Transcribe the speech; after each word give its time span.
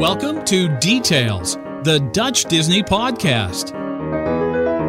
Welcome 0.00 0.44
to 0.44 0.68
Details, 0.78 1.56
the 1.82 2.08
Dutch 2.12 2.44
Disney 2.44 2.82
podcast. 2.82 3.70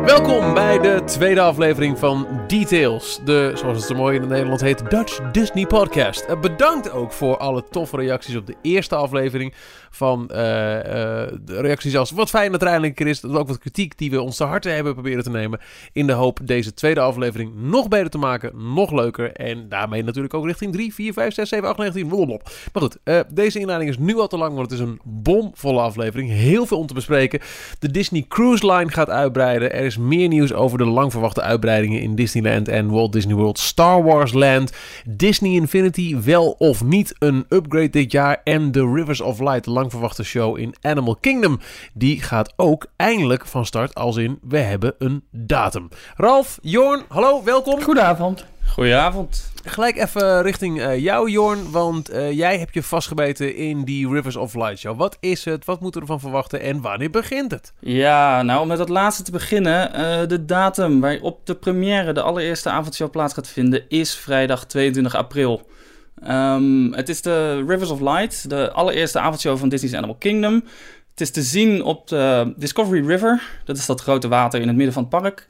Welkom 0.06 0.54
bij 0.54 0.80
de 0.80 1.02
tweede 1.06 1.42
aflevering 1.42 2.00
van 2.00 2.37
Details, 2.48 3.20
de, 3.26 3.52
zoals 3.56 3.78
het 3.78 3.88
zo 3.88 3.96
mooi 3.96 4.16
in 4.16 4.22
het 4.22 4.30
Nederlands 4.30 4.64
heet, 4.64 4.90
Dutch 4.90 5.32
Disney 5.32 5.66
Podcast. 5.66 6.22
Eh, 6.22 6.40
bedankt 6.40 6.92
ook 6.92 7.12
voor 7.12 7.38
alle 7.38 7.64
toffe 7.70 7.98
reacties 7.98 8.36
op 8.36 8.46
de 8.46 8.56
eerste 8.62 8.96
aflevering. 8.96 9.54
Van 9.90 10.30
eh, 10.30 10.78
eh, 10.78 11.32
de 11.42 11.62
reacties 11.62 11.98
als 11.98 12.12
wat 12.12 12.30
fijn 12.30 12.52
dat 12.52 12.62
er 12.62 12.68
eindelijk 12.68 13.00
een 13.00 13.08
is. 13.08 13.20
Dat 13.20 13.36
ook 13.36 13.48
wat 13.48 13.58
kritiek 13.58 13.98
die 13.98 14.12
we 14.12 14.22
ons 14.22 14.38
te 14.38 14.44
harte 14.44 14.70
hebben 14.70 14.94
proberen 14.94 15.24
te 15.24 15.30
nemen. 15.30 15.60
In 15.94 16.08
de 16.08 16.14
hoop 16.14 16.40
deze 16.44 16.74
tweede 16.74 17.00
aflevering 17.00 17.52
nog 17.56 17.88
beter 17.88 18.10
te 18.10 18.18
maken, 18.18 18.74
nog 18.74 18.92
leuker. 18.92 19.32
En 19.32 19.70
daarmee 19.70 20.04
natuurlijk 20.04 20.34
ook 20.34 20.46
richting 20.46 20.74
3, 20.74 20.94
4, 20.94 21.14
5, 21.14 21.34
6, 21.34 21.50
7, 21.50 21.70
8, 21.70 21.78
9, 21.78 21.94
10. 21.94 22.08
Blablabla. 22.08 22.52
Maar 22.74 22.82
goed, 22.82 22.98
deze 23.30 23.60
inleiding 23.60 23.90
is 23.92 23.98
nu 23.98 24.18
al 24.18 24.28
te 24.28 24.38
lang, 24.38 24.56
want 24.56 24.72
het 24.72 24.80
is 24.80 24.86
een 24.86 25.00
bomvolle 25.04 25.82
aflevering. 25.82 26.30
Heel 26.30 26.66
veel 26.66 26.78
om 26.78 26.88
te 26.88 26.94
bespreken. 26.94 27.40
De 27.80 27.92
Disney 27.92 28.26
Cruise 28.28 28.72
Line 28.72 28.92
gaat 28.92 29.10
uitbreiden. 29.10 29.74
Er 29.74 29.86
is 29.86 29.98
meer 29.98 30.28
nieuws 30.28 30.54
over 30.54 30.78
de 30.78 30.86
lang 30.86 31.12
verwachte 31.12 31.42
uitbreidingen 31.42 32.02
in 32.02 32.16
Disneyland 32.42 32.68
en 32.68 32.90
Walt 32.90 33.12
Disney 33.12 33.36
World 33.36 33.60
Star 33.60 34.04
Wars 34.04 34.34
Land. 34.34 34.72
Disney 35.06 35.52
Infinity 35.52 36.18
wel 36.18 36.52
of 36.58 36.84
niet 36.84 37.16
een 37.20 37.46
upgrade 37.50 37.90
dit 37.90 38.12
jaar. 38.12 38.42
En 38.44 38.72
The 38.72 38.92
Rivers 38.94 39.22
of 39.22 39.40
Light, 39.40 39.64
de 39.64 39.72
lang 39.72 39.92
verwachte 39.92 40.24
show 40.24 40.58
in 40.58 40.76
Animal 40.82 41.16
Kingdom. 41.16 41.60
Die 41.94 42.22
gaat 42.22 42.54
ook 42.56 42.86
eindelijk 42.96 43.46
van 43.46 43.66
start 43.66 43.96
als 43.96 44.16
in 44.16 44.40
we 44.42 44.58
hebben 44.58 44.96
een 44.98 45.24
datum. 45.32 45.90
Ralf, 46.16 46.60
Jorn, 46.62 47.02
hallo, 47.08 47.44
welkom. 47.44 47.82
Goedenavond. 47.82 48.46
Goedenavond. 48.68 49.52
Gelijk 49.64 49.98
even 49.98 50.42
richting 50.42 50.82
eh, 50.82 51.00
jou, 51.00 51.30
Jorn, 51.30 51.72
want 51.72 52.10
eh, 52.10 52.32
jij 52.32 52.60
hebt 52.60 52.74
je 52.74 52.84
vastgebeten 52.84 53.56
in 53.56 53.84
die 53.84 54.10
Rivers 54.10 54.36
of 54.36 54.54
Light 54.54 54.80
show. 54.80 54.98
Wat 54.98 55.18
is 55.20 55.46
het? 55.46 55.66
Wat 55.66 55.82
moeten 55.82 56.02
we 56.02 56.08
ervan 56.08 56.20
verwachten 56.22 56.62
en 56.62 56.82
wanneer 56.82 57.10
begint 57.10 57.52
het? 57.52 57.74
Ja, 57.80 58.42
nou 58.42 58.62
om 58.62 58.68
met 58.68 58.78
dat 58.78 58.90
laatste 58.90 59.24
te 59.24 59.32
beginnen. 59.32 59.94
eh, 59.94 60.28
de 60.28 60.46
datum 60.46 61.00
waarop 61.00 61.46
de 61.46 61.56
première, 61.56 62.14
de 62.14 62.22
allereerste 62.22 62.70
avondshow 62.70 63.12
plaats 63.12 63.34
gaat 63.34 63.48
vinden, 63.48 63.84
is 63.90 64.16
vrijdag 64.16 64.66
22 64.66 65.16
april. 65.16 65.70
Ehm, 66.24 66.92
het 66.92 67.10
is 67.10 67.22
de 67.22 67.64
Rivers 67.68 67.90
of 67.90 68.00
Light, 68.00 68.50
de 68.50 68.72
allereerste 68.72 69.20
avondshow 69.20 69.58
van 69.58 69.70
Disney's 69.70 69.94
Animal 69.94 70.16
Kingdom. 70.16 70.54
Het 71.12 71.22
is 71.22 71.32
te 71.32 71.42
zien 71.42 71.84
op 71.84 72.08
de 72.08 72.54
Discovery 72.58 73.08
River. 73.08 73.42
Dat 73.66 73.78
is 73.78 73.86
dat 73.86 74.02
grote 74.02 74.28
water 74.28 74.62
in 74.62 74.68
het 74.68 74.76
midden 74.76 74.94
van 74.94 75.08
het 75.10 75.22
park. 75.22 75.48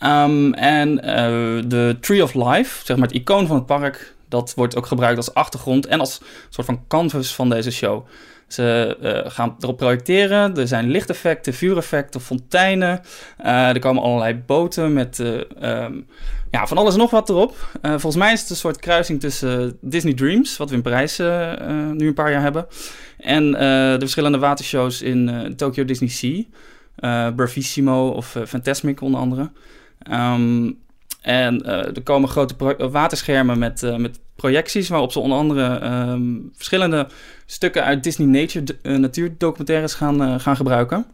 Ehm, 0.00 0.52
en 0.52 1.02
eh, 1.02 1.62
de 1.66 1.96
Tree 2.00 2.22
of 2.22 2.34
Life, 2.34 2.84
zeg 2.84 2.96
maar 2.96 3.08
het 3.08 3.16
icoon 3.16 3.46
van 3.46 3.56
het 3.56 3.66
park, 3.66 4.14
dat 4.28 4.52
wordt 4.56 4.76
ook 4.76 4.86
gebruikt 4.86 5.16
als 5.16 5.34
achtergrond 5.34 5.86
en 5.86 6.00
als 6.00 6.20
soort 6.48 6.66
van 6.66 6.84
canvas 6.88 7.34
van 7.34 7.48
deze 7.48 7.70
show. 7.70 8.06
Ze 8.52 8.96
eh, 9.02 9.30
gaan 9.30 9.56
erop 9.60 9.76
projecteren. 9.76 10.56
Er 10.56 10.68
zijn 10.68 10.90
lichteffecten, 10.90 11.54
vuureffecten, 11.54 12.20
fonteinen. 12.20 13.00
Eh, 13.36 13.68
er 13.68 13.78
komen 13.78 14.02
allerlei 14.02 14.42
boten 14.46 14.92
met 14.92 15.20
eh, 15.20 15.40
ehm, 15.60 16.00
ja, 16.50 16.66
van 16.66 16.76
alles 16.76 16.92
en 16.92 16.98
nog 16.98 17.10
wat 17.10 17.28
erop. 17.28 17.56
Volgens 17.82 18.16
mij 18.16 18.32
is 18.32 18.40
het 18.40 18.50
een 18.50 18.56
soort 18.56 18.78
kruising 18.78 19.20
tussen 19.20 19.78
Disney 19.80 20.14
Dreams, 20.14 20.56
wat 20.56 20.70
we 20.70 20.76
in 20.76 20.82
Parijs 20.82 21.18
nu 21.92 22.06
een 22.06 22.14
paar 22.14 22.30
jaar 22.30 22.42
hebben, 22.42 22.66
en 23.18 23.52
de 23.52 23.96
verschillende 23.98 24.38
watershows 24.38 25.02
in 25.02 25.52
Tokyo 25.56 25.84
Disney 25.84 26.08
Sea. 26.08 26.44
Bravissimo 27.32 28.08
of 28.08 28.36
Fantasmic 28.46 29.00
onder 29.00 29.20
andere. 29.20 29.50
Ehm, 30.02 30.70
en 31.20 31.62
eh, 31.62 31.96
er 31.96 32.02
komen 32.02 32.28
grote 32.28 32.76
eh, 32.76 32.90
waterschermen 32.90 33.58
met, 33.58 33.82
eh, 33.82 33.96
met 33.96 34.20
projecties 34.34 34.88
waarop 34.88 35.12
ze 35.12 35.20
onder 35.20 35.38
andere 35.38 35.78
ehm, 35.78 36.22
verschillende 36.54 37.06
stukken 37.46 37.84
uit 37.84 38.02
Disney 38.02 38.26
Nature 38.26 38.98
natuurdocumentaires 38.98 39.94
gaan, 39.94 40.40
gaan 40.40 40.56
gebruiken. 40.56 41.06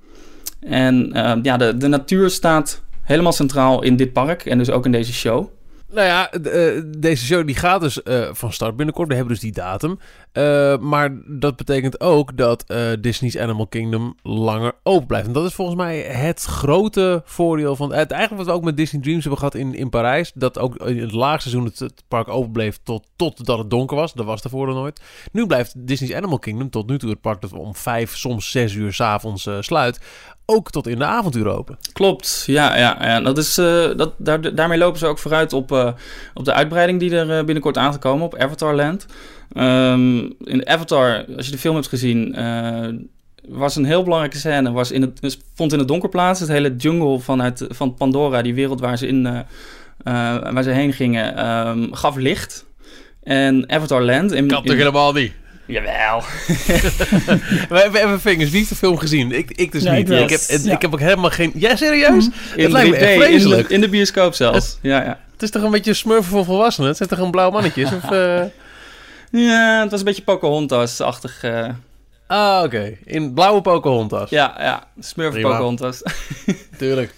En 0.60 1.12
ehm, 1.12 1.38
ja, 1.42 1.56
de, 1.56 1.76
de 1.76 1.88
natuur 1.88 2.30
staat 2.30 2.82
helemaal 3.02 3.32
centraal 3.32 3.82
in 3.82 3.96
dit 3.96 4.12
park 4.12 4.44
en 4.44 4.58
dus 4.58 4.70
ook 4.70 4.84
in 4.84 4.92
deze 4.92 5.12
show. 5.12 5.48
Nou 5.96 6.08
ja, 6.08 6.30
eh, 6.30 6.82
deze 6.98 7.24
show 7.24 7.46
die 7.46 7.54
gaat 7.54 7.80
dus 7.80 8.02
eh, 8.02 8.28
van 8.32 8.52
start 8.52 8.76
binnenkort. 8.76 9.08
We 9.08 9.14
hebben 9.14 9.32
dus 9.32 9.42
die 9.42 9.52
datum. 9.52 9.98
Eh, 10.32 10.78
maar 10.78 11.18
dat 11.26 11.56
betekent 11.56 12.00
ook 12.00 12.36
dat 12.36 12.74
Disney's 13.00 13.38
Animal 13.38 13.66
Kingdom 13.66 14.16
langer 14.22 14.72
open 14.82 15.06
blijft. 15.06 15.26
En 15.26 15.32
dat 15.32 15.44
is 15.44 15.54
volgens 15.54 15.76
mij 15.76 15.98
het 15.98 16.42
grote 16.42 17.22
voordeel 17.24 17.76
van... 17.76 17.92
Het, 17.92 18.10
eigenlijk 18.10 18.42
wat 18.42 18.52
we 18.52 18.58
ook 18.60 18.64
met 18.64 18.76
Disney 18.76 19.02
Dreams 19.02 19.20
hebben 19.20 19.38
gehad 19.38 19.54
in, 19.54 19.74
in 19.74 19.90
Parijs. 19.90 20.32
Dat 20.34 20.58
ook 20.58 20.76
in 20.76 21.00
het 21.00 21.12
laagseizoen 21.12 21.64
het, 21.64 22.04
park 22.08 22.28
open 22.28 22.52
bleef 22.52 22.78
tot, 22.82 23.06
totdat 23.16 23.58
het 23.58 23.70
donker 23.70 23.96
was. 23.96 24.12
Dat 24.12 24.26
was 24.26 24.42
daarvoor 24.42 24.66
nog 24.66 24.76
nooit. 24.76 25.00
Nu 25.32 25.46
blijft 25.46 25.86
Disney's 25.86 26.14
Animal 26.14 26.38
Kingdom 26.38 26.70
tot 26.70 26.88
nu 26.88 26.98
toe 26.98 27.10
het 27.10 27.20
park 27.20 27.40
dat 27.40 27.52
om 27.52 27.74
vijf, 27.74 28.16
soms 28.16 28.50
zes 28.50 28.74
uur 28.74 28.92
s'avonds 28.92 29.48
avonds 29.48 29.66
sluit. 29.66 30.00
Ook 30.46 30.70
tot 30.70 30.86
in 30.86 30.98
de 30.98 31.04
avontuur 31.04 31.48
open. 31.48 31.78
Klopt, 31.92 32.42
ja, 32.46 32.76
ja, 32.76 32.96
ja. 33.00 33.20
Dat 33.20 33.38
is, 33.38 33.54
dat, 33.54 34.12
daar, 34.16 34.54
daarmee 34.54 34.78
lopen 34.78 34.98
ze 34.98 35.06
ook 35.06 35.18
vooruit 35.18 35.52
op, 35.52 35.85
op 36.34 36.44
de 36.44 36.52
uitbreiding 36.52 37.00
die 37.00 37.16
er 37.16 37.38
eh, 37.38 37.44
binnenkort 37.44 37.78
aan 37.78 37.92
gaat 37.92 38.00
komen 38.00 38.24
op 38.26 38.36
Avatar 38.36 38.74
Land. 38.74 39.06
Ehm, 39.52 40.18
in 40.44 40.68
Avatar, 40.68 41.24
als 41.36 41.46
je 41.46 41.52
de 41.52 41.58
film 41.58 41.74
hebt 41.74 41.88
gezien, 41.88 42.34
eh, 42.34 42.88
was 43.48 43.76
een 43.76 43.84
heel 43.84 44.02
belangrijke 44.02 44.36
scène. 44.38 44.72
Was 44.72 44.90
in 44.90 45.02
het, 45.02 45.38
vond 45.54 45.72
in 45.72 45.78
het 45.78 45.88
donker 45.88 46.08
plaats. 46.08 46.40
Het 46.40 46.48
hele 46.48 46.76
jungle 46.76 47.18
vanuit, 47.18 47.66
van 47.68 47.94
Pandora, 47.94 48.42
die 48.42 48.54
wereld 48.54 48.80
waar 48.80 48.98
ze, 48.98 49.06
in, 49.06 49.26
eh, 49.26 49.40
waar 50.52 50.62
ze 50.62 50.70
heen 50.70 50.92
gingen, 50.92 51.36
ehm, 51.36 51.92
gaf 51.92 52.16
licht. 52.16 52.66
En 53.22 53.70
Avatar 53.70 54.02
Land... 54.02 54.32
In, 54.32 54.48
in- 54.48 54.72
helemaal 54.72 55.12
niet? 55.12 55.32
Jawel. 55.66 56.20
We 57.68 57.78
hebben 57.78 58.00
even 58.04 58.20
vingers. 58.20 58.48
Wie 58.50 58.58
heeft 58.58 58.68
de 58.68 58.76
film 58.76 58.98
gezien? 58.98 59.32
Ik, 59.32 59.50
ik 59.50 59.72
dus 59.72 59.82
niet. 59.82 60.10
ik 60.10 60.30
heb, 60.30 60.40
Ja. 60.62 60.72
ik 60.72 60.82
heb 60.82 60.92
ook 60.92 61.00
helemaal 61.00 61.30
geen... 61.30 61.52
Ja, 61.54 61.76
serieus? 61.76 62.28
In 62.56 62.62
Het 62.62 62.72
lijkt 62.72 62.90
me 62.90 62.96
3D, 62.96 63.00
echt 63.00 63.10
in 63.12 63.18
de, 63.18 63.24
vreselijk. 63.24 63.68
in 63.68 63.80
de 63.80 63.88
bioscoop 63.88 64.34
zelfs. 64.34 64.78
Ja, 64.82 65.02
ja. 65.02 65.18
Het 65.32 65.42
is 65.42 65.50
toch 65.50 65.62
een 65.62 65.70
beetje 65.70 65.94
smurfen 65.94 66.24
voor 66.30 66.44
volwassenen? 66.44 66.88
Het 66.88 66.96
zijn 66.96 67.08
toch 67.08 67.18
een 67.18 67.30
blauw 67.30 67.50
mannetjes? 67.50 67.90
Of, 67.92 68.10
eh? 68.10 68.42
Ja, 69.30 69.80
het 69.80 69.90
was 69.90 69.98
een 70.00 70.06
beetje 70.06 70.22
Pocahontas-achtig. 70.22 71.42
eh, 71.42 71.68
Ah, 72.26 72.62
oké. 72.64 72.96
In 73.04 73.32
blauwe 73.34 73.60
Pocahontas. 73.60 74.30
ja, 74.30 74.54
ja, 74.58 74.84
Smurf 75.00 75.30
Prima. 75.32 75.48
Pocahontas. 75.48 76.02
tuurlijk. 76.78 77.12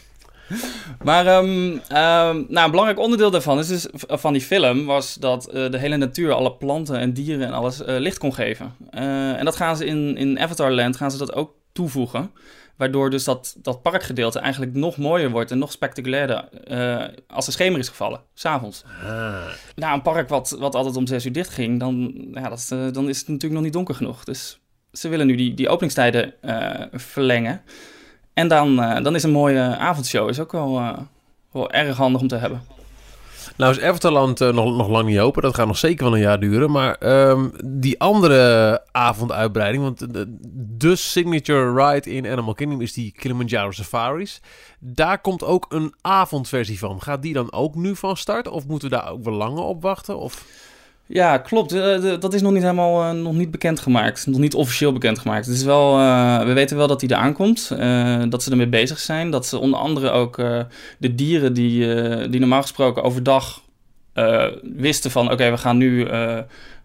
maar 1.05 1.27
ehm, 1.27 1.77
ehm, 1.89 2.45
nou, 2.49 2.65
een 2.65 2.71
belangrijk 2.71 2.99
onderdeel 2.99 3.31
daarvan 3.31 3.59
is 3.59 3.69
dus, 3.69 3.87
v- 3.93 4.03
van 4.09 4.33
die 4.33 4.43
film 4.43 4.85
was 4.87 5.15
dat 5.15 5.47
eh, 5.47 5.71
de 5.71 5.79
hele 5.79 5.97
natuur, 5.97 6.33
alle 6.33 6.53
planten 6.53 6.99
en 6.99 7.13
dieren 7.13 7.47
en 7.47 7.53
alles 7.53 7.83
eh, 7.83 7.99
licht 7.99 8.19
kon 8.19 8.35
geven. 8.35 8.75
Eh, 8.91 9.39
en 9.39 9.45
dat 9.45 9.57
gaan 9.57 9.77
ze 9.77 9.85
in, 9.87 10.17
in 10.17 10.39
Avatar 10.41 10.73
Land 10.73 10.97
gaan 10.97 11.11
ze 11.11 11.19
dat 11.19 11.35
ook 11.35 11.55
toevoegen. 11.73 12.31
Waardoor 12.77 13.11
dus 13.11 13.25
dat, 13.25 13.57
dat 13.63 13.83
parkgedeelte 13.83 14.39
eigenlijk 14.39 14.75
nog 14.75 14.97
mooier 14.97 15.31
wordt 15.31 15.51
en 15.51 15.59
nog 15.59 15.73
spectaculairder 15.73 16.49
eh, 16.65 17.05
als 17.29 17.47
de 17.47 17.51
schemer 17.53 17.79
is 17.79 17.89
gevallen, 17.89 18.21
s'avonds. 18.35 18.85
Ah. 19.05 19.43
Nou, 19.77 19.95
een 19.95 20.03
park 20.03 20.29
wat, 20.29 20.57
wat 20.59 20.75
altijd 20.75 20.97
om 20.97 21.07
zes 21.07 21.25
uur 21.27 21.33
dicht 21.33 21.51
ging, 21.51 21.81
dan, 21.81 22.15
ja, 22.33 22.49
dat 22.49 22.59
is, 22.59 22.71
eh, 22.71 22.79
dan 22.93 23.09
is 23.09 23.19
het 23.19 23.27
natuurlijk 23.29 23.55
nog 23.55 23.63
niet 23.63 23.73
donker 23.73 23.95
genoeg. 23.95 24.25
Dus 24.25 24.59
ze 24.93 25.09
willen 25.09 25.27
nu 25.27 25.35
die, 25.35 25.55
die 25.55 25.69
openingstijden 25.69 26.35
eh, 26.43 26.87
verlengen. 26.93 27.63
En 28.39 28.49
dan, 28.49 28.83
eh, 28.83 29.03
dan 29.03 29.15
is 29.15 29.23
een 29.23 29.31
mooie 29.31 29.77
avondshow 29.77 30.29
is 30.29 30.41
ook 30.41 30.53
wel, 30.53 30.79
eh, 30.79 30.99
wel 31.51 31.71
erg 31.71 31.97
handig 31.97 32.21
om 32.21 32.29
te 32.29 32.37
hebben. 32.37 32.63
Nou 33.57 33.73
is 33.73 33.79
Everterland 33.79 34.41
eh, 34.41 34.53
nog, 34.53 34.77
nog 34.77 34.89
lang 34.89 35.09
niet 35.09 35.19
open. 35.19 35.43
Dat 35.43 35.55
gaat 35.55 35.67
nog 35.67 35.79
zeker 35.79 36.05
wel 36.05 36.15
een 36.15 36.21
jaar 36.21 36.41
duren. 36.41 36.71
Maar 36.71 36.95
ehm, 36.95 37.49
die 37.65 38.01
andere 38.01 38.83
avonduitbreiding... 38.93 39.83
Want 39.83 40.15
de, 40.15 40.37
de 40.77 40.97
signature 40.97 41.73
ride 41.73 42.11
in 42.11 42.27
Animal 42.27 42.55
Kingdom 42.55 42.81
is 42.81 42.93
die 42.93 43.13
Kilimanjaro 43.17 43.71
Safaris. 43.71 44.41
Daar 44.79 45.21
komt 45.21 45.45
ook 45.45 45.67
een 45.69 45.95
avondversie 46.01 46.79
van. 46.79 47.03
Gaat 47.03 47.23
die 47.23 47.33
dan 47.33 47.53
ook 47.53 47.75
nu 47.75 47.97
van 47.97 48.17
start? 48.17 48.49
Of 48.49 48.67
moeten 48.67 48.91
we 48.91 48.97
daar 48.97 49.11
ook 49.11 49.25
wel 49.25 49.35
langer 49.35 49.63
op 49.63 49.83
wachten? 49.83 50.19
Of... 50.19 50.45
Ja, 51.09 51.39
klopt. 51.39 51.73
Eh, 51.73 52.21
dat 52.21 52.35
is 52.35 52.43
nog 52.43 52.53
niet 52.53 52.63
helemaal 52.63 53.03
eh, 53.03 53.11
nog 53.23 53.35
niet 53.35 53.51
bekendgemaakt. 53.51 54.27
Nog 54.27 54.39
niet 54.39 54.55
officieel 54.55 54.93
bekendgemaakt. 54.93 55.47
Het 55.47 55.55
is 55.55 55.65
wel, 55.65 55.99
eh, 55.99 56.45
we 56.45 56.53
weten 56.53 56.77
wel 56.77 56.87
dat 56.87 57.01
die 57.01 57.09
er 57.09 57.17
aankomt. 57.17 57.71
eh, 57.79 58.23
dat 58.29 58.43
ze 58.43 58.51
ermee 58.51 58.69
bezig 58.69 58.99
zijn. 58.99 59.31
Dat 59.31 59.47
ze 59.47 59.59
onder 59.59 59.79
andere 59.81 60.11
ook 60.11 60.37
de 60.99 61.15
dieren 61.15 61.53
die, 61.53 61.79
die 62.29 62.41
normaal 62.41 62.63
gesproken 62.63 63.03
overdag 63.03 63.63
wisten 64.63 65.11
van... 65.11 65.33
oké, 65.33 65.51
we 65.51 65.57
gaan 65.57 65.77
nu 65.77 66.09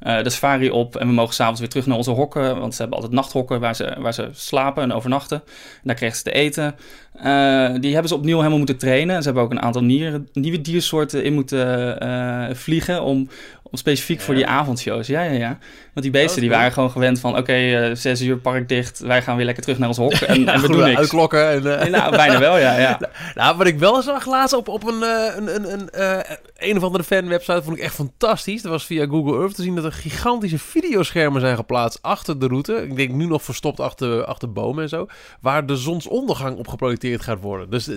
de 0.04 0.30
safari 0.30 0.70
op 0.70 0.96
en 0.96 1.08
we 1.08 1.14
mogen 1.14 1.34
s'avonds 1.34 1.60
weer 1.60 1.70
terug 1.70 1.86
naar 1.86 1.98
onze 1.98 2.12
hokken. 2.12 2.60
Want 2.60 2.74
ze 2.74 2.82
hebben 2.82 2.98
altijd 2.98 3.16
nachthokken 3.16 3.60
waar 3.60 3.76
ze, 3.76 3.96
waar 4.00 4.14
ze 4.14 4.30
slapen 4.32 4.84
en 4.84 4.94
overnachten. 4.94 5.38
En 5.48 5.82
daar 5.84 5.96
kregen 5.96 6.18
ze 6.18 6.24
te 6.24 6.32
eten. 6.32 6.76
Eh, 7.14 7.74
die 7.80 7.92
hebben 7.92 8.10
ze 8.10 8.16
opnieuw 8.16 8.38
helemaal 8.38 8.58
moeten 8.58 8.78
trainen. 8.78 9.18
Ze 9.18 9.26
hebben 9.26 9.44
ook 9.44 9.52
een 9.52 9.62
aantal 9.62 9.84
nieren, 9.84 10.30
nieuwe 10.34 10.62
diersoorten 10.62 11.24
in 11.24 11.34
moeten 11.34 12.00
eh, 12.00 12.56
vliegen... 12.56 13.04
om 13.04 13.30
om 13.74 13.80
specifiek 13.80 14.22
voor 14.22 14.36
die 14.36 14.48
avondshows. 14.48 15.08
Ja, 15.08 15.22
ja, 15.22 15.32
ja. 15.32 15.58
Want 15.94 16.06
die 16.06 16.12
beesten 16.12 16.40
die 16.40 16.50
cool. 16.50 16.60
waren 16.60 16.74
gewoon 16.74 16.92
gewend 16.92 17.20
van... 17.20 17.38
oké, 17.38 17.54
eh, 17.54 17.96
zes 17.96 18.22
uur 18.22 18.38
park 18.38 18.70
dicht. 18.70 19.00
Wij 19.00 19.22
gaan 19.22 19.36
weer 19.36 19.46
lekker 19.46 19.64
terug 19.64 19.80
naar 19.80 19.88
ons 19.88 19.98
hok. 19.98 20.14
En, 20.14 20.48
en 20.54 20.62
we 20.62 20.68
doen 20.68 20.84
niks. 20.84 20.98
Uitklokken. 20.98 21.50
En, 21.50 21.80
eh, 21.80 21.90
Nou, 21.90 22.16
bijna 22.16 22.40
wel, 22.40 22.58
ja. 22.58 22.78
ja. 22.78 23.00
Nou, 23.36 23.58
wat 23.58 23.68
ik 23.68 23.80
wel 23.80 24.02
zag 24.02 24.26
laatst 24.26 24.56
op, 24.56 24.68
op 24.68 24.88
een, 24.88 25.04
eh, 25.04 25.36
een, 25.36 25.56
een, 25.56 25.74
een, 25.74 25.90
eh, 25.90 26.36
een 26.58 26.78
of 26.78 26.84
andere 26.84 27.04
fanwebsite, 27.04 27.64
vond 27.64 27.78
ik 27.78 27.84
echt 27.84 27.96
fantastisch. 27.96 28.62
Dat 28.62 28.72
was 28.72 28.86
via 28.86 29.06
Google 29.06 29.40
Earth 29.40 29.56
te 29.56 29.62
zien 29.62 29.76
dat 29.76 29.86
er 29.86 29.93
gigantische 29.94 30.60
videoschermen 30.60 31.42
zijn 31.42 31.56
geplaatst 31.56 32.02
achter 32.02 32.40
de 32.40 32.48
route. 32.48 32.74
Ik 32.84 32.96
denk 32.96 33.12
nu 33.12 33.26
nog 33.26 33.44
verstopt 33.44 33.80
achter, 33.80 34.26
achter 34.26 34.52
bomen 34.52 34.84
en 34.84 34.90
zo. 34.90 35.08
Waar 35.42 35.66
de 35.66 35.76
zonsondergang 35.76 36.58
op 36.58 36.68
geprojecteerd 36.68 37.22
gaat 37.22 37.40
worden. 37.42 37.70
Dus 37.70 37.88
eh, 37.88 37.96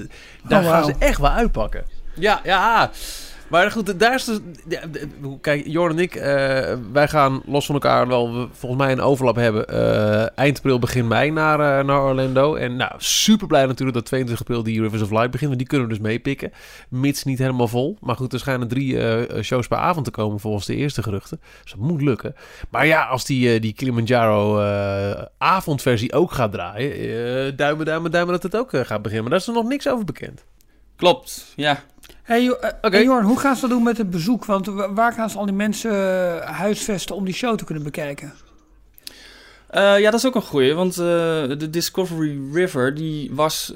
daar 0.48 0.62
Oh, 0.64 0.70
gaan 0.70 0.84
ze 0.84 0.94
echt 0.98 1.18
wel 1.20 1.30
uitpakken. 1.30 1.84
Ja, 2.14 2.40
ja. 2.44 2.90
Maar 3.48 3.70
goed, 3.70 4.00
daar 4.00 4.14
is 4.14 4.24
dus... 4.24 4.38
Kijk, 5.40 5.66
Jorn 5.66 5.90
en 5.90 5.98
ik, 5.98 6.14
eh, 6.14 6.74
wij 6.92 7.08
gaan 7.08 7.42
los 7.44 7.66
van 7.66 7.74
elkaar 7.74 8.06
wel 8.08 8.34
we 8.34 8.48
volgens 8.52 8.82
mij 8.82 8.92
een 8.92 9.00
overlap 9.00 9.36
hebben. 9.36 9.68
eh, 9.68 10.38
eind 10.38 10.56
april, 10.56 10.78
begin 10.78 11.08
mei 11.08 11.30
naar, 11.30 11.60
eh, 11.60 11.84
naar 11.84 12.02
Orlando. 12.02 12.54
En 12.54 12.76
nou, 12.76 12.92
super 12.96 13.46
blij 13.46 13.66
natuurlijk 13.66 13.96
dat 13.96 14.06
22 14.06 14.40
april 14.40 14.62
die 14.62 14.80
Rivers 14.80 15.02
of 15.02 15.10
Light 15.10 15.30
begint. 15.30 15.48
Want 15.48 15.58
die 15.58 15.68
kunnen 15.68 15.88
we 15.88 15.94
dus 15.94 16.02
meepikken. 16.02 16.52
Mits 16.88 17.24
niet 17.24 17.38
helemaal 17.38 17.68
vol. 17.68 17.98
Maar 18.00 18.16
goed, 18.16 18.32
er 18.32 18.38
schijnen 18.38 18.68
drie 18.68 18.98
shows 19.42 19.66
per 19.66 19.78
avond 19.78 20.04
te 20.04 20.10
komen 20.10 20.40
volgens 20.40 20.66
de 20.66 20.76
eerste 20.76 21.02
geruchten. 21.02 21.40
Dus 21.62 21.72
dat 21.72 21.80
moet 21.80 22.02
lukken. 22.02 22.34
Maar 22.70 22.86
ja, 22.86 23.04
als 23.04 23.24
die, 23.24 23.60
die 23.60 23.72
Kilimanjaro 23.72 24.60
avondversie 25.38 26.12
ook 26.12 26.32
gaat 26.32 26.52
draaien... 26.52 27.56
duimen, 27.56 27.86
duimen, 27.86 28.10
duimen 28.10 28.32
dat 28.32 28.42
het 28.42 28.56
ook 28.56 28.70
gaat 28.70 29.02
beginnen. 29.02 29.22
Maar 29.22 29.30
daar 29.30 29.40
is 29.40 29.46
er 29.46 29.54
nog 29.54 29.68
niks 29.68 29.88
over 29.88 30.04
bekend. 30.04 30.44
Klopt, 30.96 31.52
ja. 31.56 31.82
Hey, 32.26 32.42
eh, 32.46 32.50
Oké. 32.82 32.96
hey, 32.96 33.04
Jorn, 33.04 33.24
hoe 33.24 33.38
gaan 33.38 33.54
ze 33.54 33.60
dat 33.60 33.70
doen 33.70 33.82
met 33.82 33.98
het 33.98 34.10
bezoek? 34.10 34.44
Want 34.44 34.66
wa- 34.66 34.92
waar 34.92 35.12
gaan 35.12 35.30
ze 35.30 35.38
al 35.38 35.44
die 35.44 35.54
mensen 35.54 35.90
eh, 35.92 36.50
huisvesten 36.50 37.14
om 37.16 37.24
die 37.24 37.34
show 37.34 37.56
te 37.58 37.64
kunnen 37.64 37.84
bekijken? 37.84 38.32
Eh, 39.66 39.98
ja, 39.98 40.10
dat 40.10 40.20
is 40.20 40.26
ook 40.26 40.34
een 40.34 40.42
goeie, 40.42 40.74
want 40.74 40.94
de 40.94 41.66
Discovery 41.70 42.38
River, 42.52 42.94
die 42.94 43.30
was, 43.34 43.72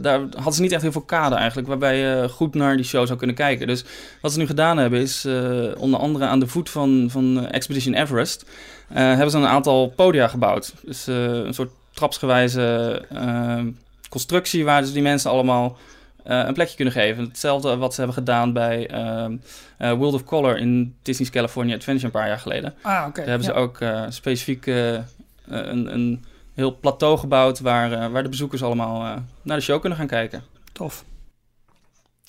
daar 0.00 0.20
hadden 0.34 0.52
ze 0.52 0.60
niet 0.62 0.72
echt 0.72 0.82
heel 0.82 0.92
veel 0.92 1.00
kade 1.00 1.34
eigenlijk, 1.34 1.68
waarbij 1.68 1.96
je 1.98 2.28
goed 2.28 2.54
naar 2.54 2.76
die 2.76 2.84
show 2.84 3.06
zou 3.06 3.18
kunnen 3.18 3.36
kijken. 3.36 3.66
Dus 3.66 3.84
wat 4.20 4.32
ze 4.32 4.38
nu 4.38 4.46
gedaan 4.46 4.76
hebben 4.78 5.00
is, 5.00 5.26
onder 5.78 6.00
andere 6.00 6.24
aan 6.24 6.40
de 6.40 6.46
voet 6.46 6.70
van, 6.70 7.06
van 7.10 7.46
Expedition 7.46 7.94
Everest, 7.94 8.44
hebben 8.92 9.30
ze 9.30 9.36
een 9.36 9.46
aantal 9.46 9.88
podia 9.96 10.28
gebouwd. 10.28 10.74
Dus 10.84 11.06
een 11.06 11.54
soort 11.54 11.70
trapsgewijze 11.94 13.02
constructie 14.08 14.64
waar 14.64 14.80
dus 14.80 14.92
die 14.92 15.02
mensen 15.02 15.30
allemaal 15.30 15.76
een 16.32 16.54
plekje 16.54 16.76
kunnen 16.76 16.94
geven. 16.94 17.24
Hetzelfde 17.24 17.76
wat 17.76 17.90
ze 17.94 18.00
hebben 18.00 18.18
gedaan 18.18 18.52
bij 18.52 18.88
ehm, 18.88 19.36
eh, 19.78 19.92
World 19.92 20.14
of 20.14 20.24
Color 20.24 20.58
in 20.58 20.94
Disney's 21.02 21.30
California 21.30 21.74
Adventure 21.74 22.06
een 22.06 22.12
paar 22.12 22.28
jaar 22.28 22.38
geleden. 22.38 22.74
Ah, 22.82 23.04
oké. 23.08 23.20
Daar 23.20 23.28
hebben 23.28 23.46
ja. 23.46 23.54
ze 23.54 23.60
ook 23.60 23.80
eh, 23.80 24.04
specifiek 24.08 24.66
eh, 24.66 24.94
eh, 24.94 25.02
een, 25.46 25.94
een 25.94 26.24
heel 26.54 26.78
plateau 26.80 27.18
gebouwd 27.18 27.60
waar, 27.60 27.92
eh, 27.92 28.06
waar 28.06 28.22
de 28.22 28.28
bezoekers 28.28 28.62
allemaal 28.62 29.04
eh, 29.04 29.16
naar 29.42 29.56
de 29.56 29.62
show 29.62 29.80
kunnen 29.80 29.98
gaan 29.98 30.06
kijken. 30.06 30.42
Tof. 30.72 31.04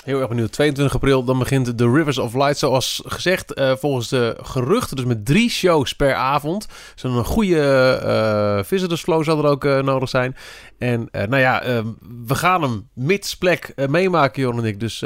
Heel 0.08 0.20
erg 0.20 0.30
benieuwd. 0.30 0.52
22 0.52 0.96
april, 0.96 1.24
dan 1.24 1.40
begint 1.40 1.78
de 1.78 1.92
Rivers 1.92 2.18
of 2.18 2.34
Light. 2.34 2.58
Zoals 2.58 3.02
gezegd, 3.06 3.54
eh, 3.54 3.76
volgens 3.76 4.10
de 4.10 4.38
geruchten, 4.42 4.96
dus 4.96 5.06
met 5.06 5.26
drie 5.26 5.50
shows 5.50 5.94
per 5.94 6.14
avond. 6.14 6.68
Dus 6.94 7.04
een 7.04 7.26
goede 7.26 7.62
eh 8.04 8.64
visitors 8.64 9.02
flow 9.02 9.24
zal 9.24 9.38
er 9.38 9.50
ook 9.50 9.66
eh, 9.66 9.80
nodig 9.80 10.10
zijn. 10.10 10.36
En 10.78 11.10
nou 11.12 11.38
ja, 11.38 11.84
we 12.26 12.36
gaan 12.36 12.62
hem 12.62 12.90
mits 12.94 13.38
plek 13.38 13.74
meemaken, 13.88 14.42
Jon 14.42 14.58
en 14.58 14.66
ik. 14.66 14.80
Dus 14.80 15.04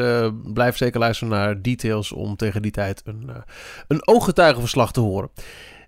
blijf 0.53 0.77
zeker 0.77 0.99
luisteren 0.99 1.33
naar 1.33 1.61
details 1.61 2.11
om 2.11 2.35
tegen 2.35 2.61
die 2.61 2.71
tijd 2.71 3.01
een, 3.05 3.29
een 3.87 4.07
ooggetuigenverslag 4.07 4.91
te 4.91 4.99
horen. 4.99 5.29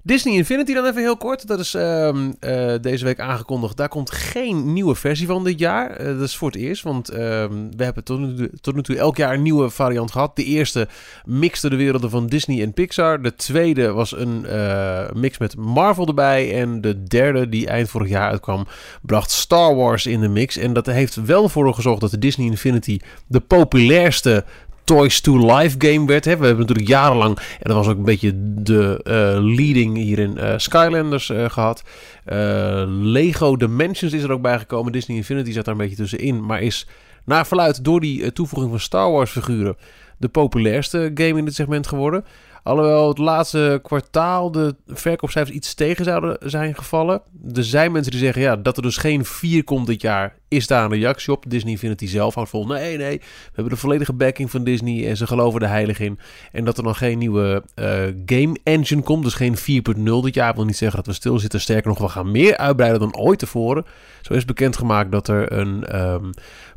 Disney 0.05 0.33
Infinity 0.33 0.73
dan 0.73 0.85
even 0.85 1.01
heel 1.01 1.17
kort. 1.17 1.47
Dat 1.47 1.59
is 1.59 1.73
ehm, 1.73 2.31
eh, 2.39 2.73
deze 2.81 3.05
week 3.05 3.19
aangekondigd. 3.19 3.77
Daar 3.77 3.89
komt 3.89 4.11
geen 4.11 4.73
nieuwe 4.73 4.95
versie 4.95 5.27
van 5.27 5.44
dit 5.44 5.59
jaar. 5.59 5.91
Eh, 5.91 6.05
dat 6.05 6.21
is 6.21 6.38
voor 6.38 6.51
het 6.51 6.59
eerst, 6.59 6.83
want 6.83 7.09
ehm, 7.09 7.51
we 7.77 7.83
hebben 7.83 8.03
tot 8.03 8.19
nu, 8.19 8.35
toe, 8.35 8.50
tot 8.61 8.75
nu 8.75 8.81
toe 8.81 8.97
elk 8.97 9.17
jaar 9.17 9.33
een 9.33 9.41
nieuwe 9.41 9.69
variant 9.69 10.11
gehad. 10.11 10.35
De 10.35 10.44
eerste 10.44 10.88
mixte 11.25 11.69
de 11.69 11.75
werelden 11.75 12.09
van 12.09 12.27
Disney 12.27 12.61
en 12.61 12.73
Pixar. 12.73 13.21
De 13.21 13.35
tweede 13.35 13.91
was 13.91 14.17
een 14.17 14.45
eh, 14.45 15.11
mix 15.13 15.38
met 15.38 15.55
Marvel 15.55 16.07
erbij. 16.07 16.61
En 16.61 16.81
de 16.81 17.03
derde, 17.03 17.50
die 17.50 17.67
eind 17.67 17.89
vorig 17.89 18.09
jaar 18.09 18.29
uitkwam, 18.29 18.67
bracht 19.01 19.31
Star 19.31 19.75
Wars 19.75 20.05
in 20.05 20.21
de 20.21 20.29
mix. 20.29 20.57
En 20.57 20.73
dat 20.73 20.85
heeft 20.85 21.15
wel 21.25 21.50
voor 21.50 21.73
gezorgd 21.73 22.01
dat 22.01 22.11
de 22.11 22.19
Disney 22.19 22.47
Infinity 22.47 23.00
de 23.27 23.39
populairste 23.39 24.44
Toys 24.83 25.21
to 25.21 25.56
Life 25.56 25.75
game 25.77 26.06
werd. 26.06 26.25
Hè. 26.25 26.38
We 26.38 26.45
hebben 26.45 26.62
natuurlijk 26.62 26.88
jarenlang, 26.88 27.38
en 27.38 27.59
dat 27.59 27.75
was 27.75 27.88
ook 27.88 27.97
een 27.97 28.03
beetje 28.03 28.31
de 28.63 29.00
eh, 29.03 29.13
leading 29.56 29.97
hier 29.97 30.19
in 30.19 30.38
eh, 30.38 30.53
Skylanders 30.57 31.30
eh, 31.30 31.50
gehad. 31.50 31.83
Eh, 32.25 32.83
Lego 32.88 33.56
Dimensions 33.56 34.13
is 34.13 34.24
er 34.24 34.31
ook 34.31 34.41
bijgekomen. 34.41 34.91
Disney 34.91 35.18
Infinity 35.18 35.51
zat 35.51 35.65
daar 35.65 35.74
een 35.74 35.80
beetje 35.80 35.95
tussenin. 35.95 36.45
Maar 36.45 36.62
is 36.62 36.88
naar 37.25 37.47
verluid 37.47 37.83
door 37.83 38.00
die 38.00 38.33
toevoeging 38.33 38.71
van 38.71 38.80
Star 38.80 39.12
Wars 39.12 39.31
figuren 39.31 39.75
de 40.18 40.27
populairste 40.27 41.12
game 41.13 41.38
in 41.38 41.45
dit 41.45 41.56
segment 41.56 41.88
geworden. 41.88 42.25
Alhoewel 42.63 43.07
het 43.07 43.18
laatste 43.18 43.80
kwartaal 43.83 44.51
de 44.51 44.75
verkoopcijfers 44.88 45.56
iets 45.56 45.74
tegen 45.74 46.06
zouden 46.06 46.38
zijn 46.39 46.75
gevallen. 46.75 47.21
Er 47.54 47.63
zijn 47.63 47.92
mensen 47.92 48.12
die 48.12 48.21
zeggen 48.21 48.42
ja, 48.42 48.56
dat 48.56 48.77
er 48.77 48.83
dus 48.83 48.98
geen 48.98 49.25
4 49.25 49.63
komt 49.63 49.88
dit 49.88 50.01
jaar. 50.01 50.36
Is 50.48 50.68
daar 50.68 50.83
een 50.83 51.00
reactie 51.00 51.33
op? 51.33 51.45
Disney 51.48 51.71
Infinity 51.71 52.07
zelf 52.07 52.33
houdt 52.33 52.50
vol. 52.50 52.65
Nee, 52.65 52.98
nee. 52.98 53.18
We 53.18 53.51
hebben 53.54 53.74
de 53.74 53.80
volledige 53.80 54.13
backing 54.13 54.51
van 54.51 54.63
Disney 54.63 55.10
en 55.10 55.18
ze 55.18 55.27
geloven 55.27 55.62
er 55.62 55.68
heilig 55.68 56.00
in. 56.00 56.19
En 56.51 56.65
dat 56.65 56.77
er 56.77 56.83
nog 56.83 56.98
geen 56.98 57.18
nieuwe 57.18 57.63
eh, 57.75 57.86
game 58.25 58.57
engine 58.63 59.01
komt. 59.01 59.24
Dus 59.24 59.33
geen 59.33 59.57
4.0 59.57 60.04
dit 60.04 60.33
jaar. 60.33 60.56
wil 60.56 60.65
niet 60.65 60.77
zeggen 60.77 60.98
dat 60.98 61.07
we 61.07 61.13
stilzitten. 61.13 61.62
Sterker 61.62 61.89
nog, 61.89 62.00
we 62.00 62.07
gaan 62.07 62.31
meer 62.31 62.57
uitbreiden 62.57 63.00
dan 63.00 63.18
ooit 63.18 63.39
tevoren. 63.39 63.86
Zo 64.21 64.33
is 64.33 64.45
bekendgemaakt 64.45 65.12
dat 65.12 65.27
er 65.27 65.51
een 65.51 65.86
ehm, 65.86 66.30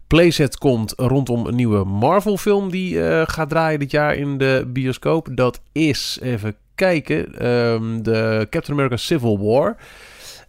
playset 0.06 0.58
komt 0.58 0.92
rondom 0.96 1.46
een 1.46 1.54
nieuwe 1.54 1.84
Marvel 1.84 2.36
film 2.36 2.70
die 2.70 3.08
eh, 3.08 3.22
gaat 3.26 3.48
draaien 3.48 3.78
dit 3.78 3.90
jaar 3.90 4.14
in 4.14 4.38
de 4.38 4.64
bioscoop. 4.66 5.28
Dat 5.30 5.60
is, 5.72 6.18
even 6.22 6.56
kijken, 6.74 7.38
ehm, 7.38 8.02
de 8.02 8.46
Captain 8.50 8.78
America 8.78 8.96
Civil 8.96 9.38
War. 9.38 9.76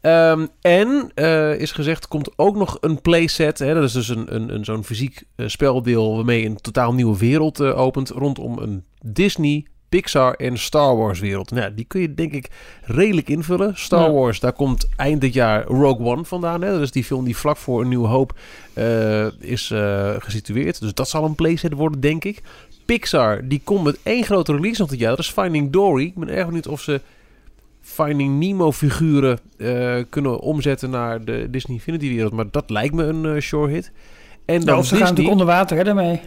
Ehm, 0.01 0.45
en 0.62 1.12
eh, 1.15 1.59
is 1.59 1.71
gezegd, 1.71 2.07
komt 2.07 2.31
ook 2.36 2.56
nog 2.56 2.77
een 2.81 3.01
playset. 3.01 3.59
Hè, 3.59 3.74
dat 3.74 3.83
is 3.83 3.92
dus 3.92 4.07
een, 4.09 4.36
een, 4.36 4.54
een, 4.54 4.65
zo'n 4.65 4.83
fysiek 4.83 5.24
eh, 5.36 5.48
speldeel 5.48 6.15
waarmee 6.15 6.45
een 6.45 6.62
totaal 6.62 6.94
nieuwe 6.94 7.18
wereld 7.18 7.62
opent 7.62 8.10
rondom 8.10 8.57
een 8.57 8.86
Disney, 9.01 9.65
Pixar 9.89 10.34
en 10.34 10.57
Star 10.57 10.98
Wars 10.98 11.19
wereld. 11.19 11.51
Nou, 11.51 11.74
die 11.74 11.86
kun 11.86 12.01
je 12.01 12.13
denk 12.13 12.34
ik 12.34 12.50
redelijk 12.84 13.30
invullen. 13.30 13.72
Star 13.75 14.01
Ja. 14.01 14.12
Wars, 14.12 14.39
daar 14.39 14.54
komt 14.54 14.88
eind 14.95 15.22
dit 15.22 15.34
jaar 15.34 15.63
Rogue 15.66 16.06
One 16.06 16.25
vandaan. 16.25 16.62
Hè? 16.62 16.72
Dat 16.72 16.81
is 16.81 16.92
die 16.92 17.04
film 17.04 17.25
die 17.25 17.38
vlak 17.38 17.57
voor 17.57 17.81
Een 17.81 17.88
Nieuwe 17.88 18.07
Hoop 18.07 18.34
eh, 18.74 19.25
is 19.39 19.72
eh, 19.72 20.16
gesitueerd. 20.19 20.81
Dus 20.81 20.94
dat 20.94 21.10
zal 21.10 21.24
een 21.24 21.36
playset 21.36 21.74
worden, 21.74 22.00
denk 22.00 22.24
ik. 22.24 22.42
Pixar, 22.86 23.48
die 23.48 23.62
komt 23.63 23.84
met 23.84 23.98
één 24.04 24.24
grote 24.24 24.51
release 24.51 24.81
nog 24.81 24.89
dit 24.89 25.00
jaar. 25.00 25.10
Dat 25.10 25.19
is 25.19 25.30
Finding 25.31 25.72
Dory. 25.72 26.04
Ik 26.04 26.16
ben 26.16 26.30
erg 26.30 26.45
benieuwd 26.45 26.68
of 26.68 26.81
ze 26.81 27.01
Finding 27.81 28.39
Nemo 28.39 28.72
figuren 28.72 29.39
eh, 29.57 29.95
kunnen 30.10 30.39
omzetten 30.39 30.89
naar 30.89 31.25
de 31.25 31.48
Disney 31.50 31.75
Infinity 31.75 32.10
wereld. 32.10 32.34
Maar 32.34 32.45
dat 32.51 32.69
lijkt 32.69 32.94
me 32.94 33.03
een 33.03 33.41
sure 33.41 33.72
hit. 33.72 33.91
En 34.46 34.60
dan 34.60 34.74
Ja, 34.74 34.79
of 34.79 34.86
ze 34.86 34.96
gaan 34.96 35.03
natuurlijk 35.03 35.29
onder 35.29 35.46
water 35.46 35.77
hè, 35.77 35.84
daarmee. 35.84 36.20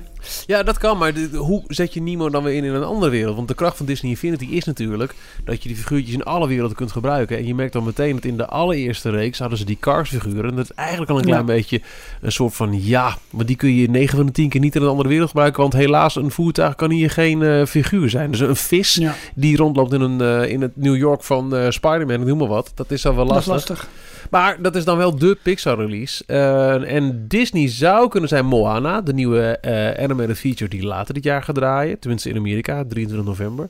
Ja, 0.46 0.62
dat 0.62 0.78
kan, 0.78 0.98
maar 0.98 1.14
de- 1.14 1.28
hoe 1.36 1.62
zet 1.66 1.94
je 1.94 2.02
Nemo 2.02 2.30
dan 2.30 2.42
weer 2.42 2.54
in 2.54 2.64
in 2.64 2.74
een 2.74 2.84
andere 2.84 3.10
wereld? 3.10 3.36
Want 3.36 3.48
de 3.48 3.54
kracht 3.54 3.76
van 3.76 3.86
Disney 3.86 4.10
Infinity 4.10 4.44
is 4.44 4.64
natuurlijk 4.64 5.14
dat 5.44 5.62
je 5.62 5.68
die 5.68 5.78
figuurtjes 5.78 6.14
in 6.14 6.22
alle 6.24 6.48
werelden 6.48 6.76
kunt 6.76 6.92
gebruiken. 6.92 7.36
En 7.36 7.46
je 7.46 7.54
merkt 7.54 7.72
dan 7.72 7.84
meteen 7.84 8.14
dat 8.14 8.24
in 8.24 8.36
de 8.36 8.46
allereerste 8.46 9.10
reeks 9.10 9.38
hadden 9.38 9.58
ze 9.58 9.64
die 9.64 9.76
Cars 9.80 10.08
figuren. 10.10 10.50
En 10.50 10.56
dat 10.56 10.64
is 10.64 10.72
eigenlijk 10.76 11.10
al 11.10 11.16
een 11.18 11.24
klein 11.24 11.38
Ja. 11.38 11.44
beetje 11.46 11.80
een 12.20 12.32
soort 12.32 12.54
van 12.54 12.84
ja, 12.84 13.16
maar 13.30 13.46
die 13.46 13.56
kun 13.56 13.74
je 13.74 13.88
9 13.90 14.16
van 14.16 14.26
de 14.26 14.32
10 14.32 14.48
keer 14.48 14.60
niet 14.60 14.76
in 14.76 14.82
een 14.82 14.88
andere 14.88 15.08
wereld 15.08 15.28
gebruiken. 15.28 15.60
Want 15.60 15.72
helaas, 15.72 16.16
een 16.16 16.30
voertuig 16.30 16.74
kan 16.74 16.90
hier 16.90 17.10
geen 17.10 17.42
eh, 17.42 17.64
figuur 17.66 18.10
zijn. 18.10 18.30
Dus 18.30 18.40
een 18.40 18.56
vis 18.56 18.94
Ja, 18.94 19.14
die 19.34 19.56
rondloopt 19.56 19.92
in, 19.92 20.00
een, 20.00 20.20
eh, 20.20 20.50
in 20.50 20.60
het 20.60 20.76
New 20.76 20.96
York 20.96 21.22
van 21.22 21.56
eh 21.56 21.70
Spider-Man, 21.70 22.26
noem 22.26 22.38
maar 22.38 22.48
wat. 22.48 22.72
Dat 22.74 22.90
is 22.90 23.02
dan 23.02 23.14
wel 23.16 23.26
dat 23.26 23.36
is 23.38 23.46
lastig. 23.46 23.88
Maar 24.30 24.62
dat 24.62 24.76
is 24.76 24.84
dan 24.84 24.96
wel 24.96 25.18
de 25.18 25.38
Pixar-release. 25.42 26.24
Eh, 26.26 26.94
en 26.96 27.24
Disney 27.28 27.68
zou 27.68 28.08
kunnen 28.08 28.28
zijn 28.28 28.46
Moana, 28.46 29.00
de 29.00 29.12
nieuwe 29.12 29.58
eh 29.60 30.04
animated 30.04 30.38
feature 30.38 30.70
die 30.70 30.82
later 30.82 31.14
dit 31.14 31.24
jaar 31.24 31.42
gaat 31.42 31.54
draaien. 31.54 31.98
Tenminste 31.98 32.28
in 32.28 32.36
Amerika, 32.36 32.84
23 32.88 33.26
november. 33.26 33.68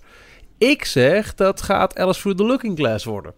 Ik 0.59 0.85
zeg 0.85 1.35
dat 1.35 1.63
gaat 1.63 1.99
Alice 1.99 2.21
Through 2.21 2.39
the 2.39 2.47
Looking 2.47 2.79
Glass 2.79 3.05
worden. 3.05 3.33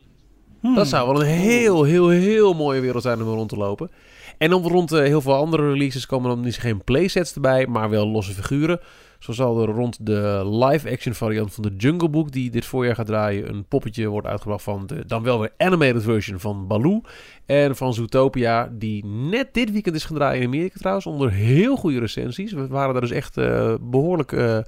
Hmm. 0.61 0.75
Dat 0.75 0.89
zou 0.89 1.13
wel 1.13 1.21
een 1.21 1.27
heel, 1.27 1.85
heel, 1.85 2.09
heel 2.09 2.55
mooie 2.55 2.81
wereld 2.81 3.03
zijn 3.03 3.23
om 3.23 3.29
er 3.29 3.35
rond 3.35 3.49
te 3.49 3.57
lopen. 3.57 3.91
En 4.39 4.51
dan 4.51 4.63
rond 4.63 4.93
eh, 4.93 5.01
heel 5.01 5.21
veel 5.21 5.35
andere 5.35 5.71
releases 5.71 6.07
komen 6.07 6.29
dan 6.29 6.41
niet 6.41 6.59
geen 6.59 6.85
playsets 6.85 7.35
erbij, 7.35 7.67
maar 7.67 7.91
wel 7.91 8.09
losse 8.09 8.33
figuren. 8.33 8.81
Zo 9.23 9.33
zal 9.33 9.63
er 9.63 9.69
rond 9.69 10.07
de 10.07 10.43
live-action 10.45 11.15
variant 11.15 11.55
van 11.55 11.63
de 11.63 11.75
Jungle 11.77 12.09
Book, 12.09 12.33
die 12.33 12.51
dit 12.51 12.65
voorjaar 12.65 12.95
gaat 12.95 13.07
draaien, 13.07 13.49
een 13.49 13.65
poppetje 13.65 14.09
wordt 14.09 14.27
uitgebracht 14.27 14.63
van 14.63 14.87
de 14.87 15.07
dan 15.07 15.23
wel 15.23 15.41
weer 15.41 15.53
animated 15.57 16.03
version 16.03 16.41
van 16.41 16.67
Baloo. 16.67 17.01
En 17.47 17.77
van 17.77 17.95
Zootopia, 17.95 18.69
die 18.73 19.05
net 19.07 19.49
dit 19.53 19.73
weekend 19.73 19.97
is 19.97 20.05
gaan 20.05 20.17
draaien 20.17 20.41
in 20.41 20.47
Amerika 20.47 20.79
trouwens, 20.79 21.07
onder 21.07 21.31
heel 21.31 21.77
goede 21.77 21.99
recensies. 21.99 22.53
We 22.53 22.67
waren 22.67 22.93
daar 22.93 23.03
dus 23.03 23.11
echt 23.11 23.37
eh, 23.37 23.75
behoorlijk 23.81 24.33
eh, 24.33 24.59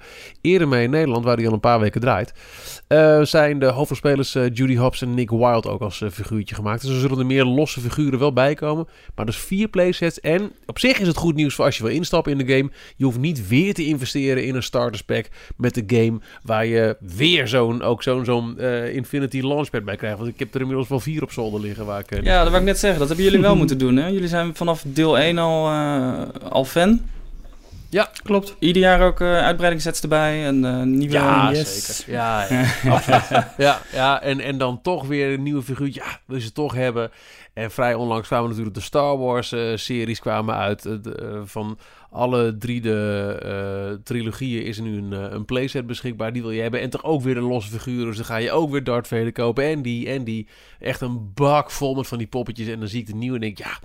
eerder 0.40 0.68
mee 0.68 0.84
in 0.84 0.90
Nederland, 0.90 1.24
waar 1.24 1.36
die 1.36 1.46
al 1.46 1.52
een 1.52 1.60
paar 1.60 1.80
weken 1.80 2.00
draait. 2.00 2.32
Eh, 2.86 3.22
zijn 3.22 3.58
de 3.58 3.66
hoofdrolspelers 3.66 4.32
Judy 4.32 4.76
Hopps 4.76 5.02
en 5.02 5.14
Nick 5.14 5.30
Wilde 5.30 5.68
ook 5.68 5.80
als 5.80 6.02
figuurtje 6.12 6.54
gemaakt. 6.54 6.82
Dus 6.82 6.90
er 6.90 7.00
zullen 7.00 7.18
er 7.18 7.26
meer 7.26 7.44
losse 7.44 7.80
figuren 7.80 8.18
wel 8.18 8.32
bij 8.32 8.54
komen. 8.54 8.88
Maar 9.14 9.26
dus 9.26 9.36
vier 9.36 9.68
playsets. 9.68 10.20
En 10.20 10.52
op 10.66 10.78
zich 10.78 10.98
is 10.98 11.06
het 11.06 11.16
goed 11.16 11.34
nieuws 11.34 11.54
voor 11.54 11.64
als 11.64 11.76
je 11.76 11.82
wil 11.82 11.92
instappen 11.92 12.32
in 12.32 12.46
de 12.46 12.56
game. 12.56 12.70
Je 12.96 13.04
hoeft 13.04 13.18
niet 13.18 13.48
weer 13.48 13.74
te 13.74 13.86
investeren 13.86 14.44
in 14.44 14.54
een 14.54 14.62
starters 14.62 15.02
pack 15.02 15.26
met 15.56 15.74
de 15.74 15.84
game. 15.86 16.20
Waar 16.42 16.66
je 16.66 16.96
weer 17.00 17.48
zo'n 17.48 17.82
ook 17.82 18.02
zo'n 18.02 18.24
zo'n 18.24 18.58
Infinity 18.92 19.40
Launchpad 19.40 19.84
bij 19.84 19.96
krijgt. 19.96 20.18
Want 20.18 20.30
ik 20.30 20.38
heb 20.38 20.54
er 20.54 20.60
inmiddels 20.60 20.88
wel 20.88 21.00
vier 21.00 21.22
op 21.22 21.32
zolder 21.32 21.60
liggen. 21.60 21.86
Waar 21.86 22.00
ik, 22.00 22.24
Ja, 22.24 22.42
dat 22.44 22.52
zeggen. 22.78 22.98
Dat 22.98 23.08
hebben 23.08 23.26
jullie 23.26 23.40
wel 23.40 23.56
moeten 23.62 23.78
doen. 23.78 23.96
Hè? 23.96 24.06
Jullie 24.06 24.28
zijn 24.28 24.54
vanaf 24.54 24.82
deel 24.86 25.18
1 25.18 25.38
al, 25.38 25.68
eh, 25.70 26.12
al 26.48 26.64
fan. 26.64 27.00
Ja, 27.94 28.10
Klopt. 28.22 28.56
Ieder 28.58 28.82
jaar 28.82 29.00
ook 29.00 29.20
eh 29.20 29.38
uitbreidingssets 29.38 30.00
erbij. 30.00 30.44
En 30.44 30.64
eh, 30.64 30.82
nieuwe... 30.82 31.12
Ja, 31.12 31.50
yes. 31.52 31.96
zeker. 31.96 32.12
Ja, 32.12 32.46
ja, 32.82 33.52
ja, 33.56 33.80
ja 33.92 34.22
en, 34.22 34.40
en 34.40 34.58
dan 34.58 34.82
toch 34.82 35.06
weer 35.06 35.32
een 35.32 35.42
nieuwe 35.42 35.62
figuurtje. 35.62 36.00
Ja, 36.00 36.20
wil 36.26 36.36
je 36.36 36.42
ze 36.42 36.52
toch 36.52 36.74
hebben. 36.74 37.10
En 37.52 37.70
vrij 37.70 37.94
onlangs 37.94 38.26
kwamen 38.26 38.48
natuurlijk 38.48 38.74
de 38.74 38.82
Star 38.82 39.18
Wars 39.18 39.52
eh, 39.52 39.76
series 39.76 40.20
kwamen 40.20 40.54
uit. 40.54 40.82
De, 40.82 41.42
van 41.44 41.78
alle 42.10 42.56
drie 42.56 42.80
de 42.80 43.38
eh, 43.42 44.02
trilogieën 44.04 44.64
is 44.64 44.76
er 44.76 44.82
nu 44.82 44.98
een, 44.98 45.12
eh, 45.12 45.26
een 45.30 45.44
playset 45.44 45.86
beschikbaar. 45.86 46.32
Die 46.32 46.42
wil 46.42 46.50
je 46.50 46.62
hebben. 46.62 46.80
En 46.80 46.90
toch 46.90 47.04
ook 47.04 47.22
weer 47.22 47.36
een 47.36 47.42
losse 47.42 47.70
figuur. 47.70 48.04
Dus 48.06 48.16
dan 48.16 48.24
ga 48.24 48.36
je 48.36 48.52
ook 48.52 48.70
weer 48.70 48.84
Darth 48.84 49.06
Vader 49.06 49.32
kopen. 49.32 49.64
En 49.64 49.82
die, 49.82 50.08
en 50.08 50.24
die. 50.24 50.48
Echt 50.78 51.00
een 51.00 51.32
bak 51.34 51.70
vol 51.70 51.94
met 51.94 52.06
van 52.06 52.18
die 52.18 52.26
poppetjes. 52.26 52.68
En 52.68 52.78
dan 52.78 52.88
zie 52.88 53.00
ik 53.00 53.06
de 53.06 53.14
nieuwe 53.14 53.34
en 53.34 53.40
denk 53.40 53.58
ik, 53.58 53.64
ja... 53.64 53.78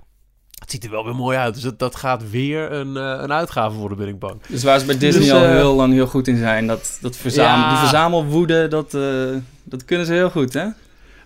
Het 0.60 0.70
ziet 0.70 0.84
er 0.84 0.90
wel 0.90 1.04
weer 1.04 1.14
mooi 1.14 1.36
uit. 1.38 1.54
Dus 1.54 1.62
dat, 1.62 1.78
dat 1.78 1.96
gaat 1.96 2.30
weer 2.30 2.72
een, 2.72 2.96
eh, 2.96 3.18
een 3.22 3.32
uitgave 3.32 3.76
worden, 3.76 3.98
ben 3.98 4.08
ik 4.08 4.18
bang. 4.18 4.40
Dus 4.48 4.62
waar 4.62 4.78
ze 4.78 4.86
bij 4.86 4.98
Disney 4.98 5.22
Dus, 5.22 5.32
al 5.32 5.44
eh, 5.44 5.50
heel 5.50 5.74
lang 5.74 5.92
heel 5.92 6.06
goed 6.06 6.28
in 6.28 6.36
zijn. 6.36 6.66
Dat, 6.66 6.98
dat 7.00 7.16
verzamel, 7.16 7.64
Ja. 7.64 7.68
Die 7.68 7.78
verzamelwoede, 7.78 8.68
dat, 8.68 8.94
eh, 8.94 9.02
dat 9.64 9.84
kunnen 9.84 10.06
ze 10.06 10.12
heel 10.12 10.30
goed, 10.30 10.52
hè? 10.52 10.66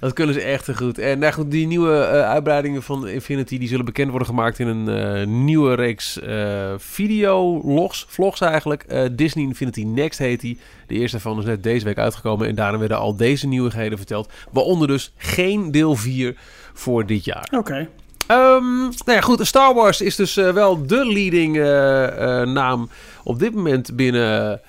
Dat 0.05 0.13
kunnen 0.13 0.35
ze 0.35 0.41
echt 0.41 0.65
te 0.65 0.77
goed. 0.77 0.99
En 0.99 1.19
nou 1.19 1.33
goed, 1.33 1.51
die 1.51 1.67
nieuwe 1.67 1.97
eh, 1.97 2.31
uitbreidingen 2.31 2.83
van 2.83 3.09
Infinity... 3.09 3.59
die 3.59 3.69
zullen 3.69 3.85
bekend 3.85 4.11
worden 4.11 4.29
gemaakt 4.29 4.59
in 4.59 4.67
een 4.67 4.89
eh, 4.89 5.27
nieuwe 5.27 5.75
reeks 5.75 6.21
eh 6.21 6.75
videologs, 6.77 8.07
vlogs 8.09 8.41
eigenlijk. 8.41 8.83
Eh, 8.83 9.05
Disney 9.13 9.45
Infinity 9.45 9.83
Next 9.83 10.19
heet 10.19 10.41
die. 10.41 10.59
De 10.87 10.95
eerste 10.95 11.21
van 11.21 11.39
is 11.39 11.45
net 11.45 11.63
deze 11.63 11.85
week 11.85 11.99
uitgekomen. 11.99 12.49
En 12.49 12.55
daarna 12.55 12.79
werden 12.79 12.99
al 12.99 13.17
deze 13.17 13.47
nieuwigheden 13.47 13.99
verteld. 13.99 14.33
Waaronder 14.51 14.89
dus 14.89 15.13
geen 15.17 15.71
deel 15.71 15.97
4 15.97 16.37
voor 16.73 17.07
dit 17.07 17.25
jaar. 17.25 17.49
Oké. 17.57 17.89
Ehm, 18.27 18.79
nou 18.79 18.93
ja, 19.05 19.21
goed. 19.21 19.47
Star 19.47 19.75
Wars 19.75 20.01
is 20.01 20.17
dus 20.17 20.37
eh, 20.37 20.53
wel 20.53 20.87
de 20.87 21.07
leading 21.07 21.57
eh, 21.57 22.41
eh, 22.41 22.49
naam 22.49 22.89
op 23.25 23.39
dit 23.39 23.55
moment 23.55 23.97
binnen 23.97 24.61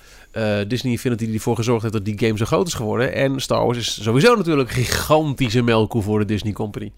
Disney 0.67 0.91
Infinity... 0.91 1.25
die 1.25 1.33
ervoor 1.33 1.55
gezorgd 1.55 1.81
heeft 1.81 1.93
dat 1.93 2.05
die 2.05 2.19
game 2.19 2.37
zo 2.37 2.45
groot 2.45 2.67
is 2.67 2.73
geworden. 2.73 3.13
En 3.13 3.39
Star 3.39 3.65
Wars 3.65 3.77
is 3.77 4.03
sowieso 4.03 4.35
natuurlijk 4.35 4.69
een 4.69 4.75
gigantische 4.75 5.61
melkkoe 5.61 6.01
voor 6.01 6.19
de 6.19 6.25
Disney 6.25 6.53
Company. 6.53 6.91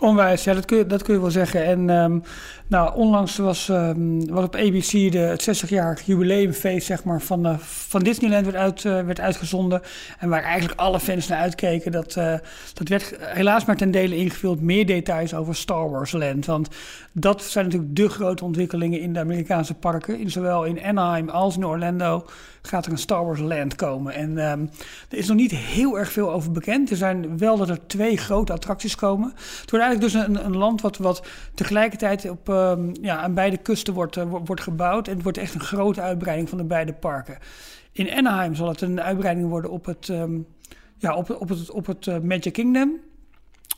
Onwijs, 0.00 0.44
ja, 0.44 0.54
dat 0.54 0.64
kun 0.64 0.78
je, 0.78 0.86
dat 0.86 1.02
kun 1.02 1.14
je 1.14 1.20
wel 1.20 1.30
zeggen. 1.30 1.64
En 1.64 1.90
ehm, 1.90 2.18
nou, 2.66 2.94
onlangs 2.94 3.36
was, 3.36 3.68
ehm, 3.68 4.26
was 4.26 4.44
op 4.44 4.56
ABC 4.56 4.90
de, 5.12 5.18
het 5.18 5.42
60-jarig 5.42 6.06
jubileumfeest 6.06 6.86
zeg 6.86 7.04
maar, 7.04 7.20
van, 7.20 7.46
eh, 7.46 7.58
van 7.58 8.02
Disneyland 8.02 8.44
werd, 8.44 8.56
uit, 8.56 8.84
eh, 8.84 9.00
werd 9.00 9.20
uitgezonden. 9.20 9.82
En 10.18 10.28
waar 10.28 10.42
eigenlijk 10.42 10.80
alle 10.80 11.00
fans 11.00 11.28
naar 11.28 11.38
uitkeken. 11.38 11.92
Dat, 11.92 12.16
eh, 12.16 12.34
dat 12.74 12.88
werd 12.88 13.14
helaas 13.20 13.64
maar 13.64 13.76
ten 13.76 13.90
dele 13.90 14.16
ingevuld. 14.16 14.60
Meer 14.60 14.86
details 14.86 15.34
over 15.34 15.54
Star 15.54 15.90
Wars 15.90 16.12
Land. 16.12 16.46
Want 16.46 16.68
dat 17.12 17.42
zijn 17.42 17.64
natuurlijk 17.64 17.96
de 17.96 18.08
grote 18.08 18.44
ontwikkelingen 18.44 19.00
in 19.00 19.12
de 19.12 19.20
Amerikaanse 19.20 19.74
parken. 19.74 20.18
In, 20.18 20.30
zowel 20.30 20.64
in 20.64 20.82
Anaheim 20.82 21.28
als 21.28 21.56
in 21.56 21.66
Orlando 21.66 22.26
gaat 22.62 22.86
er 22.86 22.92
een 22.92 22.98
Star 22.98 23.24
Wars 23.24 23.40
Land 23.40 23.74
komen. 23.74 24.14
En 24.14 24.38
ehm, 24.38 24.66
er 25.08 25.18
is 25.18 25.28
nog 25.28 25.36
niet 25.36 25.50
heel 25.50 25.98
erg 25.98 26.12
veel 26.12 26.32
over 26.32 26.52
bekend. 26.52 26.90
Er 26.90 26.96
zijn 26.96 27.38
wel 27.38 27.56
dat 27.56 27.68
er 27.68 27.86
twee 27.86 28.16
grote 28.16 28.52
attracties 28.52 28.94
komen. 28.94 29.32
Het 29.60 29.70
dus 29.96 30.14
een, 30.14 30.44
een 30.44 30.56
land 30.56 30.80
wat, 30.80 30.96
wat 30.96 31.26
tegelijkertijd 31.54 32.30
op, 32.30 32.48
ehm, 32.48 32.94
ja, 33.00 33.16
aan 33.16 33.34
beide 33.34 33.56
kusten 33.56 33.94
wordt, 33.94 34.16
eh, 34.16 34.24
wo- 34.30 34.42
wordt 34.44 34.62
gebouwd. 34.62 35.08
En 35.08 35.14
het 35.14 35.22
wordt 35.22 35.38
echt 35.38 35.54
een 35.54 35.60
grote 35.60 36.00
uitbreiding 36.00 36.48
van 36.48 36.58
de 36.58 36.64
beide 36.64 36.92
parken. 36.92 37.38
In 37.92 38.10
Anaheim 38.12 38.54
zal 38.54 38.68
het 38.68 38.80
een 38.80 39.00
uitbreiding 39.00 39.48
worden 39.48 39.70
op 39.70 39.84
het, 39.84 40.08
ehm, 40.08 40.38
ja, 40.96 41.14
op, 41.16 41.30
op 41.40 41.48
het, 41.48 41.70
op 41.70 41.86
het 41.86 42.06
eh, 42.06 42.18
Magic 42.18 42.52
Kingdom. 42.52 42.92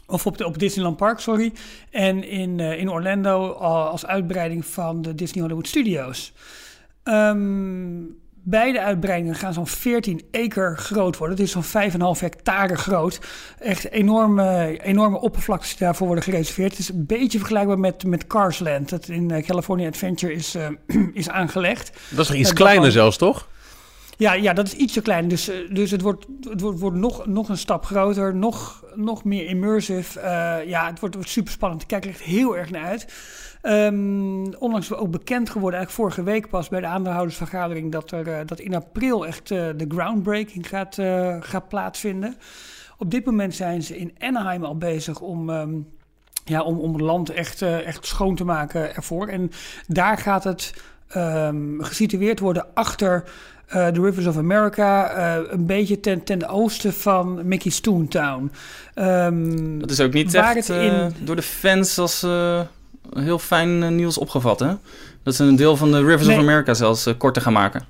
Of 0.06 0.26
op, 0.26 0.38
de, 0.38 0.46
op 0.46 0.58
Disneyland 0.58 0.96
Park, 0.96 1.18
sorry. 1.18 1.52
En 1.90 2.24
in, 2.24 2.60
eh, 2.60 2.78
in 2.78 2.90
Orlando 2.90 3.50
al 3.52 3.86
als 3.88 4.06
uitbreiding 4.06 4.66
van 4.66 5.02
de 5.02 5.14
Disney 5.14 5.42
Hollywood 5.42 5.68
Studios. 5.68 6.32
Ehm, 7.02 8.02
beide 8.42 8.80
uitbreidingen 8.80 9.34
gaan 9.34 9.52
zo'n 9.52 9.66
14 9.66 10.22
acre 10.32 10.76
groot 10.76 11.16
worden. 11.16 11.36
Het 11.36 11.46
is 11.46 11.52
zo'n 11.52 11.90
5,5 12.16 12.20
hectare 12.20 12.76
groot. 12.76 13.20
Echt 13.58 13.90
enorme, 13.90 14.78
enorme 14.82 15.20
oppervlaktes 15.20 15.68
die 15.68 15.78
daarvoor 15.78 16.06
worden 16.06 16.24
gereserveerd. 16.24 16.70
Het 16.70 16.80
is 16.80 16.88
een 16.88 17.06
beetje 17.06 17.38
vergelijkbaar 17.38 17.78
met, 17.78 18.04
met 18.04 18.26
Carsland. 18.26 18.88
Dat 18.88 19.08
in 19.08 19.30
eh, 19.30 19.46
California 19.46 19.88
Adventure 19.88 20.32
is, 20.32 20.54
eh, 20.54 20.68
is 21.12 21.28
aangelegd. 21.28 21.90
Dat 22.08 22.28
is 22.28 22.34
iets 22.34 22.48
dat 22.48 22.58
kleiner 22.58 22.92
zelfs, 22.92 23.16
toch? 23.16 23.48
Ja, 24.20 24.32
ja, 24.32 24.52
dat 24.52 24.66
is 24.66 24.74
ietsje 24.74 25.00
kleiner. 25.00 25.30
Dus, 25.30 25.48
eh, 25.48 25.56
dus 25.70 25.90
het 25.90 26.00
wordt, 26.00 26.26
het 26.48 26.60
wordt, 26.60 26.80
wordt 26.80 26.96
nog, 26.96 27.26
nog 27.26 27.48
een 27.48 27.56
stap 27.56 27.84
groter, 27.84 28.34
nog, 28.34 28.84
nog 28.94 29.24
meer 29.24 29.46
immersive. 29.46 30.20
Eh, 30.20 30.68
ja, 30.68 30.86
het 30.86 31.00
wordt, 31.00 31.16
super 31.20 31.52
spannend. 31.52 31.82
Ik 31.82 31.88
kijk 31.88 32.04
er 32.04 32.10
echt 32.10 32.20
heel 32.20 32.56
erg 32.56 32.70
naar 32.70 32.84
uit. 32.84 33.12
Ehm, 33.62 34.44
onlangs 34.58 34.92
ook 34.92 35.10
bekend 35.10 35.50
geworden, 35.50 35.78
eigenlijk 35.78 35.90
vorige 35.90 36.30
week 36.32 36.48
pas 36.48 36.68
bij 36.68 36.80
de 36.80 36.86
aandeelhoudersvergadering, 36.86 37.92
dat, 37.92 38.10
er, 38.10 38.28
eh, 38.28 38.46
dat 38.46 38.60
in 38.60 38.74
april 38.74 39.26
echt 39.26 39.48
de 39.48 39.84
groundbreaking 39.88 40.68
gaat, 40.68 40.94
gaat 41.40 41.68
plaatsvinden. 41.68 42.36
Op 42.98 43.10
dit 43.10 43.24
moment 43.24 43.54
zijn 43.54 43.82
ze 43.82 43.98
in 43.98 44.14
Anaheim 44.18 44.64
al 44.64 44.76
bezig 44.76 45.20
om. 45.20 45.50
ehm, 45.50 45.78
ja, 46.44 46.62
om, 46.62 46.78
om 46.78 46.92
het 46.92 47.00
land 47.02 47.30
echt, 47.30 47.62
echt 47.62 48.06
schoon 48.06 48.34
te 48.34 48.44
maken 48.44 48.94
ervoor. 48.94 49.28
En 49.28 49.50
daar 49.86 50.18
gaat 50.18 50.44
het 50.44 50.74
ehm, 51.08 51.80
gesitueerd 51.80 52.40
worden 52.40 52.66
achter 52.74 53.24
eh, 53.70 53.92
de 53.92 54.00
Rivers 54.00 54.26
of 54.26 54.36
America. 54.36 55.08
eh, 55.10 55.42
een 55.50 55.66
beetje 55.66 56.00
ten, 56.00 56.24
ten 56.24 56.48
oosten 56.48 56.92
van 56.92 57.40
Mickey's 57.48 57.80
Toontown. 57.80 58.50
Ehm, 58.94 59.78
Dat 59.78 59.90
is 59.90 60.00
ook 60.00 60.12
niet 60.12 60.32
Waar 60.32 60.56
echt 60.56 60.68
het 60.68 60.76
eh, 60.76 60.84
in- 60.84 61.12
door 61.24 61.36
de 61.36 61.42
fans 61.42 61.98
als 61.98 62.22
eh, 62.22 62.60
heel 63.14 63.38
fijn 63.38 63.96
nieuws 63.96 64.18
opgevat, 64.18 64.60
hè? 64.60 64.72
Dat 65.22 65.34
ze 65.34 65.44
een 65.44 65.56
deel 65.56 65.76
van 65.76 65.90
de 65.90 66.04
Rivers 66.04 66.26
Nee. 66.26 66.36
of 66.36 66.42
America 66.42 66.74
zelfs 66.74 67.08
korter 67.18 67.42
gaan 67.42 67.52
maken. 67.52 67.84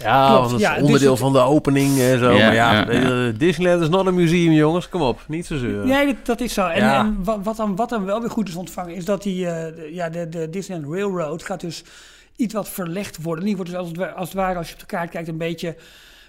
Ja, 0.00 0.26
Klopt, 0.26 0.38
want 0.38 0.50
dat 0.50 0.60
is 0.60 0.66
ja, 0.66 0.74
dus 0.74 0.82
onderdeel 0.82 1.16
van 1.16 1.32
de 1.32 1.38
opening 1.38 1.98
en 2.00 2.18
zo. 2.18 2.30
Ja, 2.32 2.46
maar 2.46 2.94
ja, 2.94 3.30
Disneyland 3.36 3.82
is 3.82 3.88
not 3.88 4.06
een 4.06 4.14
museum, 4.14 4.52
jongens. 4.52 4.88
Kom 4.88 5.00
op, 5.02 5.20
niet 5.28 5.46
zo 5.46 5.56
zeuren. 5.56 5.86
Nee, 5.86 6.06
dat, 6.06 6.16
dat 6.26 6.40
is 6.40 6.52
zo. 6.52 6.66
En, 6.66 6.80
Ja. 6.84 6.98
en 6.98 7.16
wat, 7.24 7.38
wat, 7.42 7.56
dan, 7.56 7.76
wat 7.76 7.88
dan 7.88 8.04
wel 8.04 8.20
weer 8.20 8.30
goed 8.30 8.48
is 8.48 8.54
ontvangen, 8.54 8.94
is 8.94 9.04
dat 9.04 9.22
die, 9.22 9.46
eh, 9.46 9.74
de, 9.76 9.88
ja, 9.92 10.08
de, 10.08 10.28
de 10.28 10.50
Disneyland 10.50 10.92
Railroad 10.92 11.42
gaat 11.42 11.60
dus 11.60 11.82
iets 12.38 12.54
wat 12.54 12.68
verlegd 12.68 13.22
worden. 13.22 13.44
Die 13.44 13.56
wordt 13.56 13.70
dus 13.70 13.80
als 13.80 13.88
het, 13.88 14.14
als 14.14 14.32
ware, 14.32 14.58
als 14.58 14.68
je 14.68 14.74
op 14.74 14.80
de 14.80 14.86
kaart 14.86 15.10
kijkt, 15.10 15.28
een 15.28 15.38
beetje, 15.38 15.76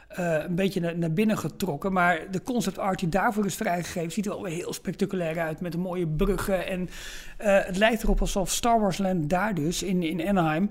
eh, 0.08 0.44
een 0.44 0.56
beetje 0.56 0.80
naar, 0.80 0.98
naar 0.98 1.14
binnen 1.14 1.38
getrokken. 1.38 1.94
Maar 1.94 2.32
de 2.32 2.42
concept 2.44 2.78
art 2.78 3.00
die 3.00 3.10
daarvoor 3.10 3.46
is 3.46 3.56
vrijgegeven, 3.56 4.12
ziet 4.12 4.26
er 4.26 4.32
wel 4.32 4.44
heel 4.44 4.74
spectaculair 4.74 5.40
uit. 5.40 5.62
Met 5.62 5.78
mooie 5.78 6.08
bruggen. 6.08 6.68
En 6.68 6.90
eh, 7.38 7.58
het 7.66 7.78
lijkt 7.78 8.04
erop 8.04 8.22
alsof 8.22 8.50
Star 8.50 8.80
Wars 8.80 8.98
Land 8.98 9.30
daar 9.30 9.54
dus, 9.54 9.84
in, 9.84 10.04
in 10.04 10.28
Anaheim, 10.28 10.70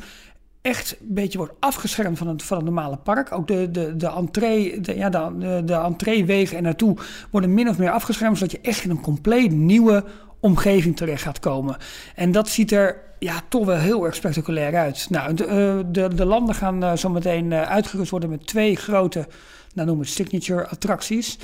echt 0.61 0.97
een 1.01 1.15
beetje 1.15 1.39
wordt 1.39 1.55
afgeschermd 1.61 2.19
van 2.19 2.29
het, 2.29 2.43
van 2.43 2.57
het 2.57 2.67
normale 2.67 2.97
park. 2.97 3.33
Ook 3.33 3.47
de, 3.47 3.71
de, 3.71 3.97
de, 3.97 4.09
entree, 4.09 4.81
de, 4.81 4.97
ja, 4.97 5.11
de, 5.11 5.63
de, 5.65 5.75
entreewegen 5.75 6.57
er 6.57 6.63
naartoe 6.63 6.97
worden 7.31 7.55
min 7.55 7.69
of 7.69 7.79
meer 7.79 7.91
afgeschermd, 7.91 8.39
zodat 8.39 8.53
je 8.53 8.61
echt 8.61 8.85
in 8.85 8.91
een 8.91 9.01
compleet 9.01 9.51
nieuwe 9.51 10.05
omgeving 10.41 10.97
terecht 10.97 11.23
gaat 11.23 11.39
komen. 11.39 11.77
En 12.15 12.33
dat 12.33 12.49
ziet 12.49 12.73
er 12.73 13.08
ja, 13.19 13.41
toch 13.49 13.65
wel 13.65 13.77
heel 13.77 14.05
erg 14.05 14.15
spectaculair 14.15 14.77
uit. 14.77 15.07
Nou, 15.11 15.35
de, 15.35 15.45
eh, 15.45 15.79
de, 15.87 16.15
de 16.15 16.25
landen 16.25 16.55
gaan 16.55 16.83
eh, 16.83 16.93
zo 16.93 17.09
meteen 17.09 17.53
eh, 17.53 17.63
uitgerust 17.63 18.11
worden 18.11 18.31
met 18.31 18.47
twee 18.47 18.77
grote, 18.77 19.27
nou 19.75 19.89
noem 19.89 19.99
het 19.99 20.09
signature 20.09 20.67
attracties. 20.67 21.39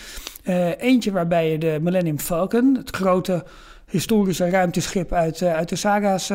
Eentje 0.78 1.12
waarbij 1.12 1.50
je 1.50 1.58
de 1.58 1.78
Millennium 1.80 2.18
Falcon, 2.18 2.74
het 2.76 2.96
grote 2.96 3.44
historische 3.86 4.50
ruimteschip 4.50 5.12
uit, 5.12 5.42
uit 5.42 5.68
de 5.68 5.76
saga's, 5.76 6.28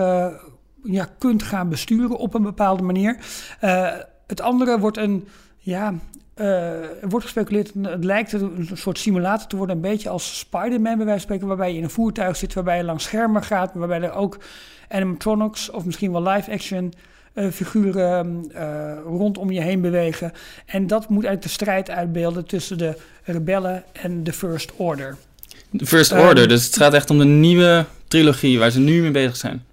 ja, 0.83 1.07
kunt 1.17 1.43
gaan 1.43 1.69
besturen 1.69 2.17
op 2.17 2.33
een 2.33 2.43
bepaalde 2.43 2.83
manier. 2.83 3.17
Het 4.27 4.41
andere 4.41 4.79
wordt 4.79 4.97
een, 4.97 5.27
ja, 5.57 5.93
wordt 7.01 7.25
gespeculeerd, 7.25 7.71
het 7.81 8.03
lijkt 8.03 8.31
een 8.31 8.69
soort 8.73 8.97
simulator 8.97 9.47
te 9.47 9.55
worden, 9.55 9.75
een 9.75 9.81
beetje 9.81 10.09
als 10.09 10.39
Spider-Man 10.39 10.97
bij 10.97 11.05
wijze 11.05 11.11
van 11.11 11.19
spreken, 11.19 11.47
waarbij 11.47 11.71
je 11.71 11.77
in 11.77 11.83
een 11.83 11.89
voertuig 11.89 12.35
zit, 12.35 12.53
waarbij 12.53 12.77
je 12.77 12.83
langs 12.83 13.03
schermen 13.03 13.43
gaat, 13.43 13.73
waarbij 13.73 14.01
er 14.01 14.13
ook 14.13 14.37
animatronics 14.89 15.69
of 15.69 15.85
misschien 15.85 16.11
wel 16.11 16.23
live-action 16.23 16.93
eh, 17.33 17.47
figuren 17.51 18.51
eh, 18.53 18.91
rondom 19.05 19.51
je 19.51 19.61
heen 19.61 19.81
bewegen. 19.81 20.31
En 20.65 20.87
dat 20.87 21.09
moet 21.09 21.25
uit 21.25 21.43
de 21.43 21.49
strijd 21.49 21.89
uitbeelden 21.89 22.45
tussen 22.45 22.77
de 22.77 22.97
rebellen 23.23 23.83
en 23.93 24.23
de 24.23 24.33
First 24.33 24.71
Order. 24.75 25.17
De 25.69 25.85
First 25.85 26.11
Ehm, 26.11 26.27
Order, 26.27 26.47
dus 26.47 26.65
het 26.65 26.77
gaat 26.77 26.93
echt 26.93 27.09
om 27.09 27.17
de 27.17 27.25
nieuwe 27.25 27.85
trilogie 28.07 28.59
waar 28.59 28.71
ze 28.71 28.79
nu 28.79 29.01
mee 29.01 29.11
bezig 29.11 29.35
zijn. 29.35 29.63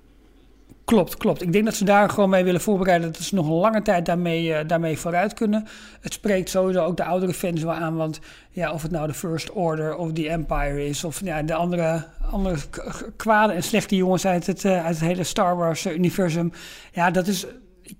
Klopt, 0.86 1.16
klopt. 1.16 1.42
Ik 1.42 1.52
denk 1.52 1.64
dat 1.64 1.74
ze 1.74 1.84
daar 1.84 2.10
gewoon 2.10 2.30
mee 2.30 2.44
willen 2.44 2.60
voorbereiden. 2.60 3.12
Dat 3.12 3.22
ze 3.22 3.34
nog 3.34 3.46
een 3.46 3.52
lange 3.52 3.82
tijd 3.82 4.06
daarmee, 4.06 4.54
eh, 4.54 4.68
daarmee 4.68 4.98
vooruit 4.98 5.34
kunnen. 5.34 5.66
Het 6.00 6.12
spreekt 6.12 6.50
sowieso 6.50 6.84
ook 6.84 6.96
de 6.96 7.04
oudere 7.04 7.34
fans 7.34 7.62
wel 7.62 7.72
aan. 7.72 7.96
Want 7.96 8.20
ja, 8.50 8.72
of 8.72 8.82
het 8.82 8.90
nou 8.90 9.06
de 9.06 9.14
First 9.14 9.52
Order 9.52 9.96
of 9.96 10.12
The 10.12 10.28
Empire 10.28 10.86
is. 10.86 11.04
Of 11.04 11.20
ja, 11.24 11.42
de 11.42 11.54
andere, 11.54 12.04
andere 12.30 12.56
kwade 13.16 13.52
en 13.52 13.62
slechte 13.62 13.96
jongens 13.96 14.26
uit 14.26 14.46
het, 14.46 14.64
eh, 14.64 14.84
uit 14.84 14.98
het 14.98 15.08
hele 15.08 15.24
Star 15.24 15.56
Wars-universum. 15.56 16.52
Ja, 16.92 17.10
dat 17.10 17.26
is 17.26 17.46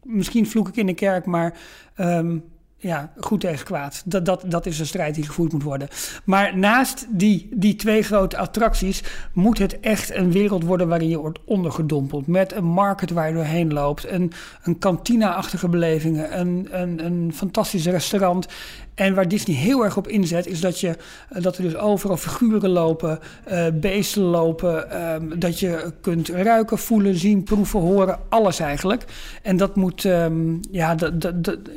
misschien 0.03 0.47
vloek 0.47 0.69
ik 0.69 0.77
in 0.77 0.87
de 0.87 0.95
kerk, 0.95 1.27
maar 1.27 1.59
ehm, 1.95 2.39
ja, 2.79 3.13
goed 3.17 3.41
tegen 3.41 3.65
kwaad. 3.65 4.03
Dat, 4.05 4.25
dat, 4.27 4.45
dat 4.47 4.67
is 4.67 4.79
een 4.79 4.87
strijd 4.87 5.15
die 5.15 5.27
gevoerd 5.27 5.53
moet 5.53 5.63
worden. 5.63 5.89
Maar 6.25 6.59
naast 6.59 7.07
die, 7.11 7.49
die 7.53 7.77
twee 7.77 8.03
grote 8.03 8.37
attracties 8.37 9.03
moet 9.33 9.59
het 9.59 9.81
echt 9.81 10.15
een 10.15 10.33
wereld 10.33 10.65
worden 10.65 10.89
waarin 10.89 11.09
je 11.09 11.19
wordt 11.19 11.39
ondergedompeld. 11.45 12.27
Met 12.27 12.53
een 12.53 12.65
market 12.65 13.11
waar 13.11 13.29
je 13.29 13.35
doorheen 13.35 13.73
loopt, 13.73 14.11
een, 14.11 14.33
een 14.63 14.79
kantina-achtige 14.79 15.69
belevingen, 15.69 16.41
een, 16.41 16.69
een, 16.71 17.05
een 17.05 17.33
fantastisch 17.35 17.87
restaurant. 17.87 18.47
En 18.97 19.15
waar 19.15 19.29
Disney 19.29 19.57
heel 19.57 19.85
erg 19.85 19.97
op 19.97 20.09
inzet, 20.09 20.47
is 20.47 20.61
dat, 20.61 20.81
je, 20.81 20.97
eh, 21.29 21.43
dat 21.43 21.57
er 21.57 21.63
dus 21.63 21.77
overal 21.77 22.17
figuren 22.17 22.71
lopen, 22.71 23.19
uh, 23.51 23.67
beesten 23.73 24.23
lopen. 24.23 25.05
Um, 25.13 25.39
dat 25.39 25.61
je 25.61 25.93
kunt 26.01 26.29
ruiken, 26.29 26.79
voelen, 26.79 27.15
zien, 27.15 27.43
proeven, 27.43 27.81
horen. 27.81 28.19
Alles 28.29 28.59
eigenlijk. 28.59 29.05
En 29.43 29.57
dat 29.57 29.77
moet, 29.77 30.05
um, 30.05 30.61
ja, 30.71 30.95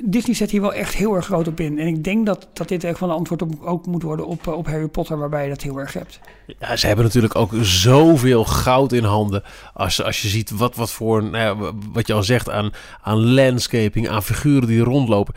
Disney 0.03 0.35
zet 0.35 0.51
hier 0.51 0.61
wel 0.61 0.73
echt 0.73 0.95
heel 0.95 1.15
erg 1.15 1.25
groot 1.25 1.47
op 1.47 1.59
in. 1.59 1.79
En 1.79 1.87
ik 1.87 2.03
denk 2.03 2.25
dat, 2.25 2.47
dat 2.53 2.67
dit 2.67 2.83
echt 2.83 2.99
wel 2.99 3.09
een 3.09 3.15
antwoord 3.15 3.41
op, 3.41 3.53
ook 3.61 3.85
moet 3.85 4.03
worden 4.03 4.27
op, 4.27 4.47
op 4.47 4.67
Harry 4.67 4.87
Potter, 4.87 5.17
waarbij 5.17 5.43
je 5.43 5.49
dat 5.49 5.61
heel 5.61 5.77
erg 5.77 5.93
hebt. 5.93 6.19
Ja, 6.59 6.75
ze 6.75 6.87
hebben 6.87 7.05
natuurlijk 7.05 7.35
ook 7.35 7.51
zoveel 7.61 8.45
goud 8.45 8.93
in 8.93 9.03
handen. 9.03 9.43
Als, 9.73 10.03
als 10.03 10.21
je 10.21 10.27
ziet 10.27 10.49
wat, 10.49 10.75
wat 10.75 10.91
voor, 10.91 11.23
nou 11.23 11.37
ja, 11.37 11.73
wat 11.93 12.07
je 12.07 12.13
al 12.13 12.23
zegt, 12.23 12.49
aan, 12.49 12.71
aan 13.01 13.33
landscaping, 13.33 14.09
aan 14.09 14.23
figuren 14.23 14.67
die 14.67 14.83
rondlopen. 14.83 15.33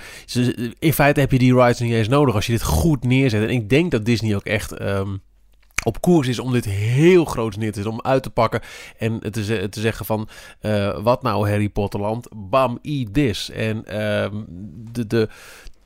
In 0.78 0.92
feite 0.92 1.20
heb 1.20 1.30
je 1.32 1.38
die 1.38 1.54
niet 1.80 1.92
eens 1.92 2.08
nodig 2.08 2.34
als 2.34 2.46
je 2.46 2.52
dit 2.52 2.62
goed 2.62 3.04
neerzet. 3.04 3.42
En 3.42 3.50
ik 3.50 3.68
denk 3.68 3.90
dat 3.90 4.04
Disney 4.04 4.34
ook 4.34 4.44
echt 4.44 4.80
um, 4.80 5.22
op 5.84 6.00
koers 6.00 6.28
is 6.28 6.38
om 6.38 6.52
dit 6.52 6.64
heel 6.64 7.24
groot 7.24 7.56
neer 7.56 7.72
te 7.72 7.82
zetten. 7.82 7.92
Om 7.92 8.10
uit 8.10 8.22
te 8.22 8.30
pakken 8.30 8.60
en 8.98 9.20
te, 9.20 9.68
te 9.68 9.80
zeggen 9.80 10.06
van... 10.06 10.28
Uh, 10.62 11.02
wat 11.02 11.22
nou 11.22 11.48
Harry 11.48 11.68
Potterland? 11.68 12.28
Bam, 12.34 12.78
eat 12.82 13.14
this. 13.14 13.50
En 13.50 14.02
um, 14.02 14.46
de... 14.92 15.06
de 15.06 15.28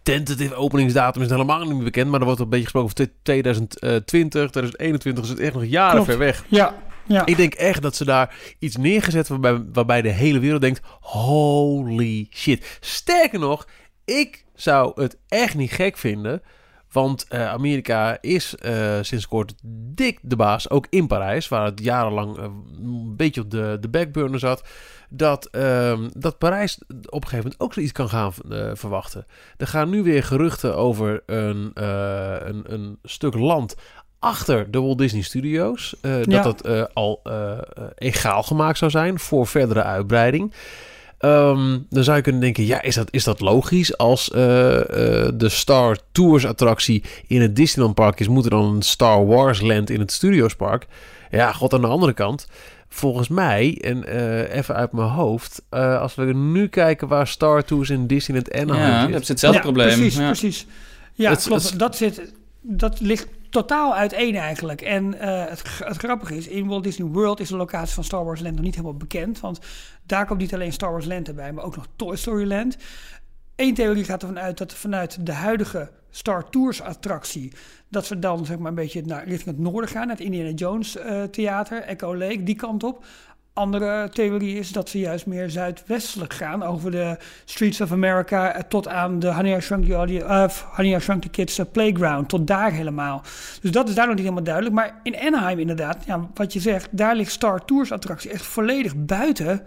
tentative 0.03 0.55
openingsdatum 0.55 1.23
is 1.23 1.31
helemaal 1.31 1.65
niet 1.65 1.75
meer 1.75 1.85
bekend. 1.85 2.11
Maar 2.11 2.21
er 2.21 2.27
wordt 2.27 2.41
een 2.41 2.49
beetje 2.49 2.65
gesproken 2.65 2.93
over 2.99 3.11
2020, 3.23 4.51
2021. 4.51 5.25
is 5.25 5.31
het 5.31 5.39
echt 5.39 5.55
nog 5.55 5.65
jaren 5.65 5.93
Klopt. 5.93 6.09
ver 6.09 6.19
weg. 6.19 6.45
Ja, 6.49 6.75
ja. 7.07 7.27
Ik 7.27 7.37
denk 7.37 7.55
echt 7.55 7.83
dat 7.83 7.97
ze 7.97 8.05
daar 8.05 8.35
iets 8.59 8.77
neergezet 8.77 9.29
waarbij, 9.29 9.65
waarbij 9.73 10.03
de 10.03 10.09
hele 10.09 10.39
wereld 10.39 10.61
denkt: 10.61 10.81
holy 11.01 12.27
shit. 12.31 12.79
Sterker 12.81 13.39
nog, 13.39 13.67
ik 14.05 14.45
zou 14.57 15.03
het 15.03 15.19
echt 15.29 15.55
niet 15.55 15.73
gek 15.73 15.97
vinden. 15.97 16.43
Want 16.93 17.27
uh, 17.31 17.49
Amerika 17.49 18.19
is 18.21 18.55
uh, 18.63 18.99
sinds 19.01 19.29
kort 19.29 19.55
dik 19.95 20.19
de 20.23 20.37
baas, 20.37 20.71
ook 20.71 20.87
in 20.91 21.07
Parijs, 21.07 21.49
waar 21.49 21.65
het 21.65 21.83
jarenlang 21.83 22.39
uh, 22.39 22.45
een 22.45 23.17
beetje 23.17 23.41
op 23.41 23.51
de, 23.51 23.77
de 23.81 23.89
backburner 23.89 24.39
zat. 24.39 24.69
Dat, 25.09 25.47
ehm, 25.47 26.09
dat 26.13 26.39
Parijs 26.39 26.79
op 26.89 27.23
een 27.23 27.29
gegeven 27.29 27.37
moment 27.37 27.61
ook 27.61 27.73
zoiets 27.73 27.93
kan 27.93 28.09
gaan 28.09 28.33
verwachten. 28.77 29.27
Er 29.57 29.67
gaan 29.67 29.91
nu 29.91 30.03
weer 30.03 30.25
geruchten 30.25 30.77
over 30.77 31.23
een, 31.27 31.71
een, 31.75 32.73
een 32.73 32.99
stuk 33.03 33.35
land 33.35 33.75
achter 34.19 34.71
de 34.71 34.81
Walt 34.81 34.99
Disney 34.99 35.23
Studios. 35.23 35.95
Uh, 36.03 36.23
Ja. 36.25 36.43
Dat 36.43 36.59
dat 36.63 36.67
uh, 36.67 36.85
al 36.93 37.21
uh, 37.25 37.59
egaal 37.95 38.43
gemaakt 38.43 38.79
zou 38.79 38.91
zijn 38.91 39.19
voor 39.19 39.47
verdere 39.47 39.83
uitbreiding. 39.83 40.53
Ehm, 41.19 41.79
dan 41.91 42.05
zou 42.05 42.17
je 42.17 42.23
kunnen 42.23 42.41
denken, 42.41 42.67
ja, 42.67 42.83
is 42.83 42.95
dat, 42.95 43.09
is 43.11 43.25
dat 43.25 43.41
logisch? 43.41 43.97
Als 43.97 44.31
eh, 44.31 44.77
eh, 44.81 45.33
de 45.35 45.49
Star 45.49 45.99
Tours 46.13 46.47
attractie 46.47 47.03
in 47.27 47.41
het 47.41 47.57
Disneyland 47.57 47.95
Park 47.95 48.21
is, 48.21 48.29
moet 48.29 48.45
er 48.45 48.51
dan 48.51 48.75
een 48.75 48.83
Star 48.83 49.27
Wars 49.27 49.61
Land 49.61 49.91
in 49.91 50.01
het 50.01 50.13
Studios 50.13 50.55
Park? 50.57 50.87
Ja, 51.31 51.53
god, 51.53 51.73
aan 51.75 51.81
de 51.81 51.87
andere 51.87 52.13
kant. 52.13 52.47
Volgens 52.89 53.29
mij, 53.29 53.79
en 53.81 54.05
eh, 54.05 54.57
even 54.57 54.75
uit 54.75 54.93
mijn 54.93 55.09
hoofd, 55.09 55.63
eh, 55.71 56.01
als 56.01 56.15
we 56.15 56.25
nu 56.25 56.69
kijken 56.69 57.09
waar 57.09 57.27
Star 57.27 57.65
Tours 57.65 57.91
in 57.91 58.07
Disneyland 58.07 58.53
Anaheim 58.53 58.93
Ja, 58.93 59.03
zit. 59.03 59.13
dat 59.13 59.23
is 59.23 59.29
hetzelfde 59.29 59.59
ja, 59.59 59.65
probleem. 59.65 59.87
Precies, 59.99 60.17
ja. 60.17 60.27
precies. 60.27 60.67
Ja, 61.15 61.31
Het- 61.31 61.43
klopt. 61.43 61.71
het- 61.71 61.79
Dat, 61.79 61.97
zit, 61.97 62.33
dat 62.61 63.01
ligt 63.01 63.27
totaal 63.63 63.95
uiteen 63.95 64.37
eigenlijk. 64.37 64.81
En 64.81 65.21
eh, 65.21 65.45
het, 65.49 65.63
grappige 65.97 66.37
is, 66.37 66.49
in 66.49 66.67
Walt 66.67 66.85
Disney 66.85 67.09
World 67.09 67.41
is 67.41 67.49
de 67.49 67.57
locatie 67.57 67.95
van 67.95 68.05
Star 68.05 68.25
Wars 68.25 68.41
Land 68.41 68.55
nog 68.55 68.65
niet 68.65 68.75
helemaal 68.75 68.97
bekend. 68.97 69.41
Want 69.41 69.59
daar 70.03 70.27
komt 70.27 70.41
niet 70.41 70.55
alleen 70.55 70.73
Star 70.73 70.91
Wars 70.91 71.07
Land 71.07 71.29
erbij, 71.29 71.53
maar 71.53 71.65
ook 71.65 71.77
nog 71.77 71.87
Toy 71.97 72.17
Story 72.17 72.49
Land. 72.49 72.77
Eén 73.57 73.75
theorie 73.75 74.05
gaat 74.05 74.23
ervan 74.23 74.39
uit 74.39 74.59
dat 74.59 74.75
vanuit 74.75 75.27
de 75.27 75.33
huidige 75.33 75.91
Star 76.11 76.51
Tours 76.51 76.83
attractie... 76.83 77.53
dat 77.89 78.09
we 78.09 78.19
dan 78.19 78.47
zeg 78.47 78.59
maar 78.59 78.69
een 78.69 78.75
beetje 78.75 79.03
naar, 79.03 79.29
richting 79.29 79.57
het 79.57 79.65
noorden 79.65 79.91
gaan... 79.91 80.07
naar 80.07 80.17
het 80.17 80.25
Indiana 80.25 80.51
Jones 80.51 80.97
eh, 80.97 81.23
theater, 81.23 81.83
Echo 81.83 82.17
Lake, 82.17 82.43
die 82.43 82.57
kant 82.57 82.85
op. 82.85 83.05
Andere 83.57 84.09
theorie 84.09 84.59
is 84.59 84.73
dat 84.73 84.89
ze 84.89 84.99
juist 84.99 85.27
meer 85.27 85.51
zuidwestelijk 85.51 86.33
gaan... 86.33 86.63
over 86.63 86.91
de 86.91 87.17
Streets 87.45 87.81
of 87.81 87.93
America 87.93 88.53
eh, 88.53 88.63
tot 88.69 88.89
aan 88.89 89.19
de 89.19 89.35
Honey 89.35 89.57
I 89.57 89.61
the, 89.61 90.25
eh, 90.77 91.31
Kids 91.31 91.59
eh, 91.59 91.67
Playground. 91.73 92.29
Tot 92.29 92.47
daar 92.47 92.73
helemaal. 92.73 93.23
Dus 93.61 93.71
dat 93.71 93.89
is 93.89 93.95
daar 93.95 94.07
nog 94.07 94.15
niet 94.15 94.25
helemaal 94.25 94.45
duidelijk. 94.45 94.75
Maar 94.75 95.01
in 95.03 95.19
Anaheim 95.19 95.59
inderdaad, 95.59 96.05
ja, 96.07 96.29
wat 96.35 96.53
je 96.53 96.61
zegt... 96.61 96.89
daar 96.91 97.15
ligt 97.15 97.33
Star 97.33 97.65
Tours 97.65 97.93
attractie 97.93 98.31
echt 98.31 98.47
volledig 98.47 98.93
buiten... 98.97 99.63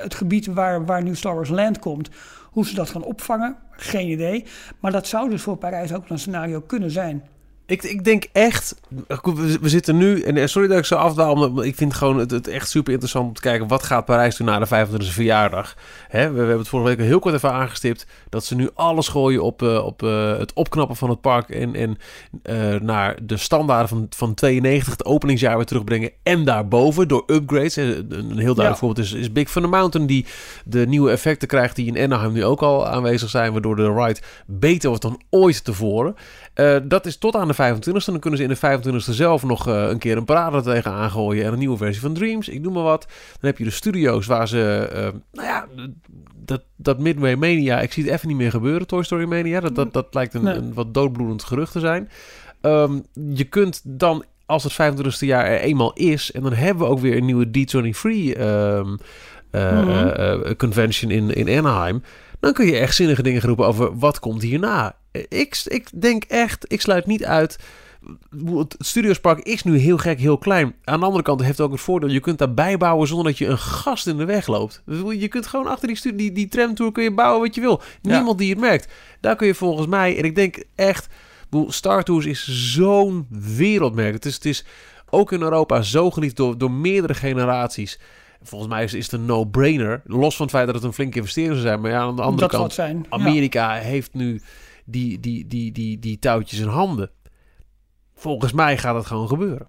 het 0.00 0.14
gebied 0.14 0.46
waar, 0.46 0.84
waar 0.84 1.02
nu 1.02 1.14
Star 1.14 1.34
Wars 1.34 1.48
Land 1.48 1.78
komt. 1.78 2.08
Hoe 2.50 2.66
ze 2.66 2.74
dat 2.74 2.90
gaan 2.90 3.04
opvangen, 3.04 3.56
geen 3.70 4.08
idee. 4.08 4.44
Maar 4.80 4.92
dat 4.92 5.06
zou 5.06 5.30
dus 5.30 5.42
voor 5.42 5.56
Parijs 5.56 5.92
ook 5.92 6.08
een 6.08 6.18
scenario 6.18 6.60
kunnen 6.60 6.90
zijn. 6.90 7.22
Ik, 7.66 7.82
ik 7.82 8.04
denk 8.04 8.24
echt. 8.32 8.74
We, 9.60 9.68
zitten 9.68 9.96
nu. 9.96 10.20
En 10.22 10.48
sorry 10.48 10.68
dat 10.68 10.78
ik 10.78 10.84
zo 10.84 10.94
afdwaal. 10.94 11.50
Maar 11.50 11.64
ik 11.64 11.76
vind 11.76 11.94
gewoon 11.94 12.18
het, 12.18 12.30
het 12.30 12.48
echt 12.48 12.68
super 12.68 12.92
interessant 12.92 13.26
om 13.26 13.34
te 13.34 13.40
kijken. 13.40 13.68
Wat 13.68 13.82
gaat 13.82 14.04
Parijs 14.04 14.36
doen 14.36 14.46
na 14.46 14.58
de 14.58 14.66
25e 14.66 15.12
verjaardag? 15.12 15.74
Hè, 16.08 16.26
we, 16.26 16.32
we 16.32 16.38
hebben 16.38 16.58
het 16.58 16.68
vorige 16.68 16.88
week 16.88 17.06
heel 17.06 17.18
kort 17.18 17.34
even 17.34 17.52
aangestipt. 17.52 18.06
Dat 18.28 18.44
ze 18.44 18.54
nu 18.54 18.68
alles 18.74 19.08
gooien 19.08 19.42
op, 19.42 19.62
eh, 19.62 19.84
op 19.84 20.02
eh, 20.02 20.38
het 20.38 20.52
opknappen 20.52 20.96
van 20.96 21.10
het 21.10 21.20
park. 21.20 21.50
En, 21.50 21.74
en 21.74 21.98
eh, 22.42 22.80
naar 22.80 23.16
de 23.22 23.36
standaarden 23.36 23.88
van, 23.88 24.06
van 24.16 24.34
92, 24.34 24.92
het 24.92 25.04
openingsjaar 25.04 25.56
weer 25.56 25.66
terugbrengen. 25.66 26.10
En 26.22 26.44
daarboven 26.44 27.08
door 27.08 27.22
upgrades. 27.26 27.76
Een 27.76 28.06
heel 28.08 28.34
duidelijk 28.34 28.56
Ja. 28.56 28.74
voorbeeld 28.74 29.06
is, 29.06 29.12
is 29.12 29.32
Big 29.32 29.50
Thunder 29.50 29.70
Mountain. 29.70 30.06
Die 30.06 30.26
de 30.64 30.86
nieuwe 30.86 31.10
effecten 31.10 31.48
krijgt 31.48 31.76
die 31.76 31.86
in 31.86 32.04
Anaheim 32.04 32.32
nu 32.32 32.44
ook 32.44 32.62
al 32.62 32.86
aanwezig 32.86 33.30
zijn. 33.30 33.52
Waardoor 33.52 33.76
de 33.76 33.92
ride 33.92 34.20
beter 34.46 34.88
wordt 34.88 35.02
dan 35.02 35.20
ooit 35.30 35.64
tevoren. 35.64 36.14
Dat 36.82 37.06
is 37.06 37.16
tot 37.16 37.36
aan 37.36 37.48
de 37.48 37.53
25e. 37.54 38.04
Dan 38.04 38.18
kunnen 38.18 38.38
ze 38.40 38.44
in 38.46 38.56
de 38.80 38.80
25e 38.82 38.96
zelf 39.14 39.42
nog 39.44 39.68
eh, 39.68 39.88
een 39.88 39.98
keer 39.98 40.16
een 40.16 40.24
parade 40.24 40.62
tegen 40.62 40.90
aangooien. 40.90 41.44
En 41.44 41.52
een 41.52 41.58
nieuwe 41.58 41.76
versie 41.76 42.00
van 42.02 42.12
Dreams. 42.14 42.48
Ik 42.48 42.60
noem 42.60 42.72
maar 42.72 42.82
wat. 42.82 43.06
Dan 43.40 43.50
heb 43.50 43.58
je 43.58 43.64
de 43.64 43.70
studio's 43.70 44.26
waar 44.26 44.48
ze. 44.48 44.88
eh, 44.92 45.02
nou 45.32 45.48
ja, 45.48 45.66
dat, 46.44 46.62
dat 46.76 46.98
Midway 46.98 47.34
Mania. 47.34 47.80
Ik 47.80 47.92
zie 47.92 48.04
het 48.04 48.12
even 48.12 48.28
niet 48.28 48.36
meer 48.36 48.50
gebeuren. 48.50 48.86
Toy 48.86 49.02
Story 49.02 49.24
Mania. 49.24 49.60
Dat, 49.60 49.74
dat, 49.74 49.92
dat 49.92 50.06
lijkt 50.14 50.34
een, 50.34 50.42
Nee. 50.42 50.54
een 50.56 50.74
wat 50.74 50.94
doodbloedend 50.94 51.44
gerucht 51.44 51.72
te 51.72 51.80
zijn. 51.80 52.08
Ehm, 52.60 52.98
je 53.34 53.44
kunt 53.44 53.80
dan. 53.84 54.24
Als 54.46 54.62
het 54.64 54.72
25e 54.72 55.26
jaar 55.26 55.44
er 55.46 55.60
eenmaal 55.60 55.92
is. 55.92 56.32
En 56.32 56.42
dan 56.42 56.52
hebben 56.52 56.84
we 56.84 56.90
ook 56.90 56.98
weer 57.00 57.16
een 57.16 57.24
nieuwe 57.24 57.46
D23 57.46 58.36
ehm, 58.36 58.96
eh, 59.50 59.82
Mhm. 59.82 60.54
convention 60.56 61.10
in, 61.10 61.30
in 61.30 61.58
Anaheim. 61.58 62.02
Dan 62.44 62.52
kun 62.52 62.66
je 62.66 62.76
echt 62.76 62.94
zinnige 62.94 63.22
dingen 63.22 63.40
roepen 63.40 63.66
over 63.66 63.98
wat 63.98 64.18
komt 64.18 64.42
hierna. 64.42 64.96
Ik, 65.28 65.62
ik 65.64 65.88
denk 66.00 66.24
echt, 66.24 66.72
ik 66.72 66.80
sluit 66.80 67.06
niet 67.06 67.24
uit. 67.24 67.58
Het 68.44 68.74
Studiospark 68.78 69.38
is 69.38 69.62
nu 69.62 69.78
heel 69.78 69.98
gek, 69.98 70.20
heel 70.20 70.38
klein. 70.38 70.74
Aan 70.84 71.00
de 71.00 71.06
andere 71.06 71.22
kant 71.22 71.40
heeft 71.40 71.58
het 71.58 71.66
ook 71.66 71.72
het 71.72 71.80
voordeel... 71.80 72.08
je 72.08 72.20
kunt 72.20 72.38
daar 72.38 72.54
bijbouwen 72.54 73.08
zonder 73.08 73.26
dat 73.26 73.38
je 73.38 73.46
een 73.46 73.58
gast 73.58 74.06
in 74.06 74.16
de 74.16 74.24
weg 74.24 74.46
loopt. 74.46 74.82
Je 75.18 75.28
kunt 75.28 75.46
gewoon 75.46 75.66
achter 75.66 75.88
die, 75.88 76.14
die, 76.14 76.32
die 76.32 76.48
tramtour 76.48 76.92
kun 76.92 77.02
je 77.02 77.14
bouwen 77.14 77.40
wat 77.40 77.54
je 77.54 77.60
wil. 77.60 77.82
Ja. 78.02 78.16
Niemand 78.16 78.38
die 78.38 78.50
het 78.50 78.60
merkt. 78.60 78.92
Daar 79.20 79.36
kun 79.36 79.46
je 79.46 79.54
volgens 79.54 79.86
mij... 79.86 80.18
en 80.18 80.24
ik 80.24 80.34
denk 80.34 80.62
echt... 80.74 81.06
Star 81.66 82.02
Tours 82.02 82.26
is 82.26 82.72
zo'n 82.72 83.26
wereldmerk. 83.56 84.14
Het 84.14 84.24
is, 84.24 84.34
het 84.34 84.44
is 84.44 84.64
ook 85.10 85.32
in 85.32 85.42
Europa 85.42 85.82
zo 85.82 86.10
geliefd 86.10 86.36
door, 86.36 86.58
door 86.58 86.70
meerdere 86.70 87.14
generaties. 87.14 87.98
Volgens 88.44 88.70
mij 88.70 88.84
is, 88.84 88.94
is 88.94 89.04
het 89.04 89.20
een 89.20 89.26
no-brainer. 89.26 90.02
Los 90.04 90.36
van 90.36 90.46
het 90.46 90.54
feit 90.54 90.66
dat 90.66 90.74
het 90.74 90.84
een 90.84 90.92
flinke 90.92 91.18
investering 91.18 91.52
zou 91.52 91.66
zijn. 91.66 91.80
Maar 91.80 91.90
ja, 91.90 91.98
aan 91.98 92.16
de 92.16 92.22
andere 92.22 92.40
dat 92.40 92.50
kant... 92.50 92.62
het 92.62 92.72
zijn. 92.72 92.96
Ja. 92.96 93.06
Amerika 93.08 93.72
heeft 93.72 94.14
nu 94.14 94.40
die, 94.84 95.20
die, 95.20 95.46
die, 95.46 95.72
die, 95.72 95.98
die 95.98 96.18
touwtjes 96.18 96.60
in 96.60 96.68
handen. 96.68 97.10
Volgens 98.14 98.52
mij 98.52 98.78
gaat 98.78 98.94
het 98.94 99.06
gewoon 99.06 99.28
gebeuren. 99.28 99.66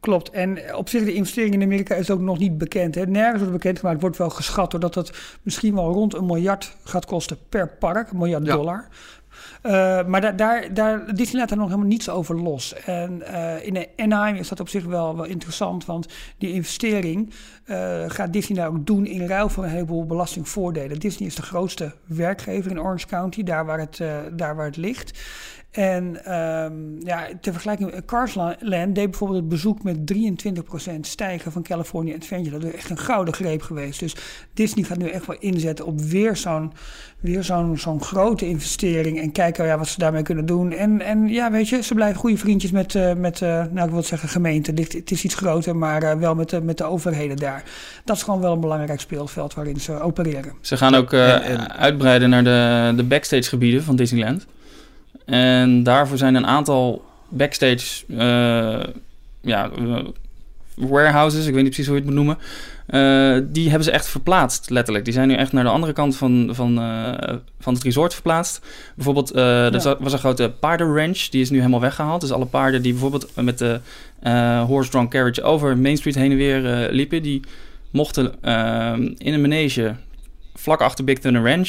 Klopt. 0.00 0.30
En 0.30 0.74
op 0.76 0.88
zich, 0.88 1.04
de 1.04 1.14
investering 1.14 1.54
in 1.54 1.62
Amerika 1.62 1.94
is 1.94 2.10
ook 2.10 2.20
nog 2.20 2.38
niet 2.38 2.58
bekend. 2.58 2.94
Hè. 2.94 3.06
Nergens 3.06 3.38
wordt 3.38 3.52
bekendgemaakt. 3.52 4.00
wordt 4.00 4.18
wel 4.18 4.30
geschat 4.30 4.70
doordat 4.70 4.94
het 4.94 5.38
misschien 5.42 5.74
wel 5.74 5.92
rond 5.92 6.14
een 6.14 6.26
miljard 6.26 6.76
gaat 6.84 7.06
kosten 7.06 7.38
per 7.48 7.68
park. 7.68 8.10
Een 8.10 8.18
miljard 8.18 8.46
Ja. 8.46 8.56
dollar. 8.56 8.88
Eh, 9.62 10.04
maar 10.04 10.20
daar, 10.20 10.36
daar, 10.36 10.74
daar, 10.74 11.14
Disney 11.14 11.40
laat 11.40 11.48
daar 11.48 11.58
nog 11.58 11.68
helemaal 11.68 11.88
niets 11.88 12.08
over 12.08 12.40
los. 12.40 12.74
En 12.74 13.22
eh, 13.22 13.66
in 13.66 13.86
Anaheim 13.96 14.36
is 14.36 14.48
dat 14.48 14.60
op 14.60 14.68
zich 14.68 14.84
wel, 14.84 15.16
wel 15.16 15.24
interessant, 15.24 15.84
want 15.84 16.06
die 16.38 16.52
investering 16.52 17.32
eh, 17.64 18.04
gaat 18.06 18.32
Disney 18.32 18.58
daar 18.58 18.68
ook 18.68 18.86
doen 18.86 19.06
in 19.06 19.26
ruil 19.26 19.48
voor 19.48 19.64
een 19.64 19.70
heleboel 19.70 20.06
belastingvoordelen. 20.06 20.98
Disney 20.98 21.28
is 21.28 21.34
de 21.34 21.42
grootste 21.42 21.94
werkgever 22.06 22.70
in 22.70 22.80
Orange 22.80 23.06
County, 23.06 23.42
daar 23.42 23.64
waar 23.64 23.78
het, 23.78 24.00
daar 24.32 24.56
waar 24.56 24.66
het 24.66 24.76
ligt. 24.76 25.18
En 25.70 26.24
ehm, 26.24 26.72
ja, 27.06 27.28
ter 27.40 27.52
vergelijking, 27.52 28.04
Cars 28.04 28.34
Land 28.34 28.94
deed 28.94 29.10
bijvoorbeeld 29.10 29.40
het 29.40 29.48
bezoek 29.48 29.82
met 29.82 29.96
23% 29.96 31.00
stijgen 31.00 31.52
van 31.52 31.62
California 31.62 32.14
Adventure. 32.14 32.58
Dat 32.58 32.72
is 32.72 32.78
echt 32.78 32.90
een 32.90 32.98
gouden 32.98 33.34
greep 33.34 33.62
geweest. 33.62 34.00
Dus 34.00 34.16
Disney 34.54 34.84
gaat 34.84 34.98
nu 34.98 35.08
echt 35.08 35.26
wel 35.26 35.36
inzetten 35.38 35.86
op 35.86 36.00
weer 36.00 36.36
zo'n 36.36 36.72
weer 37.20 37.44
zo'n 37.44 37.78
zo'n 37.78 38.02
grote 38.02 38.48
investering. 38.48 39.20
En 39.20 39.32
kijken 39.32 39.66
ja, 39.66 39.78
wat 39.78 39.88
ze 39.88 39.98
daarmee 39.98 40.22
kunnen 40.22 40.46
doen. 40.46 40.72
En, 40.72 41.00
en 41.00 41.28
ja, 41.28 41.50
weet 41.50 41.68
je, 41.68 41.82
ze 41.82 41.94
blijven 41.94 42.20
goede 42.20 42.36
vriendjes 42.36 42.70
met, 42.70 42.94
uh, 42.94 43.14
met 43.14 43.40
uh, 43.40 43.64
nou 43.70 43.86
ik 43.86 43.92
wil 43.92 44.02
zeggen 44.02 44.28
gemeente. 44.28 44.72
Het 44.74 45.10
is 45.10 45.24
iets 45.24 45.34
groter, 45.34 45.76
maar 45.76 46.02
uh, 46.02 46.12
wel 46.12 46.34
met 46.34 46.50
de, 46.50 46.60
met 46.60 46.78
de 46.78 46.84
overheden 46.84 47.36
daar. 47.36 47.64
Dat 48.04 48.16
is 48.16 48.22
gewoon 48.22 48.40
wel 48.40 48.52
een 48.52 48.60
belangrijk 48.60 49.00
speelveld 49.00 49.54
waarin 49.54 49.80
ze 49.80 50.00
opereren. 50.00 50.52
Ze 50.60 50.76
gaan 50.76 50.94
ook 50.94 51.12
en, 51.12 51.42
en... 51.42 51.72
uitbreiden 51.76 52.30
naar 52.30 52.44
de, 52.44 52.92
de 52.96 53.04
backstage 53.04 53.42
gebieden 53.42 53.82
van 53.82 53.96
Disneyland. 53.96 54.46
En 55.30 55.82
daarvoor 55.82 56.18
zijn 56.18 56.34
een 56.34 56.46
aantal 56.46 57.04
backstage 57.28 58.04
ja, 59.40 59.70
warehouses, 60.74 61.46
ik 61.46 61.54
weet 61.54 61.62
niet 61.62 61.72
precies 61.72 61.86
hoe 61.86 61.94
je 61.94 62.00
het 62.00 62.10
moet 62.10 62.24
noemen. 62.24 62.38
Uh, 62.88 63.46
die 63.52 63.66
hebben 63.68 63.84
ze 63.84 63.90
echt 63.90 64.08
verplaatst, 64.08 64.70
letterlijk. 64.70 65.04
Die 65.04 65.14
zijn 65.14 65.28
nu 65.28 65.34
echt 65.34 65.52
naar 65.52 65.64
de 65.64 65.70
andere 65.70 65.92
kant 65.92 66.16
van, 66.16 66.48
van, 66.52 66.78
uh, 66.78 67.12
van 67.60 67.74
het 67.74 67.82
resort 67.82 68.12
verplaatst. 68.14 68.66
Bijvoorbeeld, 68.94 69.36
uh, 69.36 69.42
ja. 69.42 69.72
er 69.72 69.96
was 69.98 70.12
een 70.12 70.18
grote 70.18 70.52
paardenranch, 70.60 71.18
die 71.28 71.40
is 71.40 71.50
nu 71.50 71.58
helemaal 71.58 71.80
weggehaald. 71.80 72.20
Dus 72.20 72.32
alle 72.32 72.46
paarden 72.46 72.82
die 72.82 72.92
bijvoorbeeld 72.92 73.28
met 73.34 73.58
de 73.58 73.80
horse-drawn 74.66 75.08
carriage 75.08 75.42
over 75.42 75.78
Main 75.78 75.96
Street 75.96 76.14
heen 76.14 76.30
en 76.30 76.36
weer 76.36 76.88
liepen, 76.90 77.22
die 77.22 77.40
mochten 77.90 78.34
in 79.18 79.34
een 79.34 79.40
manege 79.40 79.94
vlak 80.54 80.80
achter 80.80 81.04
Big 81.04 81.18
Thunder 81.18 81.50
Ranch 81.50 81.68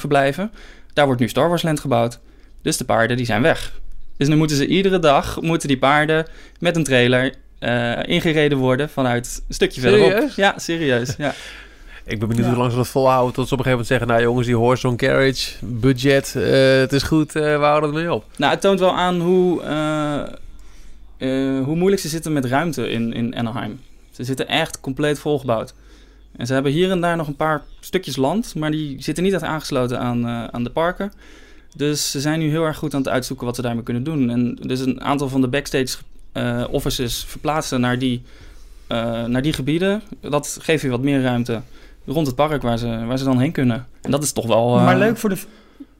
verblijven. 0.00 0.50
Daar 0.92 1.06
wordt 1.06 1.20
nu 1.20 1.28
Star 1.28 1.48
Wars 1.48 1.62
Land 1.62 1.80
gebouwd. 1.80 2.20
Dus 2.62 2.76
de 2.76 2.84
paarden 2.84 3.16
die 3.16 3.26
zijn 3.26 3.42
weg. 3.42 3.80
Dus 4.16 4.28
nu 4.28 4.36
moeten 4.36 4.56
ze 4.56 4.66
iedere 4.66 4.98
dag, 4.98 5.40
moeten 5.40 5.68
die 5.68 5.78
paarden 5.78 6.26
met 6.58 6.76
een 6.76 6.84
trailer 6.84 7.34
uh, 7.60 8.02
ingereden 8.04 8.58
worden 8.58 8.88
vanuit 8.88 9.42
een 9.48 9.54
stukje 9.54 9.80
serieus? 9.80 10.06
verderop. 10.06 10.30
Ja, 10.36 10.58
serieus. 10.58 11.14
Ja. 11.18 11.34
Ik 12.04 12.18
ben 12.18 12.28
benieuwd 12.28 12.46
ja. 12.46 12.52
hoe 12.52 12.60
lang 12.60 12.70
ze 12.70 12.76
dat 12.76 12.88
volhouden 12.88 13.34
tot 13.34 13.48
ze 13.48 13.54
op 13.54 13.58
een 13.58 13.64
gegeven 13.64 13.70
moment 13.70 13.86
zeggen... 13.86 14.06
nou 14.06 14.22
jongens, 14.22 14.46
die 14.46 14.56
horse 14.56 14.88
on 14.88 14.96
carriage, 14.96 15.52
budget, 15.60 16.34
uh, 16.36 16.44
het 16.80 16.92
is 16.92 17.02
goed, 17.02 17.36
uh, 17.36 17.42
we 17.42 17.64
houden 17.64 17.90
het 17.90 17.98
mee 17.98 18.12
op. 18.12 18.24
Nou, 18.36 18.52
het 18.52 18.60
toont 18.60 18.80
wel 18.80 18.96
aan 18.96 19.20
hoe, 19.20 19.62
hoe 21.64 21.76
moeilijk 21.76 22.02
ze 22.02 22.08
zitten 22.08 22.32
met 22.32 22.44
ruimte 22.44 22.88
in, 22.90 23.12
in 23.12 23.36
Anaheim. 23.36 23.80
Ze 24.10 24.24
zitten 24.24 24.48
echt 24.48 24.80
compleet 24.80 25.18
volgebouwd. 25.18 25.74
En 26.36 26.46
ze 26.46 26.52
hebben 26.52 26.72
hier 26.72 26.90
en 26.90 27.00
daar 27.00 27.16
nog 27.16 27.26
een 27.26 27.36
paar 27.36 27.62
stukjes 27.80 28.16
land... 28.16 28.54
maar 28.54 28.70
die 28.70 29.02
zitten 29.02 29.24
niet 29.24 29.32
echt 29.32 29.42
aangesloten 29.42 29.98
aan, 29.98 30.26
aan 30.26 30.64
de 30.64 30.70
parken... 30.70 31.12
Dus 31.76 32.10
ze 32.10 32.20
zijn 32.20 32.38
nu 32.38 32.48
heel 32.48 32.64
erg 32.64 32.76
goed 32.76 32.94
aan 32.94 33.00
het 33.00 33.08
uitzoeken 33.08 33.46
wat 33.46 33.56
ze 33.56 33.62
daarmee 33.62 33.82
kunnen 33.82 34.02
doen. 34.02 34.30
En 34.30 34.54
dus 34.54 34.80
een 34.80 35.00
aantal 35.00 35.28
van 35.28 35.40
de 35.40 35.48
backstage 35.48 35.96
uh, 36.32 36.64
offices 36.70 37.24
verplaatsen 37.24 37.80
naar 37.80 37.98
die, 37.98 38.22
uh, 38.88 39.24
naar 39.24 39.42
die 39.42 39.52
gebieden. 39.52 40.02
Dat 40.20 40.58
geeft 40.60 40.82
weer 40.82 40.90
wat 40.90 41.02
meer 41.02 41.22
ruimte 41.22 41.60
rond 42.06 42.26
het 42.26 42.36
park 42.36 42.62
waar 42.62 42.78
ze, 42.78 43.04
waar 43.06 43.18
ze 43.18 43.24
dan 43.24 43.38
heen 43.38 43.52
kunnen. 43.52 43.86
En 44.02 44.10
dat 44.10 44.22
is 44.22 44.32
toch 44.32 44.46
wel... 44.46 44.76
Uh... 44.76 44.84
Maar 44.84 44.98
leuk 44.98 45.16
voor 45.16 45.28
de... 45.28 45.38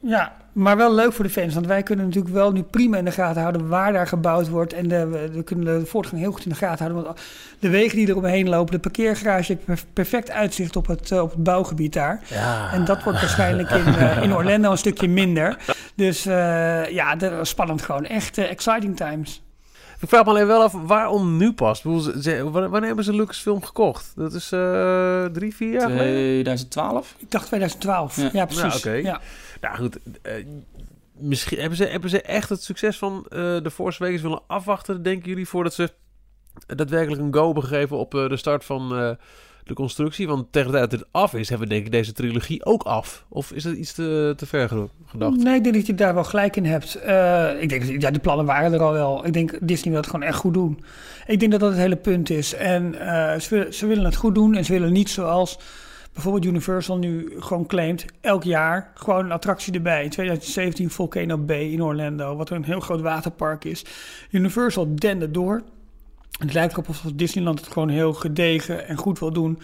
Ja, 0.01 0.37
maar 0.53 0.77
wel 0.77 0.95
leuk 0.95 1.13
voor 1.13 1.25
de 1.25 1.31
fans. 1.31 1.55
Want 1.55 1.67
wij 1.67 1.83
kunnen 1.83 2.05
natuurlijk 2.05 2.35
wel 2.35 2.53
nu 2.53 2.63
prima 2.63 2.97
in 2.97 3.05
de 3.05 3.11
gaten 3.11 3.41
houden 3.41 3.69
waar 3.69 3.93
daar 3.93 4.07
gebouwd 4.07 4.49
wordt. 4.49 4.73
En 4.73 4.89
de, 4.89 5.07
we 5.33 5.43
kunnen 5.43 5.79
de 5.81 5.87
voortgang 5.87 6.21
heel 6.21 6.33
goed 6.33 6.45
in 6.45 6.51
de 6.51 6.57
gaten 6.57 6.85
houden. 6.85 7.05
Want 7.05 7.21
de 7.59 7.69
wegen 7.69 7.97
die 7.97 8.09
er 8.09 8.17
omheen 8.17 8.49
lopen, 8.49 8.75
de 8.75 8.81
parkeergarage, 8.81 9.59
heeft 9.67 9.87
perfect 9.93 10.31
uitzicht 10.31 10.77
op 10.77 10.87
het, 10.87 11.13
op 11.13 11.31
het 11.31 11.43
bouwgebied 11.43 11.93
daar. 11.93 12.21
Ja. 12.27 12.73
En 12.73 12.85
dat 12.85 13.03
wordt 13.03 13.21
waarschijnlijk 13.21 13.71
in, 13.71 13.89
uh, 13.89 14.23
in 14.23 14.35
Orlando 14.37 14.71
een 14.71 14.79
stukje 14.79 15.09
minder. 15.09 15.57
Dus 15.95 16.27
uh, 16.27 16.91
ja, 16.91 17.17
dat 17.17 17.33
is 17.33 17.49
spannend 17.49 17.83
gewoon. 17.83 18.05
Echt 18.05 18.39
uh, 18.39 18.51
exciting 18.51 18.97
times. 18.97 19.43
Ik 20.01 20.09
vraag 20.09 20.25
me 20.25 20.31
alleen 20.31 20.47
wel 20.47 20.63
af 20.63 20.73
waarom 20.87 21.37
nu 21.37 21.53
pas. 21.53 21.83
Wanneer 21.83 22.83
hebben 22.83 23.05
ze 23.05 23.15
Lucasfilm 23.15 23.65
gekocht? 23.65 24.13
Dat 24.17 24.35
is 24.35 24.53
uh, 24.53 25.25
drie, 25.25 25.55
vier 25.57 25.73
jaar 25.73 25.87
2012? 25.87 27.15
Ik 27.19 27.31
dacht 27.31 27.47
2012. 27.47 28.17
Ja, 28.17 28.29
ja 28.33 28.45
precies. 28.45 28.63
Nou. 28.63 28.77
Okay. 28.77 29.03
Ja. 29.03 29.21
Nou 29.63 29.77
goed, 29.77 29.99
uh, 30.23 30.33
misschien 31.13 31.59
hebben 31.59 31.79
ze, 31.79 31.85
hebben 31.85 32.11
ze 32.11 32.23
echt 32.23 32.49
het 32.49 32.63
succes 32.63 32.99
van 32.99 33.27
uh, 33.29 33.39
de 33.63 33.71
Force 33.71 34.01
Awakens 34.01 34.23
willen 34.23 34.43
afwachten, 34.47 35.03
denken 35.03 35.29
jullie, 35.29 35.49
voordat 35.49 35.75
ze 35.75 35.93
daadwerkelijk 36.67 37.23
een 37.23 37.35
go 37.35 37.45
hebben 37.45 37.63
gegeven 37.63 37.97
op 37.97 38.11
de 38.11 38.37
start 38.37 38.65
van 38.65 38.89
de 39.65 39.75
constructie. 39.75 40.27
Want 40.27 40.53
tegen 40.53 40.71
de 40.71 40.77
tijd 40.77 40.91
dat 40.91 41.01
het 41.01 41.09
af 41.11 41.35
is, 41.35 41.49
hebben 41.49 41.69
we 41.69 41.75
denk 41.75 41.87
ik 41.87 41.93
deze 41.93 42.13
trilogie 42.13 42.65
ook 42.65 42.83
af. 42.83 43.25
Of 43.29 43.53
is 43.53 43.63
dat 43.63 43.75
iets 43.75 43.93
te, 43.93 44.33
te 44.37 44.47
ver 44.47 44.69
gedacht? 45.07 45.37
Nee, 45.37 45.55
ik 45.55 45.63
denk 45.63 45.75
dat 45.75 45.87
je 45.87 45.95
daar 45.95 46.15
wel 46.15 46.25
gelijk 46.25 46.57
in 46.57 46.65
hebt. 46.65 46.97
Ik 47.61 47.69
denk, 47.69 48.01
ja, 48.01 48.11
de 48.11 48.19
plannen 48.19 48.47
waren 48.47 48.73
er 48.73 48.83
al 48.83 48.93
wel. 48.93 49.27
Ik 49.27 49.33
denk, 49.33 49.59
Disney 49.61 49.93
wil 49.93 50.01
het 50.01 50.11
gewoon 50.11 50.27
echt 50.27 50.39
goed 50.39 50.55
doen. 50.55 50.85
Ik 51.27 51.41
denk 51.41 51.51
dat 51.51 51.61
dat 51.61 51.71
het 51.71 51.79
hele 51.79 51.97
punt 51.97 52.31
is. 52.31 52.55
En 52.55 52.95
uh, 52.95 53.39
ze 53.71 53.87
willen 53.87 54.05
het 54.05 54.17
goed 54.17 54.35
doen 54.35 54.55
en 54.55 54.65
ze 54.65 54.73
willen 54.73 54.93
niet 54.93 55.11
zoals 55.11 55.59
bijvoorbeeld 56.13 56.45
Universal 56.45 56.99
nu 56.99 57.33
gewoon 57.39 57.67
claimt, 57.67 58.05
elk 58.21 58.45
jaar 58.45 58.91
gewoon 58.95 59.25
een 59.25 59.33
attractie 59.33 59.73
erbij. 59.73 60.05
In 60.05 60.11
2017 60.11 60.91
Volcano 60.91 61.39
Bay 61.39 61.71
in 61.71 61.83
Orlando, 61.83 62.37
wat 62.37 62.51
een 62.51 62.65
heel 62.65 62.81
groot 62.81 63.01
waterpark 63.01 63.65
is. 63.65 63.85
Universal 64.31 64.95
dende 64.95 65.31
door. 65.31 65.63
Het 66.39 66.53
lijkt 66.53 66.73
erop 66.73 66.87
alsof 66.87 67.13
Disneyland 67.13 67.61
het 67.61 67.73
gewoon 67.73 67.89
heel 67.89 68.13
gedegen 68.13 68.89
en 68.89 68.97
goed 68.97 69.19
wil 69.19 69.33
doen 69.33 69.59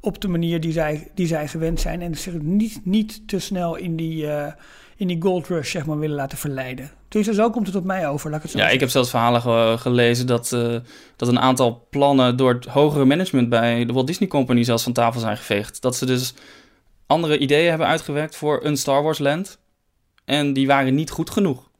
op 0.00 0.20
de 0.20 0.28
manier 0.28 0.60
die 0.60 0.72
zij, 0.72 1.10
die 1.14 1.26
zij 1.26 1.48
gewend 1.48 1.80
zijn. 1.80 2.02
En 2.02 2.14
zich 2.14 2.40
niet, 2.40 2.80
niet 2.84 3.28
te 3.28 3.38
snel 3.38 3.76
in 3.76 3.96
die, 3.96 4.24
uh, 4.24 4.46
in 4.96 5.06
die 5.06 5.22
gold 5.22 5.48
rush 5.48 5.70
zeg 5.70 5.86
maar, 5.86 5.98
willen 5.98 6.16
laten 6.16 6.38
verleiden. 6.38 6.90
Dus 7.08 7.26
zo 7.26 7.50
komt 7.50 7.66
het 7.66 7.76
op 7.76 7.84
mij 7.84 8.08
over, 8.08 8.30
laat 8.30 8.36
ik 8.36 8.42
het 8.42 8.52
zo 8.52 8.58
Ja, 8.58 8.68
ik 8.68 8.80
heb 8.80 8.88
zelfs 8.88 9.10
verhalen 9.10 9.40
ge 9.40 9.74
gelezen 9.78 10.26
dat, 10.26 10.52
uh, 10.54 10.76
dat 11.16 11.28
een 11.28 11.40
aantal 11.40 11.86
plannen 11.90 12.36
door 12.36 12.52
het 12.52 12.66
hogere 12.66 13.04
management 13.04 13.48
bij 13.48 13.84
de 13.84 13.92
Walt 13.92 14.06
Disney 14.06 14.28
Company 14.28 14.62
zelfs 14.62 14.82
van 14.82 14.92
tafel 14.92 15.20
zijn 15.20 15.36
geveegd. 15.36 15.82
Dat 15.82 15.96
ze 15.96 16.06
dus 16.06 16.34
andere 17.06 17.38
ideeën 17.38 17.68
hebben 17.68 17.86
uitgewerkt 17.86 18.36
voor 18.36 18.64
een 18.64 18.76
Star 18.76 19.02
Wars 19.02 19.18
land. 19.18 19.58
En 20.24 20.52
die 20.52 20.66
waren 20.66 20.94
niet 20.94 21.10
goed 21.10 21.30
genoeg. 21.30 21.70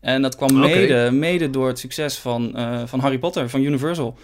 En 0.00 0.22
dat 0.22 0.36
kwam 0.36 0.58
mede, 0.58 1.10
mede 1.10 1.50
door 1.50 1.68
het 1.68 1.78
succes 1.78 2.18
van, 2.18 2.52
uh, 2.56 2.82
van 2.84 3.00
Harry 3.00 3.18
Potter, 3.18 3.50
van 3.50 3.62
Universal. 3.62 4.18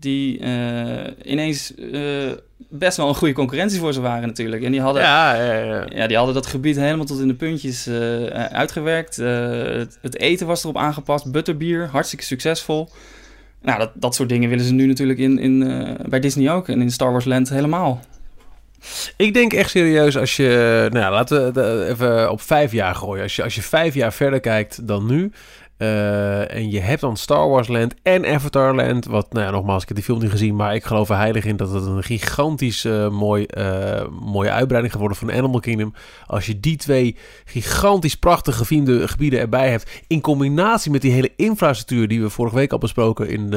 Die 0.00 0.38
uh, 0.40 1.04
ineens 1.24 1.72
uh, 1.76 2.32
best 2.68 2.96
wel 2.96 3.08
een 3.08 3.14
goede 3.14 3.34
concurrentie 3.34 3.78
voor 3.78 3.92
ze 3.92 4.00
waren 4.00 4.26
natuurlijk. 4.28 4.62
En 4.62 4.72
die 4.72 4.80
hadden, 4.80 5.02
ja, 5.02 5.34
ja, 5.34 5.52
ja. 5.52 5.86
ja 5.88 6.06
die 6.06 6.16
hadden 6.16 6.34
dat 6.34 6.46
gebied 6.46 6.76
helemaal 6.76 7.04
tot 7.04 7.20
in 7.20 7.28
de 7.28 7.34
puntjes 7.34 7.88
uitgewerkt. 8.32 9.16
Het, 9.16 9.98
het, 10.00 10.18
eten 10.18 10.46
was 10.46 10.62
erop 10.62 10.76
aangepast. 10.76 11.30
Butterbier, 11.30 11.88
hartstikke 11.92 12.24
succesvol. 12.24 12.90
Nou, 13.62 13.78
dat, 13.78 13.90
dat 13.94 14.14
soort 14.14 14.28
dingen 14.28 14.48
willen 14.48 14.64
ze 14.64 14.72
nu 14.72 14.86
natuurlijk 14.86 15.18
in, 15.18 15.38
in, 15.38 15.96
bij 16.08 16.20
Disney 16.20 16.52
ook. 16.52 16.68
En 16.68 16.80
in 16.80 16.90
Star 16.90 17.12
Wars 17.12 17.24
Land 17.24 17.48
helemaal. 17.48 18.00
Ik 19.16 19.34
denk 19.34 19.52
echt 19.52 19.70
serieus 19.70 20.16
als 20.16 20.36
je, 20.36 20.86
nou 20.92 21.12
laten 21.12 21.52
we 21.52 21.86
even 21.88 22.30
op 22.30 22.40
vijf 22.40 22.72
jaar 22.72 22.94
gooien. 22.94 23.22
Als 23.22 23.36
je, 23.36 23.42
als 23.42 23.54
je 23.54 23.62
vijf 23.62 23.94
jaar 23.94 24.12
verder 24.12 24.40
kijkt 24.40 24.86
dan 24.86 25.06
nu. 25.06 25.32
Uh, 25.78 26.54
en 26.54 26.70
je 26.70 26.80
hebt 26.80 27.00
dan 27.00 27.16
Star 27.16 27.48
Wars 27.48 27.68
Land 27.68 27.94
en 28.02 28.26
Avatar 28.26 28.74
Land. 28.74 29.04
Wat, 29.04 29.32
nou 29.32 29.44
ja, 29.44 29.50
nogmaals, 29.50 29.82
ik 29.82 29.88
heb 29.88 29.96
die 29.96 30.06
film 30.06 30.20
niet 30.20 30.30
gezien. 30.30 30.56
Maar 30.56 30.74
ik 30.74 30.84
geloof 30.84 31.08
er 31.08 31.16
heilig 31.16 31.44
in 31.44 31.56
dat 31.56 31.72
het 31.72 31.86
een 31.86 32.02
gigantisch 32.02 32.84
uh, 32.84 33.08
mooi, 33.08 33.46
uh, 33.58 34.00
mooie 34.20 34.50
uitbreiding 34.50 34.92
geworden 34.92 35.18
van 35.18 35.32
Animal 35.32 35.60
Kingdom. 35.60 35.94
Als 36.26 36.46
je 36.46 36.60
die 36.60 36.76
twee 36.76 37.16
gigantisch 37.44 38.14
prachtige 38.16 38.64
gebieden 39.08 39.40
erbij 39.40 39.70
hebt. 39.70 39.90
In 40.06 40.20
combinatie 40.20 40.90
met 40.90 41.02
die 41.02 41.12
hele 41.12 41.32
infrastructuur 41.36 42.08
die 42.08 42.22
we 42.22 42.30
vorige 42.30 42.56
week 42.56 42.72
al 42.72 42.78
besproken 42.78 43.28
in 43.28 43.50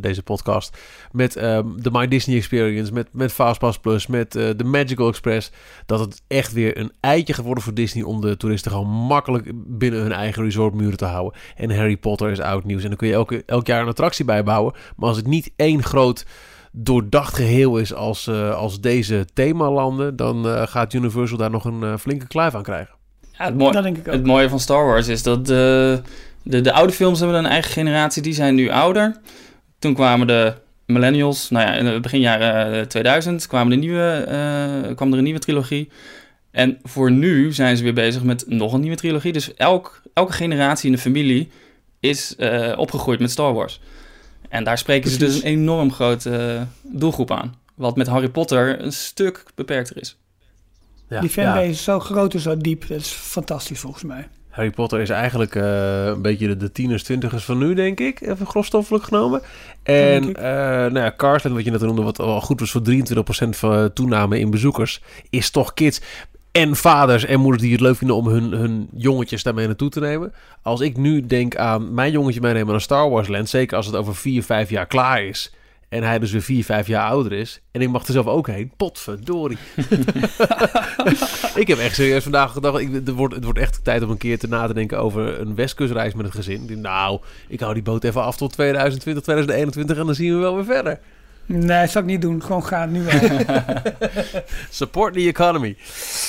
deze 0.00 0.22
podcast. 0.24 0.76
Met 1.12 1.32
de 1.32 1.90
My 1.92 2.08
Disney 2.08 2.36
Experience, 2.36 2.92
met, 2.92 3.08
met 3.12 3.32
Fastpass 3.32 3.78
Plus, 3.78 4.06
met 4.06 4.32
de 4.32 4.64
Magical 4.64 5.08
Express. 5.08 5.50
Dat 5.86 6.00
het 6.00 6.22
echt 6.26 6.52
weer 6.52 6.78
een 6.78 6.92
eitje 7.00 7.32
geworden 7.32 7.64
voor 7.64 7.74
Disney 7.74 8.04
om 8.04 8.20
de 8.20 8.36
toeristen 8.36 8.70
gewoon 8.70 8.90
makkelijk 8.90 9.52
binnen 9.54 10.00
hun 10.00 10.12
eigen 10.12 10.42
resortmuren 10.42 10.96
te 10.96 11.04
houden. 11.04 11.24
En 11.56 11.76
Harry 11.76 11.96
Potter 11.96 12.30
is 12.30 12.40
oud 12.40 12.64
nieuws. 12.64 12.82
En 12.82 12.88
dan 12.88 12.96
kun 12.96 13.08
je 13.08 13.14
elke, 13.14 13.42
elk 13.46 13.66
jaar 13.66 13.82
een 13.82 13.88
attractie 13.88 14.24
bijbouwen. 14.24 14.74
Maar 14.96 15.08
als 15.08 15.16
het 15.16 15.26
niet 15.26 15.50
één 15.56 15.82
groot 15.82 16.26
doordacht 16.72 17.34
geheel 17.34 17.78
is 17.78 17.94
als, 17.94 18.26
uh, 18.26 18.54
als 18.54 18.80
deze 18.80 19.26
themalanden... 19.34 20.16
dan 20.16 20.46
uh, 20.46 20.62
gaat 20.66 20.92
Universal 20.92 21.38
daar 21.38 21.50
nog 21.50 21.64
een 21.64 21.80
uh, 21.82 21.96
flinke 21.96 22.26
kluif 22.26 22.54
aan 22.54 22.62
krijgen. 22.62 22.94
Ja, 23.38 23.44
het, 23.44 23.56
mooi, 23.56 23.94
het 24.02 24.24
mooie 24.24 24.48
van 24.48 24.60
Star 24.60 24.86
Wars 24.86 25.08
is 25.08 25.22
dat 25.22 25.46
de, 25.46 26.00
de, 26.42 26.60
de 26.60 26.72
oude 26.72 26.92
films 26.92 27.18
hebben 27.18 27.38
een 27.38 27.46
eigen 27.46 27.72
generatie. 27.72 28.22
Die 28.22 28.34
zijn 28.34 28.54
nu 28.54 28.70
ouder. 28.70 29.20
Toen 29.78 29.94
kwamen 29.94 30.26
de 30.26 30.54
millennials. 30.86 31.50
Nou 31.50 31.66
ja, 31.66 31.74
in 31.74 31.86
het 31.86 32.02
begin 32.02 32.20
jaren 32.20 32.88
2000 32.88 33.46
kwamen 33.46 33.70
de 33.70 33.76
nieuwe, 33.76 34.92
kwam 34.94 35.12
er 35.12 35.18
een 35.18 35.24
nieuwe 35.24 35.38
trilogie... 35.38 35.90
En 36.56 36.78
voor 36.82 37.10
nu 37.10 37.52
zijn 37.52 37.76
ze 37.76 37.82
weer 37.82 37.94
bezig 37.94 38.22
met 38.22 38.44
nog 38.48 38.72
een 38.72 38.80
nieuwe 38.80 38.96
trilogie. 38.96 39.32
Dus 39.32 39.54
elk, 39.54 40.02
elke 40.12 40.32
generatie 40.32 40.86
in 40.86 40.92
de 40.92 41.02
familie 41.02 41.48
is 42.00 42.34
uh, 42.38 42.72
opgegroeid 42.76 43.20
met 43.20 43.30
Star 43.30 43.52
Wars. 43.54 43.80
En 44.48 44.64
daar 44.64 44.78
spreken 44.78 45.02
Precies. 45.02 45.18
ze 45.18 45.26
dus 45.26 45.42
een 45.42 45.58
enorm 45.58 45.92
grote 45.92 46.56
uh, 46.56 46.62
doelgroep 46.98 47.30
aan. 47.30 47.54
Wat 47.74 47.96
met 47.96 48.06
Harry 48.06 48.28
Potter 48.28 48.80
een 48.80 48.92
stuk 48.92 49.44
beperkter 49.54 49.96
is. 49.96 50.18
Ja, 51.08 51.20
Die 51.20 51.30
fanbase 51.30 51.64
ja. 51.64 51.70
is 51.70 51.84
zo 51.84 52.00
groot 52.00 52.34
en 52.34 52.40
zo 52.40 52.56
diep. 52.56 52.88
Dat 52.88 53.00
is 53.00 53.08
fantastisch 53.10 53.80
volgens 53.80 54.02
mij. 54.02 54.28
Harry 54.48 54.70
Potter 54.70 55.00
is 55.00 55.10
eigenlijk 55.10 55.54
eh, 55.54 56.04
een 56.04 56.22
beetje 56.22 56.46
de, 56.46 56.56
de 56.56 56.72
tieners, 56.72 57.02
twintigers 57.02 57.44
van 57.44 57.58
nu, 57.58 57.74
denk 57.74 58.00
ik. 58.00 58.20
Even 58.20 58.46
grofstoffelijk 58.46 59.04
genomen. 59.04 59.42
En 59.82 60.34
eh 60.34 60.42
nou 60.42 60.98
ja, 60.98 61.14
Carsland, 61.16 61.56
wat 61.56 61.64
je 61.64 61.70
net 61.70 61.80
noemde, 61.80 62.02
wat 62.02 62.18
al 62.18 62.40
goed 62.40 62.60
was 62.60 62.70
voor 62.70 62.82
23% 63.46 63.48
van 63.48 63.92
toename 63.92 64.38
in 64.38 64.50
bezoekers, 64.50 65.02
is 65.30 65.50
toch 65.50 65.74
kids 65.74 66.00
en 66.56 66.76
vaders 66.76 67.24
en 67.24 67.40
moeders 67.40 67.62
die 67.62 67.72
het 67.72 67.80
leuk 67.80 67.96
vinden 67.96 68.16
om 68.16 68.26
hun, 68.26 68.52
hun 68.52 68.88
jongetjes 68.94 69.42
daarmee 69.42 69.66
naartoe 69.66 69.88
te 69.88 70.00
nemen. 70.00 70.32
Als 70.62 70.80
ik 70.80 70.96
nu 70.96 71.26
denk 71.26 71.56
aan 71.56 71.94
mijn 71.94 72.12
jongetje 72.12 72.40
meenemen 72.40 72.70
naar 72.70 72.80
Star 72.80 73.10
Wars 73.10 73.28
Land, 73.28 73.48
zeker 73.48 73.76
als 73.76 73.86
het 73.86 73.96
over 73.96 74.14
4, 74.14 74.42
5 74.42 74.70
jaar 74.70 74.86
klaar 74.86 75.24
is. 75.24 75.52
En 75.88 76.02
hij 76.02 76.18
dus 76.18 76.32
weer 76.32 76.42
4, 76.42 76.64
5 76.64 76.86
jaar 76.86 77.08
ouder 77.08 77.32
is. 77.32 77.60
En 77.70 77.80
ik 77.80 77.88
mag 77.88 78.06
er 78.06 78.12
zelf 78.12 78.26
ook 78.26 78.46
heen. 78.46 78.72
Potverdorie. 78.76 79.58
ik 81.62 81.66
heb 81.66 81.78
echt 81.78 81.94
serieus 81.94 82.22
vandaag 82.22 82.52
gedacht. 82.52 82.78
Ik, 82.78 82.92
het, 82.92 83.08
wordt, 83.08 83.34
het 83.34 83.44
wordt 83.44 83.58
echt 83.58 83.84
tijd 83.84 84.02
om 84.02 84.10
een 84.10 84.16
keer 84.16 84.38
te 84.38 84.48
na 84.48 84.66
te 84.66 84.74
denken 84.74 84.98
over 84.98 85.40
een 85.40 85.54
westkustreis 85.54 86.14
met 86.14 86.26
het 86.26 86.34
gezin. 86.34 86.80
Nou, 86.80 87.20
ik 87.48 87.60
hou 87.60 87.74
die 87.74 87.82
boot 87.82 88.04
even 88.04 88.22
af 88.22 88.36
tot 88.36 88.52
2020, 88.52 89.22
2021 89.22 89.98
en 89.98 90.06
dan 90.06 90.14
zien 90.14 90.34
we 90.34 90.40
wel 90.40 90.54
weer 90.54 90.64
verder. 90.64 90.98
Nee, 91.46 91.80
dat 91.80 91.90
zou 91.90 92.04
ik 92.04 92.10
niet 92.10 92.20
doen. 92.22 92.42
Gewoon 92.42 92.64
gaan 92.64 92.92
nu 92.92 93.02
wel. 93.02 93.20
Support 94.70 95.12
the 95.14 95.20
economy. 95.20 95.76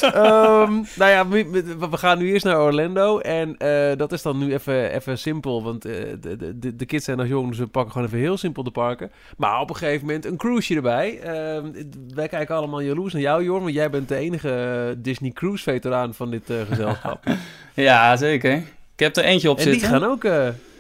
Ehm, 0.02 0.72
nou 0.96 1.12
ja, 1.12 1.28
we, 1.28 1.64
we- 1.90 1.98
gaan 1.98 2.18
nu 2.18 2.32
eerst 2.32 2.46
naar 2.46 2.62
Orlando. 2.62 3.20
En 3.20 3.58
eh, 3.58 3.98
dat 3.98 4.12
is 4.12 4.22
dan 4.22 4.38
nu 4.38 4.54
even, 4.54 4.92
even 4.94 5.18
simpel. 5.18 5.64
Want 5.64 5.86
eh, 5.86 5.94
de, 6.22 6.58
de, 6.60 6.76
de 6.76 6.86
kids 6.86 7.06
zijn 7.06 7.18
nog 7.18 7.28
jong, 7.28 7.50
dus 7.50 7.58
we 7.58 7.68
pakken 7.68 7.92
gewoon 7.92 8.08
even 8.08 8.20
heel 8.20 8.38
simpel 8.38 8.64
de 8.64 8.72
parken. 8.72 9.12
Maar 9.38 9.60
op 9.60 9.70
een 9.70 9.76
gegeven 9.76 10.06
moment 10.06 10.26
een 10.26 10.38
cruiseje 10.38 10.76
erbij. 10.80 11.20
Ehm, 11.20 11.66
wij 12.14 12.28
kijken 12.28 12.56
allemaal 12.56 12.82
jaloers 12.82 13.14
naar 13.14 13.22
jou, 13.22 13.44
Jorn. 13.44 13.62
Want 13.64 13.74
jij 13.74 13.90
bent 13.90 14.08
de 14.08 14.16
enige 14.16 14.50
eh, 14.50 14.96
Disney 15.04 15.32
Cruise 15.32 15.64
veteraan 15.64 16.14
van 16.14 16.32
dit 16.32 16.50
eh, 16.50 16.56
gezelschap. 16.70 17.24
Ja, 17.74 18.16
zeker. 18.16 18.54
Ik 18.94 19.00
heb 19.04 19.16
er 19.16 19.24
eentje 19.24 19.50
op 19.50 19.58
en 19.58 19.64
die 19.64 19.74
zitten. 19.74 19.90
gaan 19.90 20.04
ook... 20.04 20.26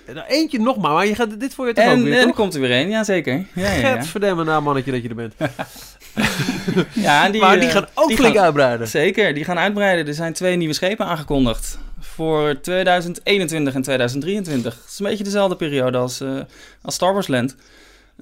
eh, 0.07 0.15
nou, 0.15 0.27
eentje 0.27 0.59
nog 0.59 0.77
maar, 0.77 0.91
maar 0.91 1.05
je 1.07 1.15
gaat 1.15 1.39
dit 1.39 1.53
voor 1.53 1.67
je 1.67 1.73
toch 1.73 1.83
en 1.83 1.89
ook 1.91 1.97
en 1.97 2.03
weer, 2.03 2.17
er 2.19 2.23
toch? 2.25 2.35
komt 2.35 2.53
er 2.55 2.61
weer 2.61 2.71
een, 2.81 2.89
ja 2.89 3.03
zeker. 3.03 3.33
Ja, 3.33 3.45
ja, 3.53 3.73
ja. 3.73 3.95
Gadverdamme, 3.95 4.43
nou 4.43 4.61
mannetje 4.61 4.91
dat 4.91 5.01
je 5.03 5.09
er 5.09 5.15
bent. 5.15 5.33
ja 6.93 7.25
en 7.25 7.31
die, 7.31 7.41
maar 7.41 7.59
die 7.59 7.67
eh, 7.67 7.73
gaan 7.73 7.87
ook 7.93 8.11
flink 8.13 8.35
gaan- 8.35 8.43
uitbreiden. 8.43 8.87
Zeker, 8.87 9.33
die 9.33 9.43
gaan 9.43 9.57
uitbreiden. 9.59 10.07
Er 10.07 10.13
zijn 10.13 10.33
twee 10.33 10.55
nieuwe 10.55 10.73
schepen 10.73 11.05
aangekondigd. 11.05 11.77
Voor 11.99 12.59
2021 12.61 13.73
en 13.73 13.81
2023. 13.81 14.75
Het 14.81 14.91
is 14.91 14.99
een 14.99 15.05
beetje 15.05 15.23
dezelfde 15.23 15.55
periode 15.55 15.97
als, 15.97 16.21
eh, 16.21 16.29
als 16.81 16.95
Star 16.95 17.13
Wars 17.13 17.27
Land. 17.27 17.55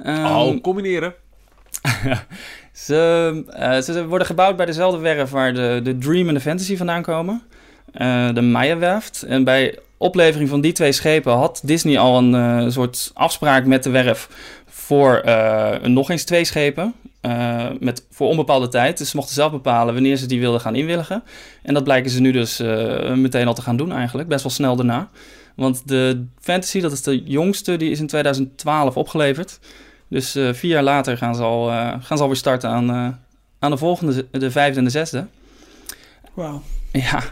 Ehm, 0.03 0.25
Oh, 0.25 0.61
combineren. 0.61 1.13
ze, 2.73 3.43
eh, 3.49 3.79
ze 3.81 4.07
worden 4.07 4.27
gebouwd 4.27 4.55
bij 4.57 4.65
dezelfde 4.65 4.99
werf 4.99 5.29
waar 5.29 5.53
de, 5.53 5.79
de 5.83 5.97
Dream 5.97 6.27
en 6.27 6.33
de 6.33 6.39
Fantasy 6.39 6.77
vandaan 6.77 7.01
komen. 7.01 7.41
Eh, 7.93 8.33
de 8.33 8.41
Maya-werft. 8.41 9.23
En 9.27 9.43
bij 9.43 9.79
oplevering 9.97 10.49
van 10.49 10.61
die 10.61 10.71
twee 10.71 10.91
schepen 10.91 11.33
had 11.33 11.61
Disney 11.63 11.99
al 11.99 12.17
een 12.17 12.35
eh, 12.35 12.71
soort 12.71 13.11
afspraak 13.13 13.65
met 13.65 13.83
de 13.83 13.89
werf 13.89 14.29
voor 14.65 15.15
eh, 15.17 15.87
nog 15.87 16.09
eens 16.09 16.23
twee 16.23 16.45
schepen. 16.45 16.93
eh, 17.21 17.65
met, 17.79 18.05
voor 18.11 18.27
onbepaalde 18.27 18.67
tijd. 18.67 18.97
Dus 18.97 19.09
ze 19.09 19.15
mochten 19.15 19.35
zelf 19.35 19.51
bepalen 19.51 19.93
wanneer 19.93 20.15
ze 20.15 20.25
die 20.25 20.39
wilden 20.39 20.61
gaan 20.61 20.75
inwilligen. 20.75 21.23
En 21.63 21.73
dat 21.73 21.83
blijken 21.83 22.11
ze 22.11 22.21
nu 22.21 22.31
dus 22.31 22.57
meteen 23.15 23.47
al 23.47 23.53
te 23.53 23.61
gaan 23.61 23.77
doen 23.77 23.91
eigenlijk. 23.91 24.27
Best 24.29 24.43
wel 24.43 24.51
snel 24.51 24.75
daarna. 24.75 25.09
Want 25.55 25.87
de 25.87 26.25
Fantasy, 26.39 26.79
dat 26.79 26.91
is 26.91 27.01
de 27.01 27.23
jongste, 27.23 27.77
die 27.77 27.91
is 27.91 27.99
in 27.99 28.07
2012 28.07 28.97
opgeleverd. 28.97 29.59
Dus 30.07 30.31
vier 30.31 30.71
jaar 30.71 30.83
later 30.83 31.17
gaan 31.17 31.35
ze 31.35 31.41
al, 31.41 31.67
gaan 32.01 32.17
ze 32.17 32.21
alweer 32.21 32.35
starten 32.37 32.69
aan, 32.69 33.19
aan 33.59 33.71
de 33.71 33.77
volgende, 33.77 34.25
de 34.31 34.51
vijfde 34.51 34.77
en 34.79 34.85
de 34.85 34.91
zesde. 34.91 35.25
Wauw. 36.33 36.61
Ja, 36.91 37.23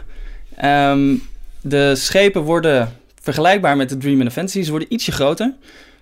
Ehm, 0.56 1.14
de 1.64 1.94
schepen 1.94 2.42
worden 2.42 2.96
vergelijkbaar 3.22 3.76
met 3.76 3.88
de 3.88 3.96
Dream 3.96 4.18
en 4.18 4.24
de 4.24 4.30
Fantasy. 4.30 4.62
Ze 4.62 4.70
worden 4.70 4.92
ietsje 4.92 5.12
groter. 5.12 5.52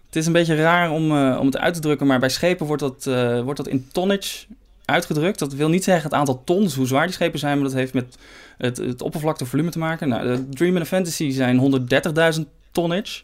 Het 0.07 0.17
is 0.17 0.27
een 0.27 0.33
beetje 0.33 0.55
raar 0.55 0.91
om, 0.91 1.11
eh, 1.11 1.37
om 1.41 1.47
het 1.47 1.59
uit 1.59 1.75
te 1.75 1.81
drukken, 1.81 2.07
maar 2.07 2.19
bij 2.19 2.29
schepen 2.29 2.67
wordt 2.67 2.83
dat, 2.83 3.07
eh, 3.07 3.41
wordt 3.41 3.57
dat 3.57 3.69
in 3.69 3.89
tonnage 3.93 4.47
uitgedrukt. 4.85 5.39
Dat 5.39 5.55
wil 5.55 5.69
niet 5.69 5.85
zeggen 5.85 6.05
het 6.05 6.15
aantal 6.15 6.43
ton, 6.45 6.63
dus 6.63 6.75
hoe 6.75 6.87
zwaar 6.87 7.05
die 7.05 7.15
schepen 7.15 7.39
zijn, 7.39 7.55
maar 7.55 7.69
dat 7.69 7.77
heeft 7.77 7.95
met 7.95 8.19
het, 8.59 8.77
het 8.77 9.03
oppervlaktevolume 9.03 9.71
te 9.71 9.79
maken. 9.79 10.09
Nou, 10.09 10.27
de 10.27 10.49
Dream 10.49 10.75
en 10.75 10.81
de 10.81 10.87
Fantasy 10.87 11.31
zijn 11.31 11.59
130.000 11.59 12.49
tonnage. 12.73 13.23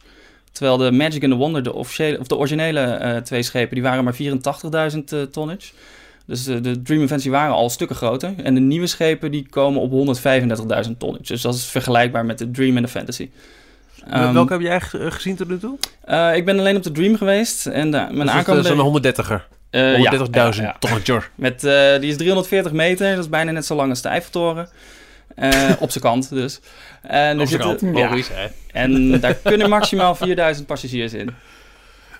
Terwijl 0.53 0.77
de 0.77 0.90
Magic 0.90 1.22
and 1.22 1.33
the 1.33 1.38
Wonder, 1.38 1.62
de, 1.62 1.72
officiële, 1.74 2.18
of 2.18 2.27
de 2.27 2.37
originele 2.37 2.81
eh, 2.81 3.16
twee 3.16 3.42
schepen, 3.42 3.74
die 3.74 3.83
waren 3.83 4.05
maar 4.05 4.14
84.000 4.14 5.12
eh, 5.12 5.22
tonnage. 5.22 5.72
Dus 6.29 6.45
de, 6.45 6.61
de 6.61 6.83
Dream 6.83 7.07
Fantasy 7.07 7.31
waren 7.31 7.55
al 7.55 7.71
stukken 7.71 7.97
groter. 7.97 8.33
En 8.43 8.55
de 8.55 8.61
nieuwe 8.61 8.87
schepen 8.87 9.31
die 9.31 9.47
komen 9.51 9.81
op 9.81 9.91
135.000 9.91 10.97
tonnage. 10.99 11.23
Dus 11.23 11.43
dat 11.43 11.55
is 11.55 11.64
vergelijkbaar 11.64 12.25
met 12.25 12.38
de 12.38 12.51
Dream 12.51 12.77
en 12.77 12.83
de 12.83 12.88
Fantasy. 12.88 13.31
Ehm, 14.11 14.33
Welke 14.33 14.53
heb 14.53 14.62
jij 14.62 14.81
ge- 14.81 15.11
gezien 15.11 15.37
tot 15.37 15.49
nu 15.49 15.59
toe? 15.59 15.79
eh, 16.05 16.37
ik 16.37 16.45
ben 16.45 16.59
alleen 16.59 16.77
op 16.77 16.83
de 16.83 16.91
Dream 16.93 17.17
geweest. 17.17 17.67
En 17.67 17.91
de, 17.91 18.07
mijn 18.11 18.45
Dat 18.45 18.57
is 18.64 18.69
een 18.71 19.03
130er. 19.03 19.47
eh, 19.71 19.99
ja, 19.99 20.11
130.000 20.11 20.31
ja, 20.31 20.53
ja. 20.55 20.77
tonnetje. 20.79 21.21
Met, 21.35 21.64
eh, 21.64 22.01
die 22.01 22.11
is 22.11 22.17
340 22.17 22.73
meter. 22.73 23.11
Dat 23.14 23.25
is 23.25 23.29
bijna 23.31 23.51
net 23.51 23.67
zo 23.67 23.75
lang 23.75 23.91
als 23.91 24.03
de 24.03 24.09
Eiffeltoren. 24.09 24.69
Eh, 25.35 25.71
op 25.79 25.91
zijn 25.91 26.05
kant 26.05 26.29
dus. 26.31 26.61
En, 27.03 27.11
er 27.37 27.41
Op 27.41 27.47
zijn 27.47 27.49
zitten- 27.62 27.77
kant, 27.79 27.97
ja, 27.99 28.09
logisch, 28.09 28.29
hè? 28.33 28.47
en 28.73 29.21
daar 29.21 29.35
kunnen 29.35 29.69
maximaal 29.69 30.14
4000 30.14 30.67
passagiers 30.67 31.12
in. 31.12 31.35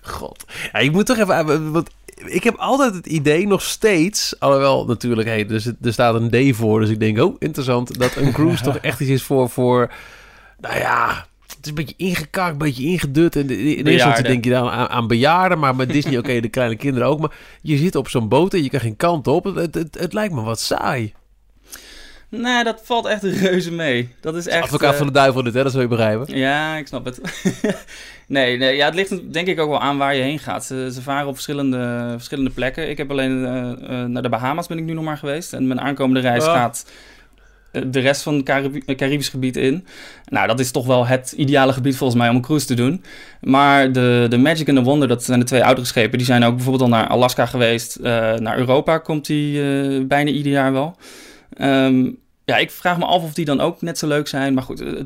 God. 0.03 0.45
Ja, 0.73 0.79
ik 0.79 0.93
moet 0.93 1.07
toch 1.07 1.19
even... 1.19 1.35
eh, 1.39 1.71
Want 1.71 1.91
ik 2.25 2.45
heb 2.45 2.57
altijd 2.57 2.95
het 2.95 3.07
idee 3.07 3.47
nog 3.47 3.63
steeds... 3.63 4.41
Alhoewel 4.41 4.85
natuurlijk, 4.85 5.29
hey, 5.29 5.49
er, 5.49 5.61
zit- 5.61 5.77
er 5.83 5.93
staat 5.93 6.15
een 6.15 6.53
D 6.53 6.57
voor. 6.57 6.81
Dus 6.81 6.89
ik 6.91 7.01
denk, 7.01 7.19
oh, 7.19 7.37
interessant. 7.39 7.99
Dat 7.99 8.17
een 8.17 8.33
cruise 8.33 8.63
toch 8.69 8.77
echt 8.77 9.01
iets 9.01 9.11
is 9.11 9.23
voor... 9.23 9.51
voor 9.51 9.93
nou 10.61 10.79
ja... 10.79 11.27
Het 11.47 11.67
is 11.67 11.69
een 11.69 11.75
beetje 11.75 11.95
ingekakt, 11.97 12.53
een 12.53 12.59
beetje 12.59 12.85
ingedut. 12.85 13.37
En 13.37 13.51
in 13.51 13.59
eerste 13.67 13.91
instantie 13.91 14.25
denk 14.25 14.45
je 14.45 14.51
dan 14.51 14.71
aan, 14.71 14.89
aan 14.89 15.07
bejaarden. 15.07 15.59
Maar 15.59 15.77
met 15.77 15.89
Disney, 15.93 16.19
oké, 16.23 16.41
de 16.41 16.49
kleine 16.49 16.77
kinderen 16.77 17.09
ook. 17.09 17.21
Maar 17.21 17.33
je 17.63 17.77
zit 17.77 17.95
op 17.97 18.09
zo'n 18.09 18.29
boot 18.29 18.55
en 18.55 18.63
je 18.63 18.71
kan 18.71 18.81
geen 18.81 18.97
kant 18.97 19.27
op. 19.27 19.45
Het, 19.45 19.55
het, 19.55 19.75
het, 19.75 19.99
het 19.99 20.13
lijkt 20.13 20.35
me 20.35 20.43
wat 20.43 20.61
saai. 20.61 21.13
Nee, 22.31 22.65
dat 22.65 22.81
valt 22.85 23.07
echt 23.07 23.23
reuze 23.23 23.73
mee. 23.73 24.09
Dat 24.21 24.35
is 24.37 24.47
echt... 24.47 24.63
Advocaat 24.63 24.93
eh, 24.93 24.99
van 24.99 25.07
de 25.07 25.13
duivel 25.13 25.43
dit, 25.43 25.55
hè? 25.55 25.63
Dat 25.63 25.73
zul 25.73 25.81
je 25.81 25.87
begrijpen. 25.89 26.37
Ja, 26.39 26.77
ik 26.77 26.87
snap 26.87 27.05
het. 27.05 27.21
nee, 28.27 28.57
nee 28.59 28.77
ja, 28.77 28.85
het 28.87 28.95
ligt 28.95 29.33
denk 29.33 29.47
ik 29.47 29.61
ook 29.61 29.69
wel 29.69 29.81
aan 29.81 29.99
waar 29.99 30.15
je 30.15 30.23
heen 30.23 30.39
gaat. 30.39 30.65
Ze, 30.65 30.91
ze 30.93 31.03
varen 31.03 31.27
op 31.27 31.33
verschillende, 31.35 32.09
verschillende 32.17 32.51
plekken. 32.51 32.91
Ik 32.91 32.99
heb 32.99 33.11
alleen 33.11 33.45
eh, 33.47 33.71
eh, 34.03 34.09
naar 34.09 34.23
de 34.23 34.29
Bahamas 34.29 34.67
ben 34.67 34.79
ik 34.79 34.85
nu 34.85 34.93
nog 34.93 35.05
maar 35.05 35.17
geweest. 35.17 35.53
En 35.53 35.67
mijn 35.67 35.81
aankomende 35.81 36.21
reis 36.21 36.45
Ah. 36.45 36.53
gaat 36.55 36.91
de 37.87 38.01
rest 38.01 38.23
van 38.23 38.35
het 38.35 38.45
Caribi- 38.45 38.95
Caribisch 38.95 39.29
gebied 39.29 39.57
in. 39.57 39.87
Nou, 40.29 40.47
dat 40.47 40.61
is 40.61 40.71
toch 40.71 40.87
wel 40.87 41.07
het 41.07 41.33
ideale 41.37 41.73
gebied 41.73 41.97
volgens 41.97 42.19
mij 42.21 42.29
om 42.29 42.37
een 42.37 42.43
cruise 42.43 42.67
te 42.67 42.75
doen. 42.75 43.05
Maar 43.41 43.93
de, 43.93 44.27
de 44.29 44.39
Magic 44.39 44.69
and 44.69 44.79
the 44.79 44.85
Wonder, 44.85 45.09
dat 45.09 45.25
zijn 45.25 45.39
de 45.39 45.45
twee 45.47 45.65
oudere 45.65 45.87
schepen. 45.87 46.19
Die 46.19 46.27
zijn 46.27 46.45
ook 46.45 46.55
bijvoorbeeld 46.55 46.83
al 46.91 46.99
naar 46.99 47.07
Alaska 47.09 47.47
geweest. 47.47 47.99
Naar 48.39 48.59
Europa 48.59 48.99
komt 48.99 49.27
die 49.27 49.61
bijna 50.07 50.31
ieder 50.31 50.53
jaar 50.53 50.73
wel. 50.73 50.97
Ehm, 51.59 52.11
ja, 52.45 52.57
ik 52.57 52.71
vraag 52.71 52.99
me 52.99 53.05
af 53.05 53.23
of 53.23 53.35
die 53.35 53.45
dan 53.45 53.61
ook 53.61 53.83
net 53.83 53.99
zo 53.99 54.07
leuk 54.07 54.29
zijn. 54.29 54.55
Maar 54.55 54.63
goed, 54.63 54.81
eh, 54.81 55.03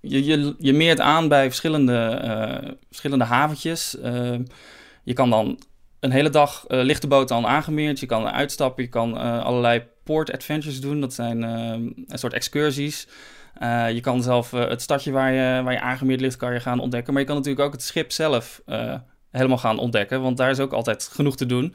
je, 0.00 0.54
je, 0.58 0.72
meert 0.72 1.00
aan 1.00 1.28
bij 1.28 1.46
verschillende, 1.46 1.96
eh, 1.96 2.70
verschillende 2.88 3.24
haventjes. 3.24 3.98
Ehm, 4.00 4.42
je 5.04 5.12
kan 5.12 5.30
dan 5.30 5.60
een 6.00 6.10
hele 6.10 6.30
dag 6.30 6.64
eh 6.66 6.82
ligt 6.82 7.02
de 7.02 7.08
boot 7.08 7.28
dan 7.28 7.46
aangemeerd. 7.46 8.00
Je 8.00 8.06
kan 8.06 8.28
uitstappen. 8.28 8.82
Je 8.82 8.88
kan 8.88 9.14
allerlei 9.42 9.82
port 10.04 10.32
adventures 10.32 10.80
doen. 10.80 11.00
Dat 11.00 11.14
zijn 11.14 11.44
ehm, 11.44 11.82
een 12.06 12.18
soort 12.18 12.32
excursies. 12.32 13.08
Je 13.92 13.98
kan 14.00 14.22
zelf 14.22 14.50
het 14.50 14.82
stadje 14.82 15.10
waar 15.10 15.32
je, 15.32 15.62
waar 15.62 15.72
je 15.72 15.80
aangemeerd 15.80 16.20
ligt, 16.20 16.36
kan 16.36 16.52
je 16.52 16.60
gaan 16.60 16.80
ontdekken. 16.80 17.12
Maar 17.12 17.22
je 17.22 17.28
kan 17.28 17.36
natuurlijk 17.36 17.66
ook 17.66 17.72
het 17.72 17.82
schip 17.82 18.12
zelf 18.12 18.62
helemaal 19.30 19.58
gaan 19.58 19.78
ontdekken. 19.78 20.22
Want 20.22 20.36
daar 20.36 20.50
is 20.50 20.60
ook 20.60 20.72
altijd 20.72 21.08
genoeg 21.12 21.36
te 21.36 21.46
doen. 21.46 21.74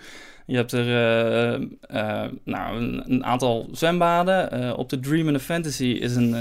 Je 0.52 0.58
hebt 0.58 0.72
er 0.72 0.88
eh, 0.88 1.54
eh, 1.82 2.30
nou, 2.46 2.78
een, 2.78 3.04
een 3.08 3.26
aantal 3.26 3.70
zwembaden. 3.72 4.52
Eh, 4.52 4.78
op 4.78 4.90
de 4.90 5.00
Dream 5.00 5.28
and 5.28 5.38
the 5.38 5.44
Fantasy 5.44 5.86
is 5.86 6.16
een, 6.16 6.36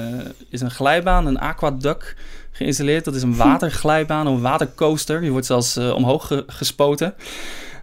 is 0.49 0.61
een 0.61 0.71
glijbaan, 0.71 1.27
een 1.27 1.39
aquaduct 1.39 2.17
geïnstalleerd. 2.51 3.05
Dat 3.05 3.15
is 3.15 3.23
een 3.23 3.37
waterglijbaan, 3.47 4.27
een 4.27 4.41
watercoaster. 4.41 5.25
Je 5.25 5.31
wordt 5.31 5.47
zelfs 5.47 5.77
omhoog 5.77 6.27
ge- 6.27 6.45
gespoten. 6.47 7.15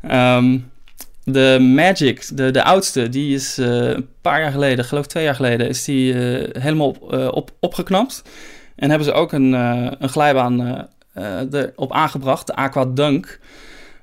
Ehm, 0.02 0.58
de 1.24 1.58
Magic, 1.76 2.30
de, 2.38 2.52
de 2.52 2.63
oudste, 2.63 3.10
die 3.10 3.34
is 3.36 3.58
een 3.58 4.08
paar 4.22 4.42
jaar 4.42 4.52
geleden, 4.52 4.86
geloof 4.86 5.04
ik 5.04 5.10
twee 5.10 5.24
jaar 5.24 5.36
geleden, 5.36 5.68
is 5.68 5.84
die 5.84 6.13
helemaal 6.60 6.88
op, 6.88 7.13
op, 7.32 7.52
opgeknapt. 7.60 8.24
En 8.76 8.90
hebben 8.90 9.08
ze 9.08 9.13
ook 9.13 9.32
een, 9.32 9.52
een 9.54 10.10
glijbaan 10.10 10.88
erop 11.52 11.94
aangebracht, 11.94 12.48
de 12.48 12.56
Aquadunk. 12.56 13.40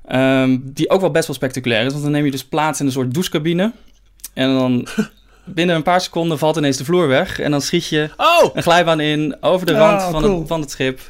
Ehm, 0.07 0.59
die 0.63 0.91
ook 0.91 1.01
wel 1.01 1.11
best 1.11 1.27
wel 1.27 1.37
spectaculair 1.37 1.85
is, 1.85 1.91
want 1.91 2.03
dan 2.03 2.13
neem 2.13 2.25
je 2.25 2.31
dus 2.31 2.45
plaats 2.45 2.81
in 2.81 2.87
een 2.87 2.93
soort 2.93 3.15
douchecabine. 3.15 3.73
En 4.35 4.55
dan 4.59 4.87
binnen 5.45 5.77
een 5.77 5.83
paar 5.83 6.01
seconden 6.01 6.39
valt 6.39 6.57
ineens 6.57 6.77
de 6.77 6.85
vloer 6.85 7.09
weg. 7.09 7.41
En 7.41 7.51
dan 7.51 7.61
schiet 7.63 7.89
je 7.89 8.11
Oh! 8.17 8.51
een 8.55 8.63
glijbaan 8.63 9.01
in 9.01 9.37
over 9.41 9.67
de 9.67 9.73
Oh, 9.73 9.79
rand 9.79 10.03
van, 10.03 10.23
cool. 10.23 10.39
het, 10.39 10.49
van 10.49 10.61
het 10.61 10.71
schip. 10.71 11.01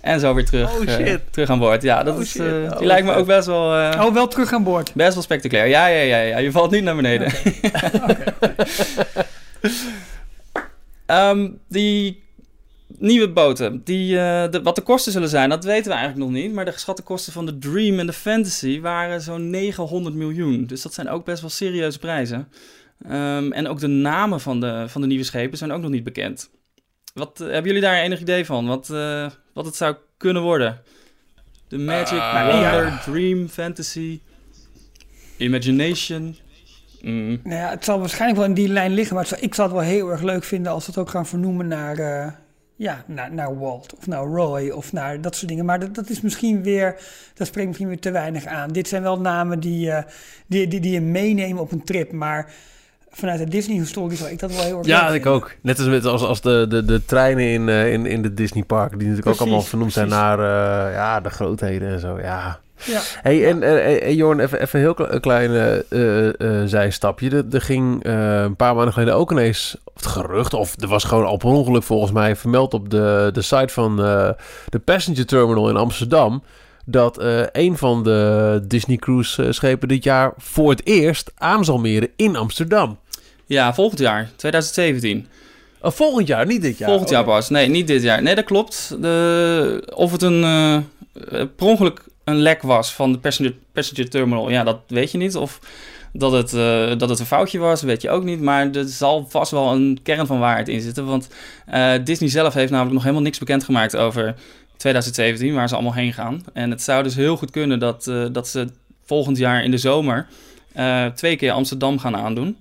En 0.00 0.20
zo 0.20 0.34
weer 0.34 0.44
terug, 0.44 0.70
Oh, 0.78 0.88
eh, 1.08 1.14
terug 1.30 1.50
aan 1.50 1.58
boord. 1.58 1.82
Ja, 1.82 2.02
dat 2.02 2.14
Oh, 2.14 2.20
is, 2.20 2.36
eh, 2.36 2.46
Oh, 2.46 2.76
die 2.78 2.86
lijkt 2.86 3.06
me 3.06 3.14
ook 3.14 3.26
best 3.26 3.46
wel, 3.46 3.74
eh, 3.76 4.04
Oh, 4.04 4.12
wel 4.14 4.28
terug 4.28 4.52
aan 4.52 4.62
boord. 4.62 4.94
best 4.94 5.14
wel 5.14 5.22
spectaculair. 5.22 5.66
Ja, 5.68 5.86
ja, 5.86 6.00
ja, 6.02 6.20
ja, 6.20 6.38
je 6.38 6.50
valt 6.52 6.70
niet 6.70 6.82
naar 6.82 6.96
beneden. 6.96 7.32
Ehm, 11.06 11.48
die 11.68 12.22
Nieuwe 13.02 13.28
boten. 13.28 13.80
Die, 13.84 14.18
eh, 14.18 14.50
de, 14.50 14.62
wat 14.62 14.76
de 14.76 14.82
kosten 14.82 15.12
zullen 15.12 15.28
zijn, 15.28 15.48
dat 15.48 15.64
weten 15.64 15.90
we 15.90 15.96
eigenlijk 15.96 16.30
nog 16.30 16.42
niet. 16.42 16.52
Maar 16.52 16.64
de 16.64 16.72
geschatte 16.72 17.02
kosten 17.02 17.32
van 17.32 17.46
de 17.46 17.58
Dream 17.58 17.98
en 17.98 18.06
de 18.06 18.12
Fantasy 18.12 18.80
waren 18.80 19.20
zo'n 19.20 19.50
900 19.50 20.14
miljoen. 20.14 20.66
Dus 20.66 20.82
dat 20.82 20.94
zijn 20.94 21.08
ook 21.08 21.24
best 21.24 21.40
wel 21.40 21.50
serieuze 21.50 21.98
prijzen. 21.98 22.48
Ehm, 23.08 23.52
en 23.52 23.68
ook 23.68 23.80
de 23.80 23.86
namen 23.86 24.40
van 24.40 24.60
de, 24.60 24.84
van 24.88 25.00
de 25.00 25.06
nieuwe 25.06 25.24
schepen 25.24 25.58
zijn 25.58 25.72
ook 25.72 25.80
nog 25.80 25.90
niet 25.90 26.04
bekend. 26.04 26.50
Wat, 27.14 27.40
eh, 27.40 27.46
hebben 27.46 27.66
jullie 27.66 27.80
daar 27.80 28.00
enig 28.00 28.20
idee 28.20 28.46
van? 28.46 28.66
Wat, 28.66 28.90
eh, 28.90 29.30
wat 29.54 29.64
het 29.64 29.76
zou 29.76 29.96
kunnen 30.16 30.42
worden? 30.42 30.80
De 31.68 31.78
Magic, 31.78 32.18
Ah, 32.18 32.50
Wonder, 32.50 32.84
ja. 32.86 33.00
Dream, 33.04 33.48
Fantasy, 33.48 34.20
Imagination. 35.36 36.36
Mm. 37.00 37.40
Nou 37.44 37.56
ja, 37.56 37.70
het 37.70 37.84
zal 37.84 37.98
waarschijnlijk 37.98 38.38
wel 38.40 38.48
in 38.48 38.54
die 38.54 38.68
lijn 38.68 38.92
liggen, 38.94 39.16
maar 39.16 39.28
ik 39.40 39.54
zou 39.54 39.68
het 39.68 39.76
wel 39.76 39.86
heel 39.86 40.08
erg 40.08 40.22
leuk 40.22 40.44
vinden 40.44 40.72
als 40.72 40.86
we 40.86 40.90
het 40.90 41.00
ook 41.00 41.10
gaan 41.10 41.26
vernoemen 41.26 41.68
naar, 41.68 41.98
eh, 41.98 42.32
ja, 42.82 43.04
naar, 43.06 43.32
naar 43.32 43.58
Walt 43.58 43.94
of 43.98 44.06
naar 44.06 44.24
Roy 44.24 44.70
of 44.70 44.92
naar 44.92 45.20
dat 45.20 45.36
soort 45.36 45.48
dingen. 45.48 45.64
Maar 45.64 45.80
dat, 45.80 45.94
dat 45.94 46.08
is 46.08 46.20
misschien 46.20 46.62
weer, 46.62 46.96
dat 47.34 47.46
spreekt 47.46 47.66
misschien 47.66 47.88
weer 47.88 48.00
te 48.00 48.10
weinig 48.10 48.46
aan. 48.46 48.70
Dit 48.70 48.88
zijn 48.88 49.02
wel 49.02 49.20
namen 49.20 49.60
die, 49.60 49.90
eh, 49.90 50.04
die, 50.46 50.68
die, 50.68 50.80
die 50.80 50.92
je 50.92 51.00
meenemen 51.00 51.62
op 51.62 51.72
een 51.72 51.84
trip, 51.84 52.12
maar 52.12 52.52
vanuit 53.10 53.38
de 53.38 53.48
Disney-historie 53.48 54.16
zou 54.16 54.30
ik 54.30 54.38
dat 54.38 54.54
wel 54.54 54.62
heel 54.62 54.78
erg 54.78 54.86
Ja, 54.86 55.08
ik 55.08 55.26
ook. 55.26 55.54
Net 55.60 55.78
als, 55.78 55.88
met, 55.88 56.04
als, 56.04 56.22
als 56.22 56.40
de, 56.40 56.66
de, 56.68 56.84
de 56.84 57.04
treinen 57.04 57.44
in, 57.44 57.68
eh, 57.68 57.92
in, 57.92 58.06
in 58.06 58.22
de 58.22 58.34
Disney 58.34 58.64
Park, 58.64 58.90
die 58.90 59.08
natuurlijk 59.08 59.26
ook 59.26 59.40
allemaal 59.40 59.62
vernoemd 59.62 59.92
zijn 59.92 60.08
naar 60.08 60.38
eh, 60.38 60.94
ja, 60.94 61.20
de 61.20 61.30
grootheden 61.30 61.88
en 61.88 62.00
zo. 62.00 62.18
Ja. 62.20 62.60
Ja. 62.84 63.00
Hey, 63.22 63.48
en 63.48 63.62
eh, 63.62 64.02
eh, 64.08 64.14
Jorn, 64.16 64.40
even, 64.40 64.60
even 64.60 64.78
een 64.78 64.84
heel 64.84 64.94
kle- 64.94 65.20
klein 65.20 65.50
eh, 65.50 65.78
eh, 65.90 66.28
eh, 66.60 66.68
zijstapje. 66.68 67.30
Er, 67.30 67.44
er 67.50 67.60
ging 67.60 68.04
eh, 68.04 68.42
een 68.42 68.56
paar 68.56 68.74
maanden 68.74 68.92
geleden 68.92 69.14
ook 69.14 69.30
ineens 69.30 69.76
het 69.94 70.06
gerucht, 70.06 70.54
of 70.54 70.74
er 70.80 70.88
was 70.88 71.04
gewoon 71.04 71.24
al 71.26 71.36
per 71.36 71.48
ongeluk 71.48 71.82
volgens 71.82 72.12
mij 72.12 72.36
vermeld 72.36 72.74
op 72.74 72.90
de, 72.90 73.30
de 73.32 73.42
site 73.42 73.72
van 73.72 74.04
eh, 74.04 74.30
de 74.68 74.78
Passenger 74.78 75.26
Terminal 75.26 75.68
in 75.68 75.76
Amsterdam. 75.76 76.42
Dat 76.84 77.18
eh, 77.18 77.40
een 77.52 77.76
van 77.78 78.02
de 78.02 78.60
Disney 78.68 78.96
Cruise 78.96 79.42
eh, 79.44 79.50
schepen 79.52 79.88
dit 79.88 80.04
jaar 80.04 80.32
voor 80.36 80.70
het 80.70 80.86
eerst 80.86 81.32
aan 81.36 81.64
zal 81.64 81.78
meren 81.78 82.08
in 82.16 82.36
Amsterdam. 82.36 82.98
Ja, 83.46 83.74
volgend 83.74 84.00
jaar, 84.00 84.30
2017. 84.36 85.26
Oh, 85.80 85.90
volgend 85.90 86.26
jaar, 86.26 86.46
niet 86.46 86.62
dit 86.62 86.78
jaar. 86.78 86.88
Volgend 86.88 87.10
jaar 87.10 87.20
Oh. 87.20 87.26
pas. 87.26 87.48
Nee, 87.48 87.68
niet 87.68 87.86
dit 87.86 88.02
jaar. 88.02 88.22
Nee, 88.22 88.34
dat 88.34 88.44
klopt. 88.44 88.96
De, 89.00 89.88
of 89.94 90.12
het 90.12 90.22
een 90.22 90.42
eh, 90.44 90.74
eh, 90.74 90.82
per 91.56 91.66
ongeluk 91.66 92.00
een 92.24 92.36
lek 92.36 92.62
was 92.62 92.94
van 92.94 93.12
de 93.12 93.18
passenger, 93.72 94.10
terminal, 94.10 94.50
ja, 94.50 94.64
dat 94.64 94.78
weet 94.86 95.10
je 95.10 95.18
niet. 95.18 95.36
Of 95.36 95.60
dat 96.12 96.32
het, 96.32 96.52
eh, 96.52 96.98
dat 96.98 97.08
het 97.08 97.18
een 97.18 97.26
foutje 97.26 97.58
was, 97.58 97.82
weet 97.82 98.02
je 98.02 98.10
ook 98.10 98.24
niet. 98.24 98.40
Maar 98.40 98.70
er 98.70 98.84
zal 98.84 99.26
vast 99.28 99.50
wel 99.50 99.72
een 99.72 99.98
kern 100.02 100.26
van 100.26 100.38
waarheid 100.38 100.68
in 100.68 100.80
zitten. 100.80 101.06
Want 101.06 101.28
eh, 101.66 101.92
Disney 102.04 102.28
zelf 102.28 102.54
heeft 102.54 102.70
namelijk 102.70 102.94
nog 102.94 103.02
helemaal 103.02 103.24
niks 103.24 103.38
bekendgemaakt 103.38 103.96
over 103.96 104.34
2017, 104.76 105.54
waar 105.54 105.68
ze 105.68 105.74
allemaal 105.74 105.94
heen 105.94 106.12
gaan. 106.12 106.44
En 106.52 106.70
het 106.70 106.82
zou 106.82 107.02
dus 107.02 107.14
heel 107.14 107.36
goed 107.36 107.50
kunnen 107.50 107.78
dat, 107.78 108.06
eh, 108.06 108.26
dat 108.32 108.48
ze 108.48 108.68
volgend 109.04 109.38
jaar 109.38 109.64
in 109.64 109.70
de 109.70 109.78
zomer 109.78 110.26
twee 111.14 111.36
keer 111.36 111.52
Amsterdam 111.52 111.98
gaan 111.98 112.16
aandoen. 112.16 112.56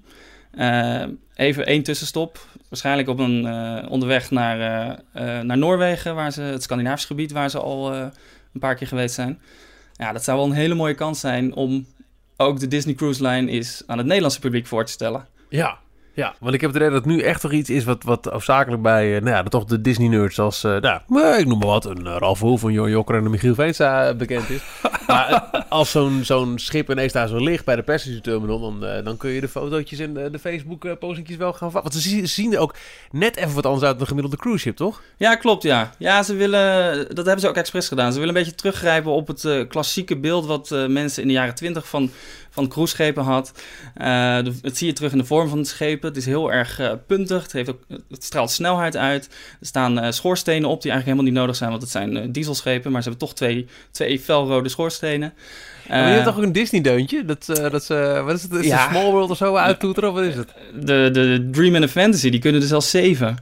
Even 1.35 1.65
één 1.65 1.83
tussenstop. 1.83 2.45
Waarschijnlijk 2.69 3.07
op 3.07 3.19
een 3.19 3.47
onderweg 3.89 4.31
naar, 4.31 4.57
naar 5.43 5.57
Noorwegen, 5.57 6.15
waar 6.15 6.31
ze, 6.31 6.41
het 6.41 6.63
Scandinavisch 6.63 7.05
gebied, 7.05 7.31
waar 7.31 7.49
ze 7.49 7.59
al 7.59 8.11
een 8.53 8.59
paar 8.59 8.75
keer 8.75 8.87
geweest 8.87 9.15
zijn. 9.15 9.41
Ja, 9.93 10.11
dat 10.11 10.23
zou 10.23 10.37
wel 10.37 10.47
een 10.47 10.53
hele 10.53 10.75
mooie 10.75 10.95
kans 10.95 11.19
zijn 11.19 11.53
om 11.53 11.85
ook 12.37 12.59
de 12.59 12.67
Disney 12.67 12.95
Cruise 12.95 13.27
Line 13.27 13.51
is 13.51 13.83
aan 13.85 13.97
het 13.97 14.07
Nederlandse 14.07 14.39
publiek 14.39 14.67
voor 14.67 14.85
te 14.85 14.91
stellen. 14.91 15.27
Ja, 15.49 15.79
ja, 16.13 16.35
want 16.39 16.53
ik 16.53 16.61
heb 16.61 16.69
het 16.69 16.79
idee 16.79 16.93
dat 16.93 17.05
het 17.05 17.13
nu 17.13 17.21
echt 17.21 17.41
toch 17.41 17.51
iets 17.51 17.69
is 17.69 17.83
wat, 17.83 18.03
wat 18.03 18.25
hoofdzakelijk 18.25 18.81
bij 18.81 19.15
eh, 19.15 19.21
nou 19.21 19.35
ja, 19.35 19.43
toch 19.43 19.65
de 19.65 19.81
Disney-nerds 19.81 20.39
als, 20.39 20.63
eh, 20.63 20.77
nou, 20.77 21.01
eh, 21.07 21.39
ik 21.39 21.47
noem 21.47 21.57
maar 21.57 21.67
wat, 21.67 21.85
een 21.85 22.05
uh, 22.05 22.15
Ralf 22.17 22.39
Hoef, 22.39 22.61
een 22.61 22.71
Jon 22.71 22.89
Jokker 22.89 23.15
en 23.15 23.25
een 23.25 23.31
Michiel 23.31 23.55
Veenstra 23.55 24.13
bekend 24.13 24.49
is. 24.49 24.61
maar 25.07 25.49
eh, 25.51 25.61
als 25.69 25.91
zo'n 25.91 26.19
zo'n 26.23 26.59
schip 26.59 26.91
ineens 26.91 27.13
daar 27.13 27.27
zo 27.27 27.37
ligt 27.37 27.65
bij 27.65 27.75
de 27.75 27.83
passenger 27.83 28.21
terminal, 28.21 28.59
dan, 28.59 28.85
eh, 28.85 29.03
dan 29.03 29.17
kun 29.17 29.29
je 29.29 29.41
de 29.41 29.47
fotootjes 29.47 29.99
en 29.99 30.13
de, 30.13 30.29
de 30.29 30.39
Facebook-postingjes 30.39 31.37
wel 31.37 31.53
gaan 31.53 31.71
vatten. 31.71 31.91
Want 31.91 32.03
ze 32.03 32.25
zien, 32.25 32.57
ook 32.57 32.75
net 33.11 33.35
even 33.35 33.53
wat 33.53 33.65
anders 33.65 33.83
uit 33.83 33.91
dan 33.91 34.01
een 34.01 34.07
gemiddelde 34.07 34.37
cruise 34.37 34.59
ship, 34.61 34.75
toch? 34.75 35.01
Ja, 35.17 35.35
klopt, 35.35 35.63
ja. 35.63 35.91
Ja, 35.97 36.23
ze 36.23 36.33
willen, 36.33 36.97
dat 37.15 37.25
hebben 37.25 37.39
ze 37.39 37.47
ook 37.47 37.55
expres 37.55 37.87
gedaan. 37.87 38.13
Ze 38.13 38.19
willen 38.19 38.35
een 38.35 38.41
beetje 38.41 38.57
teruggrijpen 38.57 39.11
op 39.11 39.27
het 39.27 39.45
eh, 39.45 39.67
klassieke 39.67 40.17
beeld 40.17 40.45
wat 40.45 40.71
eh, 40.71 40.87
mensen 40.87 41.21
in 41.21 41.27
de 41.27 41.33
jaren 41.33 41.55
twintig 41.55 41.87
van, 41.87 42.11
van 42.51 42.67
cruiseschepen 42.67 43.23
had. 43.23 43.51
Eh, 43.95 44.05
de- 44.43 44.53
het 44.61 44.77
zie 44.77 44.87
je 44.87 44.93
terug 44.93 45.11
in 45.11 45.17
de 45.17 45.23
vorm 45.25 45.49
van 45.49 45.57
de 45.61 45.67
schepen. 45.67 46.07
Het 46.07 46.17
is 46.17 46.25
heel 46.25 46.51
erg 46.51 46.79
eh, 46.79 46.91
puntig. 47.07 47.43
Het, 47.43 47.51
heeft 47.51 47.69
ook, 47.69 47.81
het 48.09 48.23
straalt 48.23 48.51
snelheid 48.51 48.97
uit. 48.97 49.25
Er 49.59 49.65
staan 49.67 49.99
eh, 49.99 50.11
schoorstenen 50.11 50.69
op 50.69 50.81
die 50.81 50.91
eigenlijk 50.91 51.05
helemaal 51.05 51.23
niet 51.23 51.33
nodig 51.33 51.55
zijn, 51.55 51.69
want 51.69 51.81
het 51.81 51.91
zijn 51.91 52.17
eh, 52.17 52.27
dieselschepen. 52.31 52.91
Maar 52.91 53.03
ze 53.03 53.09
hebben 53.09 53.27
toch 53.27 53.37
twee, 53.37 53.67
twee 53.91 54.19
felrode 54.19 54.69
schoorstenen. 54.69 55.33
maar 55.89 55.97
je 55.97 56.03
hebt 56.03 56.19
Eh, 56.19 56.25
toch 56.25 56.37
ook 56.37 56.43
een 56.43 56.51
Disney-deuntje? 56.51 57.25
Dat, 57.25 57.49
eh, 57.49 57.71
dat 57.71 57.83
ze, 57.83 58.21
wat 58.25 58.35
is 58.35 58.41
het, 58.43 58.51
is 58.53 58.65
Ja. 58.65 58.77
het 58.81 58.89
Small 58.89 59.11
World 59.11 59.29
of 59.29 59.37
zo 59.37 59.55
uittoeteren, 59.55 60.09
of 60.09 60.15
wat 60.15 60.23
is 60.25 60.35
het? 60.35 60.49
de, 60.79 61.09
de 61.13 61.47
Dream 61.51 61.73
and 61.75 61.83
the 61.83 61.89
Fantasy, 61.89 62.29
die 62.29 62.39
kunnen 62.39 62.61
er 62.61 62.67
zelfs 62.67 62.89
zeven. 62.89 63.37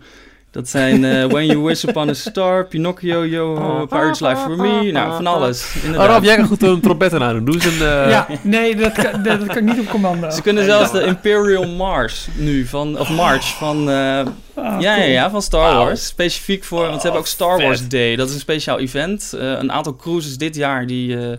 Dat 0.52 0.70
zijn 0.70 1.06
eh, 1.06 1.26
When 1.26 1.46
You 1.46 1.60
Wish 1.64 1.84
Upon 1.84 2.10
a 2.10 2.14
Star, 2.14 2.66
Pinocchio, 2.66 3.26
Yo, 3.26 3.54
Pirate's 3.90 4.20
Life 4.20 4.36
for 4.42 4.56
Me. 4.58 4.92
Nou, 4.92 5.16
van 5.16 5.28
alles. 5.28 5.74
Oh, 5.78 5.84
Inderdaad. 5.84 6.08
Ralf, 6.10 6.24
jij 6.24 6.36
kan 6.36 6.46
goed 6.48 6.64
een 6.64 6.80
trompetten 6.82 7.24
aan 7.24 7.34
doen. 7.36 7.46
Doe 7.46 7.54
eens 7.56 7.66
een... 7.66 7.72
eh, 7.88 8.10
Ja, 8.10 8.28
nee, 8.42 8.76
dat 8.76 8.92
kan, 8.92 9.24
dat, 9.24 9.40
dat 9.40 9.48
kan 9.48 9.58
ik 9.58 9.64
niet 9.64 9.80
op 9.80 9.90
commando. 9.90 10.30
Ze 10.30 10.42
kunnen 10.42 10.64
zelfs 10.66 10.92
de 10.92 11.04
Imperial 11.04 11.68
Mars 11.68 12.28
nu, 12.36 12.66
van, 12.66 13.00
of 13.00 13.10
March, 13.10 13.58
van, 13.58 13.90
eh, 13.90 14.20
Ah, 14.56 14.82
ja, 14.82 14.96
ja, 14.96 14.96
cool. 15.02 15.08
ja, 15.12 15.30
van 15.30 15.42
Star. 15.42 15.74
Wars. 15.76 16.06
Specifiek 16.06 16.64
voor, 16.64 16.82
want 16.82 16.96
ze 16.96 17.02
hebben 17.02 17.20
ook 17.22 17.28
Star. 17.28 17.62
Wars 17.62 17.88
Day. 17.88 18.16
Dat 18.16 18.28
is 18.28 18.34
een 18.34 18.40
speciaal 18.40 18.80
event. 18.80 19.34
Eh, 19.40 19.42
een 19.52 19.72
aantal 19.72 19.96
cruises 19.96 20.38
dit 20.38 20.56
jaar 20.56 20.88
die, 20.88 21.18
eh, 21.18 21.38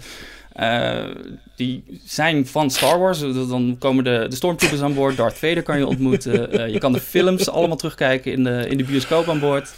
eh, 0.53 1.05
die 1.57 1.85
zijn 2.05 2.47
van 2.47 2.71
Star 2.71 2.99
Wars. 2.99 3.21
Dan 3.21 3.77
komen 3.79 4.05
de, 4.05 4.27
de 4.29 4.37
Stormtroopers 4.37 4.83
aan 4.83 4.95
boord. 4.95 5.17
Darth 5.17 5.39
Vader 5.39 5.63
kan 5.63 5.79
je 5.79 5.87
ontmoeten. 5.87 6.39
Eh, 6.51 6.69
je 6.69 6.79
kan 6.79 6.93
de 6.93 7.01
films 7.01 7.51
allemaal 7.51 7.77
terugkijken 7.77 8.33
in 8.33 8.45
de, 8.45 8.67
in 8.69 8.77
de 8.77 8.85
bioscoop 8.85 9.29
aan 9.29 9.41
boord. 9.41 9.73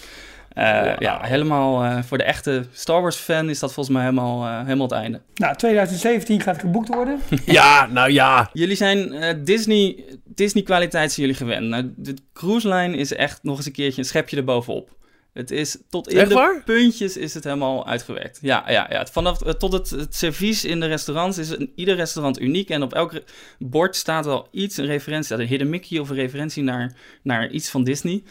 Eh. 0.55 0.93
Ja, 0.99 1.21
helemaal 1.23 1.85
eh, 1.85 2.03
voor 2.03 2.19
de 2.19 2.25
echte 2.25 2.65
Star 2.73 3.03
Wars 3.03 3.17
fan 3.17 3.49
is 3.49 3.59
dat 3.59 3.73
volgens 3.73 3.97
mij 3.97 4.05
helemaal, 4.05 4.65
helemaal 4.65 4.89
het 4.89 4.97
einde. 4.97 5.21
Nou, 5.35 5.57
2017 5.57 6.41
gaat 6.41 6.59
geboekt 6.59 6.89
worden. 6.89 7.21
ja, 7.45 7.87
nou 7.87 8.11
ja. 8.11 8.51
Jullie 8.53 8.77
zijn 8.77 9.13
eh, 9.13 9.35
Disney, 9.45 10.05
Disney 10.25 10.63
kwaliteit 10.63 11.13
zijn 11.13 11.27
jullie 11.27 11.41
gewend. 11.43 11.69
Nou, 11.69 11.93
de 11.97 12.15
cruise 12.33 12.69
line 12.69 12.97
is 12.97 13.13
echt 13.13 13.43
nog 13.43 13.57
eens 13.57 13.67
een 13.67 13.73
keertje 13.73 14.01
een 14.01 14.09
schepje 14.09 14.37
erbovenop. 14.37 14.91
Het 15.33 15.51
is 15.51 15.79
tot 15.89 16.09
in 16.09 16.19
Echt 16.19 16.29
de 16.29 16.35
waar? 16.35 16.63
puntjes 16.65 17.17
is 17.17 17.35
het 17.35 17.45
helemaal 17.45 17.87
uitgewerkt. 17.87 18.39
Ja, 18.43 18.65
ja, 18.71 18.87
ja. 18.91 19.07
Vanaf 19.07 19.43
eh, 19.43 19.53
tot 19.53 19.73
het, 19.73 19.91
het 19.91 20.15
servies 20.15 20.65
in 20.65 20.81
de 20.81 20.87
restaurants 20.87 21.39
is 21.39 21.51
een, 21.51 21.73
ieder 21.75 21.95
restaurant 21.97 22.41
uniek. 22.41 22.71
En 22.71 22.83
op 22.83 22.95
elk 22.95 23.13
bord 23.59 23.97
staat 23.97 24.25
wel 24.25 24.49
iets, 24.51 24.77
een 24.77 24.87
referentie, 24.87 25.37
een 25.37 25.47
Hidden 25.47 25.71
Mickey 25.71 25.99
of 25.99 26.11
een 26.11 26.17
referentie 26.17 26.63
naar, 26.63 26.95
naar 27.23 27.51
iets 27.51 27.71
van 27.71 27.85
Disney. 27.85 28.23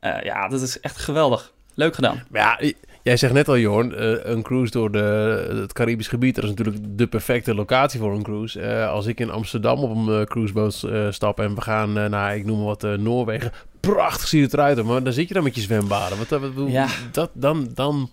Eh, 0.00 0.22
ja, 0.22 0.48
dat 0.48 0.62
is 0.62 0.80
echt 0.80 0.96
geweldig. 0.96 1.52
Leuk 1.74 1.94
gedaan. 1.94 2.22
Ja, 2.32 2.60
jij 3.02 3.16
zegt 3.16 3.32
net 3.32 3.48
al, 3.48 3.58
Jorn, 3.58 3.94
eh, 3.94 4.12
een 4.22 4.42
cruise 4.42 4.70
door 4.70 4.92
de, 4.92 4.98
het 5.60 5.72
Caribisch 5.72 6.08
gebied, 6.08 6.34
dat 6.34 6.44
is 6.44 6.50
natuurlijk 6.50 6.84
de 6.98 7.06
perfecte 7.06 7.54
locatie 7.54 8.00
voor 8.00 8.14
een 8.14 8.22
cruise. 8.22 8.60
Eh, 8.60 8.90
als 8.90 9.06
ik 9.06 9.20
in 9.20 9.30
Amsterdam 9.30 9.78
op 9.78 10.08
een 10.08 10.26
cruiseboot 10.26 10.82
eh, 10.82 11.10
stap 11.10 11.40
en 11.40 11.54
we 11.54 11.60
gaan 11.60 11.92
naar, 11.92 12.36
ik 12.36 12.44
noem 12.44 12.56
maar 12.56 12.66
wat, 12.66 12.84
eh, 12.84 12.92
Noorwegen. 12.92 13.52
Prachtig 13.84 14.28
ziet 14.28 14.42
het 14.42 14.52
eruit, 14.52 14.82
maar 14.82 15.02
dan 15.02 15.12
zit 15.12 15.28
je 15.28 15.34
dan 15.34 15.42
met 15.42 15.54
je 15.54 15.60
zwembaden. 15.60 16.18
Wat, 16.18 16.28
wat, 16.28 16.52
wat- 16.54 16.70
Ja. 16.70 16.86
dat, 17.12 17.30
dan, 17.34 17.68
dan... 17.74 18.10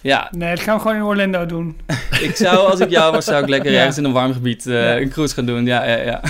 Ja, 0.00 0.28
Nee, 0.36 0.54
dat 0.54 0.64
gaan 0.64 0.74
we 0.76 0.80
gewoon 0.80 0.96
in 0.96 1.02
Orlando 1.02 1.46
doen. 1.46 1.76
Ik 2.20 2.36
zou, 2.36 2.70
als 2.70 2.80
ik 2.80 2.90
jou 2.90 3.12
was, 3.12 3.24
zou 3.24 3.42
ik 3.42 3.48
lekker 3.48 3.70
Ja. 3.72 3.78
ergens 3.78 3.98
in 3.98 4.04
een 4.04 4.12
warm 4.12 4.32
gebied 4.32 4.66
eh, 4.66 4.72
Ja. 4.74 4.96
een 5.00 5.08
cruise 5.08 5.34
gaan 5.34 5.46
doen. 5.46 5.64
Ja, 5.66 5.84
ja, 5.84 5.96
ja. 5.96 6.20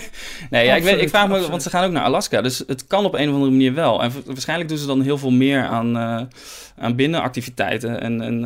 nee, 0.50 0.66
ja, 0.66 0.74
ik, 0.74 0.82
weet, 0.82 1.00
ik 1.00 1.08
vraag 1.08 1.22
me, 1.22 1.28
absoluut. 1.28 1.50
want 1.50 1.62
ze 1.62 1.70
gaan 1.70 1.84
ook 1.84 1.92
naar 1.92 2.02
Alaska. 2.04 2.40
Dus 2.40 2.62
het 2.66 2.86
kan 2.86 3.04
op 3.04 3.14
een 3.14 3.28
of 3.28 3.34
andere 3.34 3.50
manier 3.50 3.74
wel. 3.74 4.02
En 4.02 4.10
wa- 4.10 4.20
waarschijnlijk 4.26 4.68
doen 4.68 4.78
ze 4.78 4.86
dan 4.86 5.00
heel 5.02 5.18
veel 5.18 5.30
meer 5.30 5.62
aan, 5.64 5.96
eh, 5.96 6.20
aan 6.84 6.96
binnenactiviteiten. 6.96 8.00
En, 8.00 8.20
en 8.20 8.44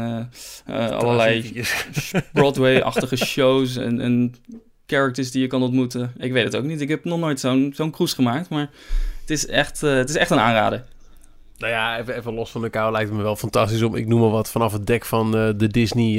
eh, 0.67 0.91
allerlei 0.91 1.63
Broadway-achtige 2.33 3.17
shows 3.17 3.77
en, 3.77 4.01
en 4.01 4.35
characters 4.87 5.31
die 5.31 5.41
je 5.43 5.47
kan 5.49 5.63
ontmoeten. 5.63 6.13
Ik 6.19 6.33
weet 6.33 6.45
het 6.45 6.57
ook 6.57 6.65
niet. 6.65 6.81
Ik 6.81 6.89
heb 6.89 7.05
nog 7.05 7.19
nooit 7.19 7.41
zo'n 7.41 7.73
zo'n 7.77 7.91
cruise 7.91 8.15
gemaakt. 8.15 8.49
Maar 8.49 8.71
is 9.33 9.47
echt, 9.47 9.83
eh, 9.83 9.95
het 9.95 10.09
is 10.09 10.17
echt 10.17 10.31
een 10.31 10.39
aanrader. 10.41 10.85
Nou 11.59 11.73
ja, 11.73 11.99
even, 11.99 12.17
even 12.17 12.35
los 12.35 12.51
van 12.51 12.63
de 12.63 12.69
kou 12.71 12.93
lijkt 12.93 13.09
het 13.09 13.17
me 13.19 13.23
wel 13.25 13.37
fantastisch 13.37 13.83
om, 13.83 13.95
ik 13.95 14.07
noem 14.07 14.21
maar 14.21 14.31
wat, 14.31 14.51
vanaf 14.51 14.73
het 14.73 14.87
dek 14.87 15.05
van 15.05 15.37
eh, 15.37 15.49
de 15.57 15.69
Disney, 15.69 16.13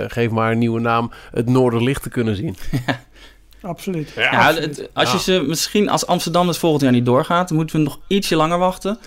eh, 0.00 0.04
geef 0.10 0.30
maar 0.30 0.52
een 0.52 0.58
nieuwe 0.58 0.80
naam, 0.80 1.10
het 1.32 1.46
Noorderlicht 1.48 2.02
te 2.02 2.08
kunnen 2.08 2.36
zien. 2.36 2.56
Absoluut. 3.62 4.12
Ja, 4.16 4.30
Absoluut. 4.48 4.76
het- 4.76 4.90
als 4.92 5.10
je 5.10 5.16
Ja. 5.16 5.22
ze 5.22 5.44
misschien 5.46 5.88
als 5.88 6.06
Amsterdam 6.06 6.46
dus 6.46 6.58
volgend 6.58 6.82
jaar 6.82 6.92
niet 6.92 7.04
doorgaat, 7.06 7.48
dan 7.48 7.56
moeten 7.56 7.76
we 7.76 7.82
nog 7.82 7.98
ietsje 8.06 8.36
langer 8.36 8.58
wachten. 8.58 8.98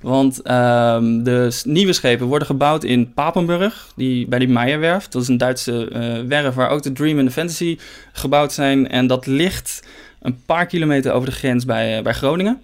Want 0.00 0.42
ehm, 0.42 1.22
de 1.22 1.60
nieuwe 1.64 1.92
schepen 1.92 2.26
worden 2.26 2.46
gebouwd 2.46 2.84
in 2.84 3.12
Papenburg, 3.12 3.92
die, 3.96 4.26
bij 4.28 4.38
die 4.38 4.48
Meijerwerf. 4.48 5.08
Dat 5.08 5.22
is 5.22 5.28
een 5.28 5.36
Duitse 5.38 5.88
eh, 5.88 6.20
werf 6.28 6.54
waar 6.54 6.70
ook 6.70 6.82
de 6.82 6.92
Dream 6.92 7.18
en 7.18 7.24
de 7.24 7.30
Fantasy 7.30 7.78
gebouwd 8.12 8.52
zijn. 8.52 8.88
En 8.88 9.06
dat 9.06 9.26
ligt 9.26 9.82
een 10.20 10.42
paar 10.46 10.66
kilometer 10.66 11.12
over 11.12 11.28
de 11.28 11.34
grens 11.34 11.64
bij, 11.64 12.02
bij 12.02 12.12
Groningen. 12.14 12.60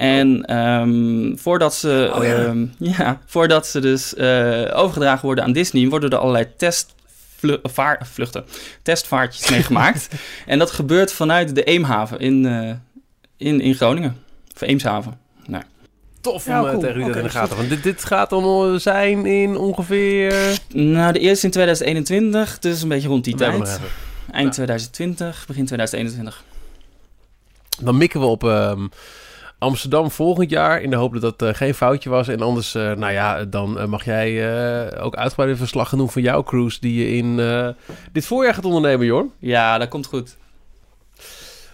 En 0.00 0.44
ehm, 0.44 1.36
voordat, 1.36 1.74
ze, 1.74 2.12
Oh 2.14 2.24
ja. 2.24 2.34
ehm, 2.36 2.66
ja, 2.96 3.20
voordat 3.26 3.66
ze 3.66 3.80
dus 3.80 4.14
eh, 4.14 4.62
overgedragen 4.72 5.24
worden 5.24 5.44
aan 5.44 5.52
Disney, 5.52 5.88
worden 5.88 6.10
er 6.10 6.18
allerlei 6.18 6.46
testvluchten, 6.56 8.44
testvaartjes 8.82 9.50
meegemaakt. 9.50 10.08
en 10.46 10.58
dat 10.58 10.70
gebeurt 10.70 11.12
vanuit 11.12 11.54
de 11.54 11.62
Eemhaven 11.64 12.18
in, 12.20 12.46
eh, 12.46 12.70
in, 13.36 13.60
in 13.60 13.74
Groningen. 13.74 14.16
Of 14.54 14.60
Eemshaven. 14.60 15.18
Nou, 15.46 15.62
Tof 16.20 16.46
om 16.46 16.52
Ja, 16.52 16.62
eh, 16.64 16.70
cool. 16.70 16.80
tegen 16.80 16.96
u 16.96 17.00
dat 17.00 17.08
Oké, 17.08 17.18
in 17.18 17.24
de 17.24 17.30
dus- 17.32 17.40
gaten. 17.40 17.56
Want 17.56 17.68
dit, 17.68 17.82
dit 17.82 18.04
gaat 18.04 18.30
dan 18.30 18.72
eh, 18.72 18.78
zijn 18.78 19.26
in 19.26 19.56
ongeveer... 19.56 20.58
nou, 20.72 21.12
de 21.12 21.18
eerste 21.18 21.46
in 21.46 21.52
2021, 21.52 22.58
dus 22.58 22.82
een 22.82 22.88
beetje 22.88 23.08
rond 23.08 23.24
die 23.24 23.34
tijd. 23.36 23.80
Eind 24.32 24.46
Ja. 24.46 24.50
2020, 24.50 25.44
begin 25.46 25.66
2021. 25.66 26.44
Dan 27.80 27.96
mikken 27.96 28.20
we 28.20 28.26
op 28.26 28.44
ehm, 28.44 28.86
Amsterdam 29.60 30.10
volgend 30.10 30.50
jaar. 30.50 30.82
In 30.82 30.90
de 30.90 30.96
hoop 30.96 31.20
dat 31.20 31.38
dat 31.38 31.48
eh, 31.48 31.54
geen 31.54 31.74
foutje 31.74 32.10
was. 32.10 32.28
En 32.28 32.40
anders, 32.40 32.74
eh, 32.74 32.92
nou 32.92 33.12
ja, 33.12 33.44
dan 33.44 33.78
eh, 33.78 33.86
mag 33.86 34.04
jij 34.04 35.00
ook 35.00 35.16
uitgebreid 35.16 35.58
gaan 35.72 35.98
doen 35.98 36.10
van 36.10 36.22
jouw 36.22 36.42
cruise. 36.42 36.80
Die 36.80 36.94
je 36.94 37.16
in 37.16 37.36
dit 38.12 38.26
voorjaar 38.26 38.54
gaat 38.54 38.64
ondernemen, 38.64 39.06
Jorn. 39.06 39.32
Ja, 39.38 39.78
dat 39.78 39.88
komt 39.88 40.06
goed. 40.06 40.36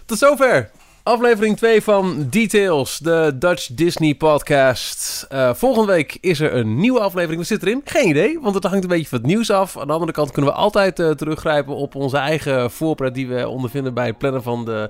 Tot 0.05 0.17
zover. 0.17 0.69
Aflevering 1.03 1.57
2 1.57 1.81
van 1.81 2.27
Details, 2.29 2.97
de 2.97 3.35
Dutch 3.35 3.67
Disney 3.71 4.15
podcast. 4.15 5.27
Volgende 5.53 5.91
week 5.91 6.17
is 6.21 6.39
er 6.39 6.53
een 6.53 6.79
nieuwe 6.79 6.99
aflevering. 6.99 7.37
Wat 7.37 7.47
zit 7.47 7.61
erin? 7.61 7.81
Geen 7.85 8.09
idee, 8.09 8.39
want 8.41 8.55
het 8.55 8.63
hangt 8.63 8.83
een 8.83 8.89
beetje 8.89 9.07
van 9.07 9.17
het 9.17 9.27
nieuws 9.27 9.51
af. 9.51 9.77
Aan 9.77 9.87
de 9.87 9.93
andere 9.93 10.11
kant 10.11 10.31
kunnen 10.31 10.51
we 10.51 10.57
altijd 10.57 10.95
teruggrijpen 10.95 11.75
op 11.75 11.95
onze 11.95 12.17
eigen 12.17 12.71
voorpret 12.71 13.13
die 13.13 13.27
we 13.27 13.47
ondervinden 13.47 13.93
bij 13.93 14.07
het 14.07 14.17
plannen 14.17 14.43
van 14.43 14.65
de 14.65 14.89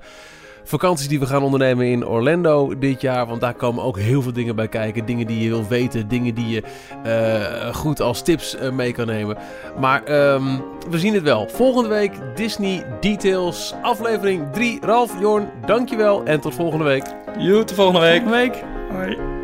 vakanties 0.68 1.08
die 1.08 1.20
we 1.20 1.26
gaan 1.26 1.44
ondernemen 1.44 1.86
in 1.86 2.06
Orlando 2.06 2.78
dit 2.78 3.02
jaar. 3.02 3.28
Want 3.28 3.42
daar 3.42 3.54
komen 3.54 3.84
ook 3.84 4.00
heel 4.00 4.22
veel 4.22 4.34
dingen 4.34 4.56
bij 4.56 4.68
kijken. 4.68 5.06
Dingen 5.06 5.28
die 5.28 5.44
je 5.44 5.50
wil 5.50 5.68
weten, 5.68 6.08
dingen 6.08 6.36
die 6.36 6.48
je 6.48 6.64
eh, 7.04 7.76
goed 7.76 8.02
als 8.02 8.22
tips 8.22 8.56
eh, 8.56 8.72
mee 8.72 8.92
kan 8.92 9.08
nemen. 9.08 9.38
Maar 9.80 10.04
ehm, 10.04 10.60
we 10.90 11.00
zien 11.00 11.14
het 11.14 11.24
wel. 11.24 11.50
Volgende 11.50 11.90
week 11.90 12.12
Disney 12.36 12.86
Details, 13.00 13.74
aflevering 13.82 14.52
3. 14.54 14.78
Ralf, 14.82 15.20
Jorn, 15.20 15.50
dankjewel 15.66 16.24
en 16.24 16.40
tot 16.40 16.56
volgende 16.56 16.86
week. 16.86 17.06
Joe, 17.38 17.64
tot 17.64 17.76
volgende 17.76 18.00
week. 18.00 18.22
Volgende 18.22 18.38
week. 18.38 18.64
Hoi. 18.92 19.36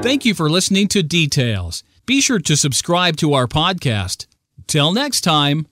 Thank 0.00 0.22
you 0.22 0.34
for 0.34 0.50
listening 0.50 0.88
to 0.88 1.06
Details. 1.06 1.82
Be 2.04 2.20
sure 2.20 2.40
to 2.40 2.54
subscribe 2.54 3.16
to 3.16 3.32
our 3.32 3.46
podcast. 3.46 4.26
Till 4.66 4.92
next 4.92 5.22
time. 5.22 5.70